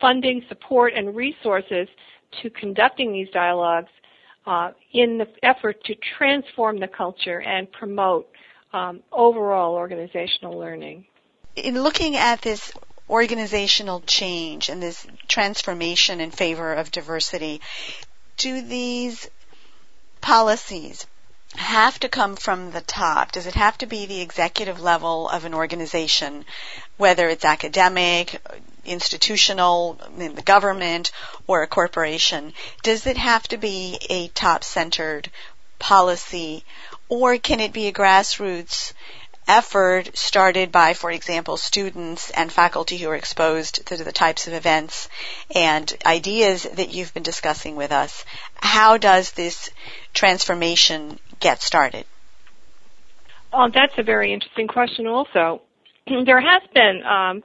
funding, 0.00 0.42
support, 0.48 0.92
and 0.94 1.16
resources 1.16 1.88
to 2.42 2.50
conducting 2.50 3.12
these 3.12 3.28
dialogues 3.32 3.88
uh, 4.46 4.70
in 4.92 5.18
the 5.18 5.26
effort 5.42 5.82
to 5.84 5.94
transform 6.18 6.78
the 6.78 6.88
culture 6.88 7.40
and 7.42 7.70
promote 7.72 8.28
um, 8.72 9.00
overall 9.12 9.74
organizational 9.74 10.58
learning. 10.58 11.04
In 11.56 11.82
looking 11.82 12.16
at 12.16 12.42
this 12.42 12.70
organizational 13.08 14.00
change 14.00 14.68
and 14.68 14.82
this 14.82 15.06
transformation 15.26 16.20
in 16.20 16.30
favor 16.30 16.74
of 16.74 16.90
diversity, 16.90 17.60
do 18.36 18.60
these 18.60 19.28
policies 20.20 21.06
have 21.54 21.98
to 22.00 22.08
come 22.08 22.36
from 22.36 22.72
the 22.72 22.82
top? 22.82 23.32
Does 23.32 23.46
it 23.46 23.54
have 23.54 23.78
to 23.78 23.86
be 23.86 24.04
the 24.04 24.20
executive 24.20 24.80
level 24.80 25.28
of 25.30 25.46
an 25.46 25.54
organization, 25.54 26.44
whether 26.98 27.28
it's 27.28 27.44
academic, 27.44 28.38
institutional, 28.84 29.98
in 30.18 30.34
the 30.34 30.42
government, 30.42 31.10
or 31.46 31.62
a 31.62 31.66
corporation? 31.66 32.52
Does 32.82 33.06
it 33.06 33.16
have 33.16 33.48
to 33.48 33.56
be 33.56 33.98
a 34.10 34.28
top-centered 34.28 35.30
policy, 35.78 36.64
or 37.08 37.38
can 37.38 37.60
it 37.60 37.72
be 37.72 37.86
a 37.86 37.92
grassroots 37.92 38.92
effort 39.48 40.16
started 40.16 40.72
by, 40.72 40.94
for 40.94 41.10
example, 41.10 41.56
students 41.56 42.30
and 42.30 42.50
faculty 42.50 42.98
who 42.98 43.08
are 43.08 43.16
exposed 43.16 43.86
to 43.86 43.96
the 43.96 44.12
types 44.12 44.46
of 44.46 44.52
events 44.52 45.08
and 45.54 45.92
ideas 46.04 46.64
that 46.64 46.92
you've 46.92 47.14
been 47.14 47.22
discussing 47.22 47.76
with 47.76 47.92
us. 47.92 48.24
How 48.54 48.96
does 48.96 49.32
this 49.32 49.70
transformation 50.12 51.18
get 51.40 51.62
started? 51.62 52.04
Oh, 53.52 53.70
that's 53.72 53.94
a 53.98 54.02
very 54.02 54.32
interesting 54.32 54.68
question 54.68 55.06
also. 55.06 55.62
there 56.06 56.40
has 56.40 56.62
been 56.74 57.02
um, 57.04 57.42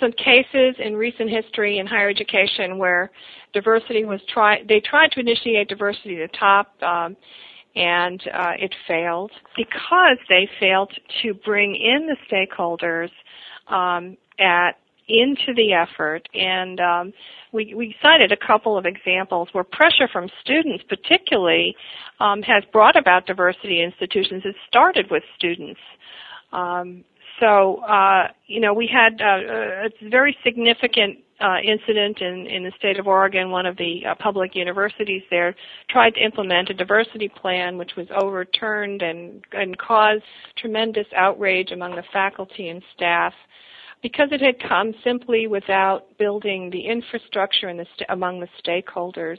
some 0.00 0.12
cases 0.12 0.76
in 0.78 0.96
recent 0.96 1.30
history 1.30 1.78
in 1.78 1.86
higher 1.86 2.08
education 2.08 2.78
where 2.78 3.10
diversity 3.52 4.04
was 4.04 4.20
tried. 4.32 4.68
They 4.68 4.80
tried 4.80 5.12
to 5.12 5.20
initiate 5.20 5.68
diversity 5.68 6.22
at 6.22 6.30
the 6.30 6.36
top, 6.36 6.82
um, 6.82 7.16
and 7.78 8.20
uh, 8.34 8.52
it 8.58 8.74
failed 8.86 9.30
because 9.56 10.18
they 10.28 10.48
failed 10.58 10.92
to 11.22 11.32
bring 11.32 11.76
in 11.76 12.08
the 12.08 12.16
stakeholders 12.28 13.10
um, 13.72 14.16
at 14.40 14.72
into 15.08 15.54
the 15.56 15.72
effort, 15.72 16.28
and 16.34 16.80
um, 16.80 17.12
we, 17.52 17.72
we 17.74 17.94
cited 18.02 18.30
a 18.30 18.36
couple 18.36 18.76
of 18.76 18.84
examples 18.84 19.48
where 19.52 19.64
pressure 19.64 20.06
from 20.12 20.28
students, 20.42 20.84
particularly, 20.86 21.74
um, 22.20 22.42
has 22.42 22.62
brought 22.72 22.94
about 22.94 23.26
diversity 23.26 23.82
institutions. 23.82 24.42
It 24.44 24.54
started 24.68 25.10
with 25.10 25.22
students. 25.34 25.80
Um, 26.52 27.04
so, 27.40 27.76
uh, 27.84 28.28
you 28.48 28.60
know, 28.60 28.74
we 28.74 28.86
had 28.86 29.22
uh, 29.22 29.86
a 29.86 30.10
very 30.10 30.36
significant 30.44 31.18
uh, 31.40 31.58
incident 31.64 32.20
in, 32.20 32.46
in 32.46 32.64
the 32.64 32.72
state 32.78 32.98
of 32.98 33.06
Oregon. 33.06 33.50
One 33.50 33.66
of 33.66 33.76
the 33.76 34.02
uh, 34.06 34.14
public 34.16 34.54
universities 34.54 35.22
there 35.30 35.54
tried 35.88 36.14
to 36.14 36.24
implement 36.24 36.70
a 36.70 36.74
diversity 36.74 37.28
plan, 37.28 37.78
which 37.78 37.92
was 37.96 38.06
overturned 38.20 39.02
and, 39.02 39.44
and 39.52 39.76
caused 39.78 40.24
tremendous 40.56 41.06
outrage 41.16 41.70
among 41.70 41.94
the 41.94 42.02
faculty 42.12 42.68
and 42.68 42.82
staff 42.94 43.32
because 44.02 44.28
it 44.30 44.40
had 44.40 44.56
come 44.68 44.94
simply 45.02 45.46
without 45.46 46.16
building 46.18 46.70
the 46.70 46.80
infrastructure 46.86 47.72
the 47.74 47.86
st- 47.94 48.08
among 48.10 48.40
the 48.40 48.48
stakeholders. 48.64 49.38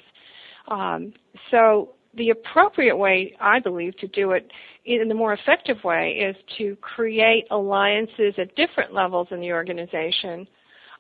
Um, 0.68 1.14
so 1.50 1.94
the 2.16 2.32
appropriate 2.32 2.98
way, 2.98 3.36
I 3.40 3.60
believe, 3.60 3.98
to 3.98 4.08
do 4.08 4.32
it 4.32 4.52
in 4.86 5.08
the 5.08 5.16
more 5.16 5.34
effective 5.34 5.78
way 5.84 6.12
is 6.14 6.36
to 6.58 6.76
create 6.78 7.46
alliances 7.52 8.34
at 8.38 8.56
different 8.56 8.94
levels 8.94 9.28
in 9.32 9.40
the 9.40 9.54
organization 9.54 10.48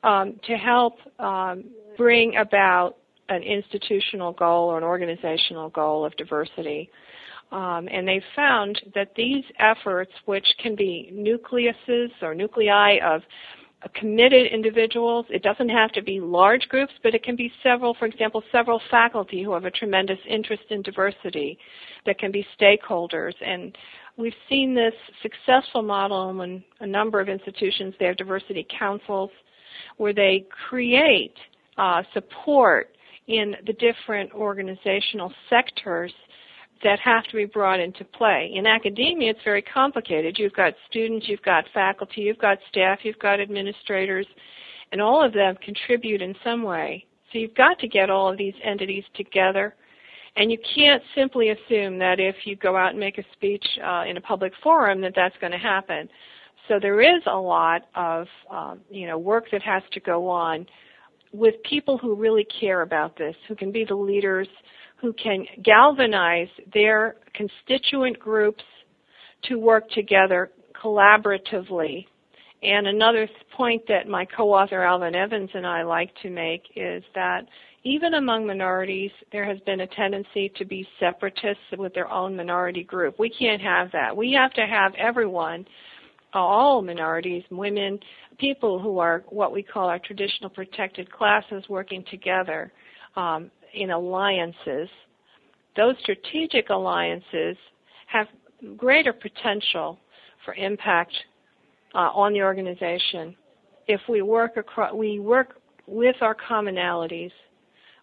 um, 0.03 0.39
to 0.47 0.55
help 0.55 0.95
um, 1.19 1.65
bring 1.97 2.37
about 2.37 2.97
an 3.29 3.43
institutional 3.43 4.33
goal 4.33 4.69
or 4.69 4.77
an 4.77 4.83
organizational 4.83 5.69
goal 5.69 6.05
of 6.05 6.15
diversity. 6.17 6.89
Um, 7.51 7.87
and 7.91 8.07
they've 8.07 8.21
found 8.35 8.79
that 8.93 9.13
these 9.15 9.43
efforts, 9.59 10.11
which 10.25 10.45
can 10.61 10.75
be 10.75 11.11
nucleuses 11.13 12.09
or 12.21 12.35
nuclei 12.35 12.99
of 13.03 13.21
committed 13.95 14.51
individuals, 14.51 15.25
it 15.29 15.41
doesn't 15.41 15.69
have 15.69 15.91
to 15.93 16.01
be 16.01 16.19
large 16.19 16.67
groups, 16.69 16.93
but 17.01 17.15
it 17.15 17.23
can 17.23 17.35
be 17.35 17.51
several, 17.63 17.93
for 17.95 18.05
example, 18.05 18.43
several 18.51 18.81
faculty 18.91 19.41
who 19.41 19.53
have 19.53 19.65
a 19.65 19.71
tremendous 19.71 20.19
interest 20.27 20.63
in 20.69 20.81
diversity 20.81 21.57
that 22.05 22.19
can 22.19 22.31
be 22.31 22.45
stakeholders. 22.59 23.33
And 23.43 23.75
we've 24.17 24.33
seen 24.49 24.75
this 24.75 24.93
successful 25.21 25.81
model 25.81 26.41
in 26.41 26.63
a 26.81 26.87
number 26.87 27.19
of 27.19 27.29
institutions. 27.29 27.93
They 27.99 28.05
have 28.05 28.17
diversity 28.17 28.67
councils 28.77 29.31
where 29.97 30.13
they 30.13 30.45
create 30.69 31.35
uh, 31.77 32.03
support 32.13 32.95
in 33.27 33.55
the 33.65 33.73
different 33.73 34.33
organizational 34.33 35.31
sectors 35.49 36.11
that 36.83 36.99
have 36.99 37.23
to 37.25 37.35
be 37.35 37.45
brought 37.45 37.79
into 37.79 38.03
play. 38.05 38.51
In 38.55 38.65
academia, 38.65 39.31
it's 39.31 39.39
very 39.43 39.61
complicated. 39.61 40.37
You've 40.39 40.53
got 40.53 40.73
students, 40.89 41.27
you've 41.27 41.41
got 41.41 41.65
faculty, 41.73 42.21
you've 42.21 42.39
got 42.39 42.57
staff, 42.69 42.99
you've 43.03 43.19
got 43.19 43.39
administrators, 43.39 44.25
and 44.91 45.01
all 45.01 45.23
of 45.23 45.33
them 45.33 45.55
contribute 45.63 46.21
in 46.21 46.33
some 46.43 46.63
way. 46.63 47.05
So 47.31 47.37
you've 47.37 47.55
got 47.55 47.77
to 47.79 47.87
get 47.87 48.09
all 48.09 48.31
of 48.31 48.37
these 48.37 48.53
entities 48.63 49.03
together. 49.15 49.75
And 50.35 50.51
you 50.51 50.57
can't 50.75 51.03
simply 51.15 51.49
assume 51.49 51.99
that 51.99 52.19
if 52.19 52.35
you 52.45 52.55
go 52.55 52.77
out 52.77 52.91
and 52.91 52.99
make 52.99 53.17
a 53.17 53.23
speech 53.33 53.65
uh, 53.85 54.03
in 54.07 54.17
a 54.17 54.21
public 54.21 54.53
forum 54.63 55.01
that 55.01 55.13
that's 55.15 55.35
going 55.41 55.51
to 55.51 55.57
happen. 55.57 56.07
So 56.69 56.75
there 56.79 57.01
is 57.01 57.21
a 57.25 57.35
lot 57.37 57.87
of 57.95 58.27
um, 58.49 58.79
you 58.89 59.07
know 59.07 59.17
work 59.17 59.45
that 59.51 59.63
has 59.63 59.83
to 59.91 59.99
go 59.99 60.29
on 60.29 60.65
with 61.33 61.55
people 61.63 61.97
who 61.97 62.15
really 62.15 62.47
care 62.59 62.81
about 62.83 63.17
this, 63.17 63.35
who 63.47 63.55
can 63.55 63.71
be 63.71 63.83
the 63.83 63.95
leaders, 63.95 64.47
who 65.01 65.11
can 65.13 65.45
galvanize 65.63 66.47
their 66.73 67.17
constituent 67.33 68.17
groups 68.19 68.63
to 69.43 69.57
work 69.57 69.89
together 69.89 70.51
collaboratively. 70.81 72.05
And 72.61 72.87
another 72.87 73.27
point 73.55 73.83
that 73.87 74.07
my 74.07 74.25
co-author 74.25 74.83
Alvin 74.83 75.15
Evans 75.15 75.49
and 75.53 75.65
I 75.65 75.83
like 75.83 76.11
to 76.21 76.29
make 76.29 76.63
is 76.75 77.03
that 77.15 77.41
even 77.83 78.15
among 78.15 78.45
minorities, 78.45 79.11
there 79.31 79.45
has 79.45 79.57
been 79.61 79.81
a 79.81 79.87
tendency 79.87 80.51
to 80.57 80.65
be 80.65 80.85
separatists 80.99 81.63
with 81.77 81.93
their 81.93 82.11
own 82.11 82.35
minority 82.35 82.83
group. 82.83 83.17
We 83.17 83.29
can't 83.29 83.61
have 83.61 83.91
that. 83.93 84.15
We 84.15 84.33
have 84.33 84.51
to 84.53 84.67
have 84.67 84.93
everyone 84.95 85.65
all 86.33 86.81
minorities, 86.81 87.43
women, 87.49 87.99
people 88.37 88.79
who 88.79 88.99
are 88.99 89.23
what 89.29 89.51
we 89.51 89.63
call 89.63 89.87
our 89.87 89.99
traditional 89.99 90.49
protected 90.49 91.11
classes 91.11 91.63
working 91.69 92.03
together 92.09 92.71
um, 93.15 93.49
in 93.73 93.91
alliances. 93.91 94.89
Those 95.75 95.95
strategic 96.01 96.69
alliances 96.69 97.57
have 98.07 98.27
greater 98.77 99.13
potential 99.13 99.99
for 100.45 100.53
impact 100.53 101.13
uh, 101.95 102.09
on 102.13 102.33
the 102.33 102.41
organization 102.41 103.35
if 103.89 103.99
we 104.07 104.21
work 104.21 104.55
across, 104.55 104.93
we 104.93 105.19
work 105.19 105.55
with 105.87 106.15
our 106.21 106.35
commonalities, 106.35 107.31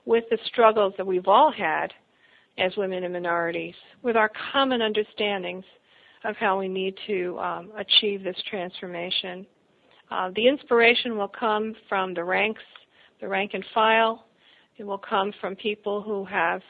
with 0.04 0.24
the 0.30 0.38
struggles 0.46 0.92
that 0.96 1.06
we've 1.06 1.28
all 1.28 1.52
had 1.52 1.92
as 2.58 2.76
women 2.76 3.04
and 3.04 3.12
minorities, 3.12 3.74
with 4.02 4.16
our 4.16 4.30
common 4.52 4.82
understandings 4.82 5.64
of 6.24 6.36
how 6.36 6.58
we 6.58 6.68
need 6.68 6.94
to 7.06 7.38
um, 7.38 7.72
achieve 7.76 8.22
this 8.22 8.36
transformation. 8.48 9.46
Uh, 10.10 10.30
the 10.34 10.46
inspiration 10.46 11.16
will 11.16 11.28
come 11.28 11.74
from 11.88 12.14
the 12.14 12.22
ranks, 12.22 12.62
the 13.20 13.28
rank 13.28 13.52
and 13.54 13.64
file. 13.74 14.26
It 14.76 14.84
will 14.84 14.98
come 14.98 15.32
from 15.40 15.56
people 15.56 16.02
who 16.02 16.24
have, 16.26 16.60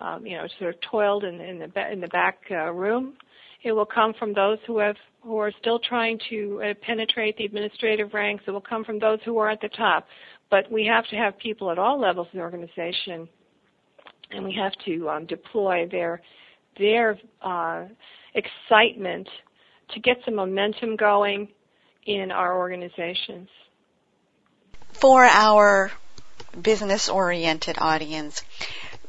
um, 0.00 0.26
you 0.26 0.36
know, 0.36 0.46
sort 0.58 0.74
of 0.74 0.80
toiled 0.90 1.24
in, 1.24 1.40
in 1.40 1.58
the 1.58 1.92
in 1.92 2.00
the 2.00 2.08
back 2.08 2.38
uh, 2.50 2.70
room. 2.72 3.14
It 3.62 3.72
will 3.72 3.86
come 3.86 4.12
from 4.18 4.34
those 4.34 4.58
who 4.66 4.78
have 4.78 4.96
who 5.22 5.38
are 5.38 5.52
still 5.60 5.78
trying 5.78 6.18
to 6.30 6.62
uh, 6.64 6.74
penetrate 6.84 7.36
the 7.36 7.44
administrative 7.44 8.12
ranks. 8.12 8.42
It 8.46 8.50
will 8.50 8.60
come 8.60 8.84
from 8.84 8.98
those 8.98 9.20
who 9.24 9.38
are 9.38 9.48
at 9.48 9.60
the 9.60 9.68
top. 9.68 10.06
But 10.50 10.70
we 10.70 10.84
have 10.84 11.06
to 11.08 11.16
have 11.16 11.38
people 11.38 11.70
at 11.70 11.78
all 11.78 11.98
levels 11.98 12.26
of 12.26 12.32
the 12.34 12.40
organization, 12.40 13.28
and 14.32 14.44
we 14.44 14.52
have 14.54 14.72
to 14.84 15.08
um, 15.08 15.26
deploy 15.26 15.88
their 15.90 16.20
their 16.78 17.18
uh, 17.40 17.84
excitement 18.34 19.28
to 19.90 20.00
get 20.00 20.18
some 20.24 20.34
momentum 20.34 20.96
going 20.96 21.48
in 22.06 22.30
our 22.30 22.58
organizations. 22.58 23.48
For 24.92 25.24
our 25.24 25.90
business 26.60 27.08
oriented 27.08 27.76
audience, 27.78 28.42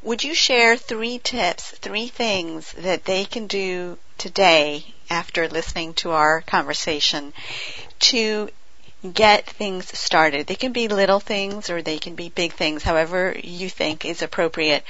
would 0.01 0.23
you 0.23 0.33
share 0.33 0.75
three 0.75 1.19
tips, 1.19 1.71
three 1.71 2.07
things 2.07 2.73
that 2.73 3.05
they 3.05 3.25
can 3.25 3.47
do 3.47 3.97
today 4.17 4.93
after 5.09 5.47
listening 5.47 5.93
to 5.93 6.11
our 6.11 6.41
conversation 6.41 7.33
to 7.99 8.49
get 9.11 9.45
things 9.45 9.97
started. 9.97 10.47
They 10.47 10.55
can 10.55 10.71
be 10.71 10.87
little 10.87 11.19
things 11.19 11.69
or 11.69 11.81
they 11.81 11.97
can 11.97 12.15
be 12.15 12.29
big 12.29 12.53
things, 12.53 12.83
however 12.83 13.35
you 13.43 13.69
think 13.69 14.05
is 14.05 14.21
appropriate. 14.21 14.83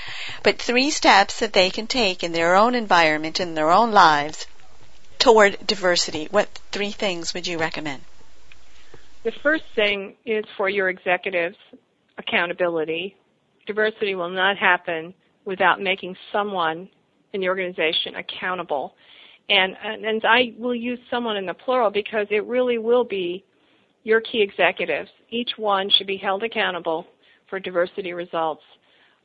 But 0.44 0.62
three 0.62 0.92
steps 0.92 1.40
that 1.40 1.54
they 1.54 1.70
can 1.70 1.88
take 1.88 2.24
in 2.24 2.32
their 2.32 2.56
own 2.56 2.76
environment, 2.76 3.40
in 3.40 3.56
their 3.56 3.72
own 3.72 3.92
lives, 3.92 4.46
toward 5.20 5.66
diversity. 5.66 6.28
What 6.30 6.48
three 6.72 6.92
things 6.92 7.34
would 7.34 7.48
you 7.48 7.58
recommend? 7.58 8.02
The 9.24 9.32
first 9.42 9.64
thing 9.74 10.16
is 10.26 10.44
for 10.58 10.70
your 10.70 10.90
executives 10.90 11.56
accountability. 12.18 13.16
Diversity 13.66 14.16
will 14.16 14.30
not 14.30 14.58
happen 14.58 15.14
without 15.46 15.82
making 15.82 16.16
someone 16.32 16.90
in 17.32 17.42
the 17.42 17.48
organization 17.48 18.16
accountable. 18.16 18.96
And, 19.50 19.76
and, 19.84 20.06
and 20.06 20.26
I 20.26 20.54
will 20.58 20.76
use 20.76 21.00
someone 21.10 21.38
in 21.38 21.46
the 21.46 21.54
plural 21.54 21.90
because 21.90 22.28
it 22.30 22.46
really 22.46 22.78
will 22.78 23.04
be 23.04 23.44
your 24.04 24.22
key 24.22 24.42
executives. 24.42 25.10
Each 25.30 25.52
one 25.58 25.90
should 25.98 26.08
be 26.08 26.18
held 26.18 26.44
accountable 26.44 27.08
for 27.50 27.60
diversity 27.60 28.14
results. 28.14 28.64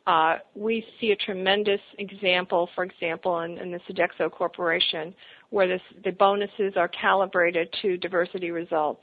Uh, 0.07 0.37
we 0.55 0.85
see 1.01 1.11
a 1.11 1.16
tremendous 1.16 1.81
example, 1.99 2.68
for 2.74 2.85
example, 2.85 3.41
in, 3.41 3.59
in 3.59 3.70
the 3.70 3.81
Sodexo 3.89 4.31
Corporation, 4.31 5.14
where 5.51 5.68
this, 5.68 5.83
the 6.03 6.12
bonuses 6.12 6.74
are 6.76 6.89
calibrated 6.89 7.68
to 7.83 7.99
diversity 7.99 8.51
results. 8.51 9.03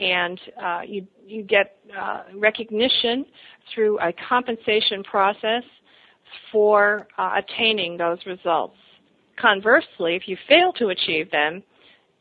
And 0.00 0.40
uh, 0.60 0.80
you, 0.84 1.06
you 1.24 1.44
get 1.44 1.76
uh, 1.96 2.22
recognition 2.34 3.24
through 3.72 4.00
a 4.00 4.12
compensation 4.28 5.04
process 5.04 5.62
for 6.50 7.06
uh, 7.16 7.36
attaining 7.36 7.96
those 7.96 8.18
results. 8.26 8.76
Conversely, 9.40 10.16
if 10.16 10.26
you 10.26 10.36
fail 10.48 10.72
to 10.72 10.88
achieve 10.88 11.30
them, 11.30 11.62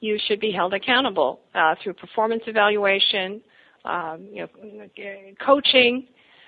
you 0.04 0.20
should 0.28 0.41
be 0.41 0.51
held 0.51 0.74
accountable 0.74 1.39
uh, 1.56 1.76
through 1.82 1.93
performance 1.93 2.43
evaluation, 2.45 3.41
um, 3.86 4.28
you 4.34 4.41
know, 4.41 4.47
coaching, 5.45 6.06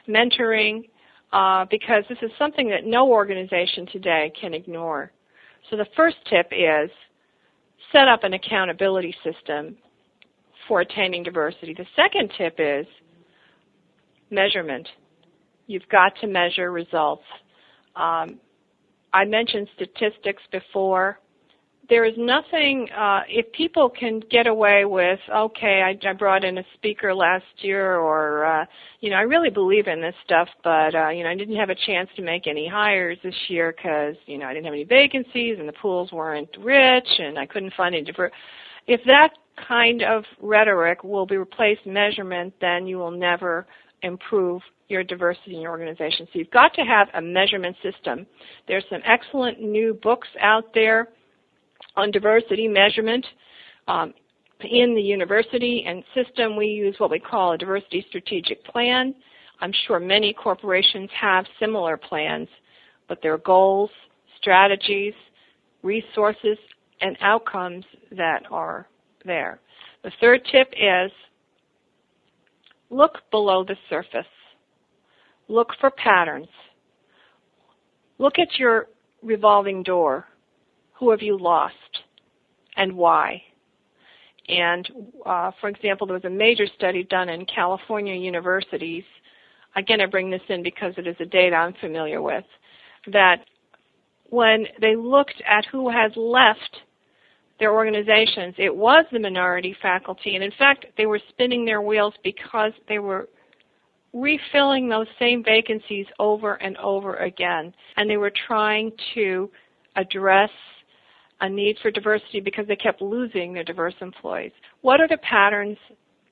mentoring, 0.10 0.90
uh, 1.32 1.64
because 1.72 2.04
this 2.10 2.18
is 2.22 2.32
something 2.38 2.68
that 2.68 2.86
no 2.86 3.10
organization 3.10 3.88
today 3.94 4.30
can 4.40 4.54
ignore. 4.54 5.10
So 5.70 5.78
the 5.78 5.86
first 5.96 6.18
tip 6.30 6.48
is 6.52 6.90
set 7.94 8.10
up 8.10 8.26
an 8.26 8.34
accountability 8.34 9.16
system 9.24 9.78
for 10.68 10.82
attaining 10.82 11.24
diversity. 11.24 11.74
The 11.74 11.86
second 11.96 12.34
tip 12.38 12.56
is 12.60 12.86
measurement. 14.32 14.86
You've 15.68 15.88
got 15.90 16.12
to 16.20 16.28
measure 16.28 16.74
results. 16.74 17.24
Um, 17.96 18.42
I 19.14 19.24
mentioned 19.24 19.70
statistics 19.76 20.44
before 20.52 21.20
there 21.90 22.06
is 22.06 22.14
nothing 22.18 22.88
uh, 22.98 23.22
if 23.28 23.52
people 23.52 23.90
can 23.90 24.22
get 24.32 24.48
away 24.48 24.86
with 24.86 25.20
okay 25.34 25.82
I, 25.82 26.08
I 26.08 26.14
brought 26.14 26.44
in 26.44 26.58
a 26.58 26.64
speaker 26.76 27.14
last 27.14 27.46
year 27.58 27.98
or 27.98 28.46
uh, 28.46 28.66
you 29.02 29.10
know 29.10 29.18
I 29.18 29.22
really 29.22 29.50
believe 29.50 29.88
in 29.88 30.02
this 30.02 30.16
stuff 30.24 30.48
but 30.64 30.96
uh, 30.96 31.10
you 31.10 31.24
know 31.24 31.30
I 31.30 31.36
didn't 31.36 31.58
have 31.58 31.70
a 31.70 31.76
chance 31.76 32.10
to 32.16 32.22
make 32.22 32.48
any 32.48 32.68
hires 32.68 33.18
this 33.24 33.36
year 33.48 33.74
because 33.76 34.16
you 34.26 34.38
know 34.38 34.46
I 34.46 34.54
didn't 34.54 34.66
have 34.66 34.74
any 34.74 34.84
vacancies 34.84 35.58
and 35.60 35.68
the 35.68 35.74
pools 35.74 36.12
weren't 36.12 36.50
rich 36.60 37.08
and 37.20 37.38
I 37.38 37.46
couldn't 37.46 37.74
find 37.76 37.94
any 37.94 38.04
different 38.04 38.34
if 38.88 39.02
that 39.06 39.30
kind 39.68 40.02
of 40.04 40.24
rhetoric 40.42 41.04
will 41.04 41.26
be 41.26 41.38
replaced 41.38 41.86
measurement 41.86 42.54
then 42.62 42.88
you 42.88 42.98
will 42.98 43.12
never 43.12 43.68
improve 44.02 44.62
your 44.88 45.04
diversity 45.04 45.56
in 45.56 45.62
your 45.62 45.72
organization. 45.72 46.28
So 46.32 46.38
you've 46.38 46.52
got 46.52 46.74
to 46.76 46.82
have 46.82 47.08
a 47.16 47.22
measurement 47.22 47.76
system. 47.82 48.28
There's 48.68 48.84
some 48.88 49.02
excellent 49.04 49.60
new 49.60 49.98
books 50.04 50.28
out 50.40 50.66
there 50.76 51.10
on 51.96 52.12
diversity 52.12 52.68
measurement. 52.68 53.26
Um, 53.88 54.14
in 54.62 54.96
the 54.96 55.02
university 55.02 55.86
and 55.88 56.04
system, 56.14 56.56
we 56.56 56.68
use 56.68 56.96
what 56.98 57.12
we 57.12 57.20
call 57.20 57.54
a 57.54 57.58
diversity 57.58 58.06
strategic 58.08 58.64
plan. 58.66 59.14
I'm 59.62 59.74
sure 59.88 60.00
many 60.00 60.34
corporations 60.34 61.10
have 61.20 61.46
similar 61.60 61.98
plans, 61.98 62.48
but 63.08 63.22
their 63.22 63.38
goals, 63.38 63.90
strategies, 64.40 65.14
resources, 65.84 66.58
and 67.02 67.18
outcomes 67.22 67.86
that 68.12 68.44
are 68.52 68.88
there. 69.26 69.60
The 70.04 70.12
third 70.22 70.42
tip 70.52 70.72
is 70.74 71.12
look 72.90 73.20
below 73.32 73.64
the 73.64 73.76
surface. 73.90 74.26
Look 75.48 75.70
for 75.80 75.92
patterns. 75.92 76.48
Look 78.18 78.40
at 78.40 78.58
your 78.58 78.88
revolving 79.22 79.84
door 79.84 80.26
who 80.98 81.12
have 81.12 81.22
you 81.22 81.38
lost 81.38 81.76
and 82.78 82.96
why? 82.96 83.42
And 84.48 84.88
uh, 85.26 85.52
for 85.60 85.70
example, 85.70 86.08
there 86.08 86.16
was 86.16 86.26
a 86.26 86.30
major 86.30 86.66
study 86.78 87.04
done 87.04 87.30
in 87.30 87.46
California 87.46 88.14
universities. 88.14 89.04
Again, 89.76 90.02
I 90.02 90.06
bring 90.06 90.30
this 90.30 90.42
in 90.50 90.64
because 90.64 90.94
it 90.98 91.08
is 91.08 91.16
a 91.20 91.26
data 91.26 91.56
I'm 91.56 91.74
familiar 91.82 92.22
with. 92.22 92.46
That 93.12 93.38
when 94.30 94.66
they 94.82 94.96
looked 94.96 95.42
at 95.48 95.66
who 95.72 95.90
has 95.90 96.12
left 96.16 96.78
their 97.60 97.74
organizations, 97.74 98.56
it 98.58 98.76
was 98.76 99.06
the 99.12 99.20
minority 99.20 99.76
faculty. 99.82 100.36
And 100.36 100.44
in 100.44 100.52
fact, 100.58 100.86
they 100.98 101.06
were 101.06 101.20
spinning 101.30 101.66
their 101.66 101.82
wheels 101.82 102.14
because 102.24 102.72
they 102.88 103.00
were 103.00 103.30
refilling 104.14 104.88
those 104.88 105.08
same 105.20 105.44
vacancies 105.44 106.06
over 106.20 106.56
and 106.56 106.78
over 106.78 107.16
again. 107.18 107.74
And 107.98 108.10
they 108.10 108.18
were 108.18 108.32
trying 108.48 108.92
to 109.16 109.50
address 109.96 110.50
a 111.42 111.50
need 111.50 111.78
for 111.82 111.92
diversity 111.92 112.40
because 112.40 112.68
they 112.68 112.76
kept 112.76 113.02
losing 113.02 113.54
their 113.54 113.64
diverse 113.64 113.96
employees. 114.02 114.52
What 114.82 115.02
are 115.02 115.08
the 115.08 115.18
patterns 115.18 115.78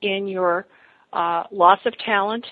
in 0.01 0.27
your 0.27 0.65
uh, 1.11 1.43
loss 1.51 1.79
of 1.85 1.93
talent? 1.99 2.45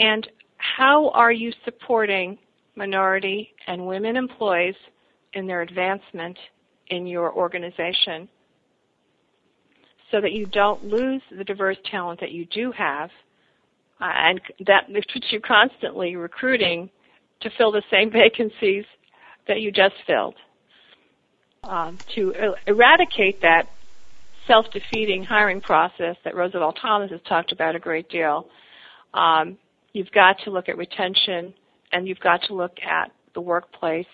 And 0.00 0.26
how 0.56 1.10
are 1.10 1.32
you 1.32 1.52
supporting 1.64 2.38
minority 2.76 3.54
and 3.66 3.86
women 3.86 4.16
employees 4.16 4.74
in 5.34 5.46
their 5.46 5.62
advancement 5.62 6.38
in 6.88 7.06
your 7.06 7.32
organization 7.32 8.28
so 10.10 10.20
that 10.20 10.32
you 10.32 10.46
don't 10.46 10.84
lose 10.84 11.20
the 11.36 11.44
diverse 11.44 11.76
talent 11.90 12.18
that 12.20 12.32
you 12.32 12.46
do 12.46 12.72
have 12.72 13.10
uh, 14.00 14.10
and 14.14 14.40
that 14.66 14.86
puts 15.12 15.26
you 15.30 15.40
constantly 15.40 16.16
recruiting 16.16 16.88
to 17.40 17.50
fill 17.58 17.70
the 17.70 17.82
same 17.90 18.10
vacancies 18.12 18.84
that 19.46 19.60
you 19.60 19.70
just 19.70 19.94
filled 20.06 20.34
um, 21.68 21.98
to 22.14 22.32
er- 22.34 22.56
eradicate 22.66 23.42
that 23.42 23.68
self-defeating 24.46 25.24
hiring 25.24 25.60
process 25.60 26.16
that 26.24 26.34
Roosevelt 26.34 26.78
Thomas 26.80 27.10
has 27.10 27.20
talked 27.28 27.52
about 27.52 27.76
a 27.76 27.78
great 27.78 28.08
deal, 28.08 28.48
um, 29.14 29.58
you've 29.92 30.10
got 30.10 30.38
to 30.44 30.50
look 30.50 30.68
at 30.68 30.78
retention 30.78 31.54
and 31.92 32.08
you've 32.08 32.20
got 32.20 32.42
to 32.44 32.54
look 32.54 32.78
at 32.82 33.12
the 33.34 33.40
workplace 33.40 34.06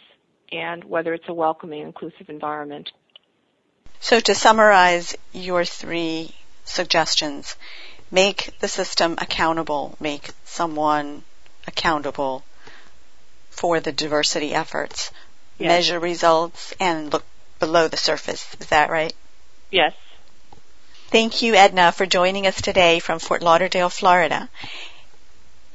and 0.53 0.85
whether 0.85 1.15
it's 1.15 1.29
a 1.29 1.35
welcoming, 1.35 1.83
inclusive 1.83 2.29
environment. 2.29 2.91
So 4.01 4.21
to 4.21 4.35
summarize 4.35 5.17
your 5.33 5.65
three 5.65 6.35
suggestions, 6.65 7.57
make 8.11 8.59
the 8.61 8.69
system 8.69 9.15
accountable, 9.19 9.97
make 10.01 10.31
someone 10.45 11.23
accountable 11.67 12.45
for 13.51 13.81
the 13.81 13.93
diversity 13.93 14.53
efforts, 14.53 15.11
yes. 15.59 15.69
measure 15.69 16.01
results, 16.01 16.75
and 16.79 17.13
look 17.13 17.25
below 17.65 17.89
the 17.89 17.97
surface. 17.97 18.47
Is 18.61 18.67
that 18.67 18.91
right? 18.91 19.15
Yes. 19.71 19.95
Thank 21.09 21.41
you, 21.41 21.55
Edna, 21.55 21.93
for 21.93 22.05
joining 22.05 22.47
us 22.47 22.61
today 22.61 22.99
from 22.99 23.19
Fort 23.19 23.43
Lauderdale, 23.43 23.89
Florida. 23.89 24.51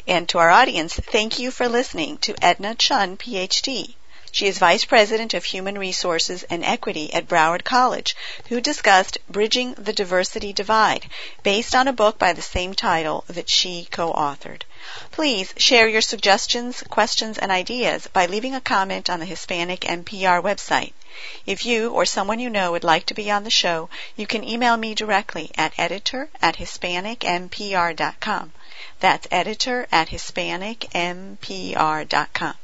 And 0.08 0.30
to 0.30 0.38
our 0.38 0.52
audience, 0.52 0.94
thank 0.94 1.40
you 1.40 1.50
for 1.50 1.68
listening 1.68 2.20
to 2.20 2.36
Edna 2.44 2.76
Chun, 2.76 3.18
PhD. 3.18 3.96
She 4.32 4.46
is 4.46 4.60
Vice 4.60 4.86
President 4.86 5.34
of 5.34 5.46
Human 5.46 5.78
Resources 5.78 6.44
and 6.44 6.64
Equity 6.64 7.12
at 7.14 7.28
Broward 7.28 7.64
College, 7.64 8.16
who 8.48 8.62
discussed 8.62 9.18
Bridging 9.28 9.74
the 9.74 9.92
Diversity 9.92 10.54
Divide, 10.54 11.10
based 11.42 11.74
on 11.74 11.88
a 11.88 11.94
book 11.94 12.20
by 12.20 12.34
the 12.34 12.42
same 12.42 12.74
title 12.74 13.24
that 13.28 13.50
she 13.50 13.88
co-authored. 13.92 14.64
Please 15.12 15.54
share 15.58 15.88
your 15.88 16.02
suggestions, 16.02 16.84
questions, 16.90 17.38
and 17.38 17.52
ideas 17.52 18.08
by 18.08 18.28
leaving 18.28 18.54
a 18.54 18.62
comment 18.62 19.10
on 19.10 19.20
the 19.20 19.26
Hispanic 19.26 19.82
MPR 19.82 20.42
website. 20.42 20.94
If 21.46 21.66
you 21.66 21.92
or 21.92 22.06
someone 22.06 22.40
you 22.40 22.50
know 22.50 22.72
would 22.72 22.84
like 22.84 23.06
to 23.08 23.14
be 23.14 23.32
on 23.32 23.44
the 23.44 23.50
show, 23.50 23.90
you 24.16 24.28
can 24.28 24.44
email 24.44 24.78
me 24.78 24.96
directly 24.96 25.52
at 25.58 25.74
editor 25.78 26.30
at 26.42 26.58
hispanicmpr.com. 26.58 28.54
That's 29.00 29.28
editor 29.32 29.88
at 29.92 30.10
hispanicmpr.com. 30.10 32.56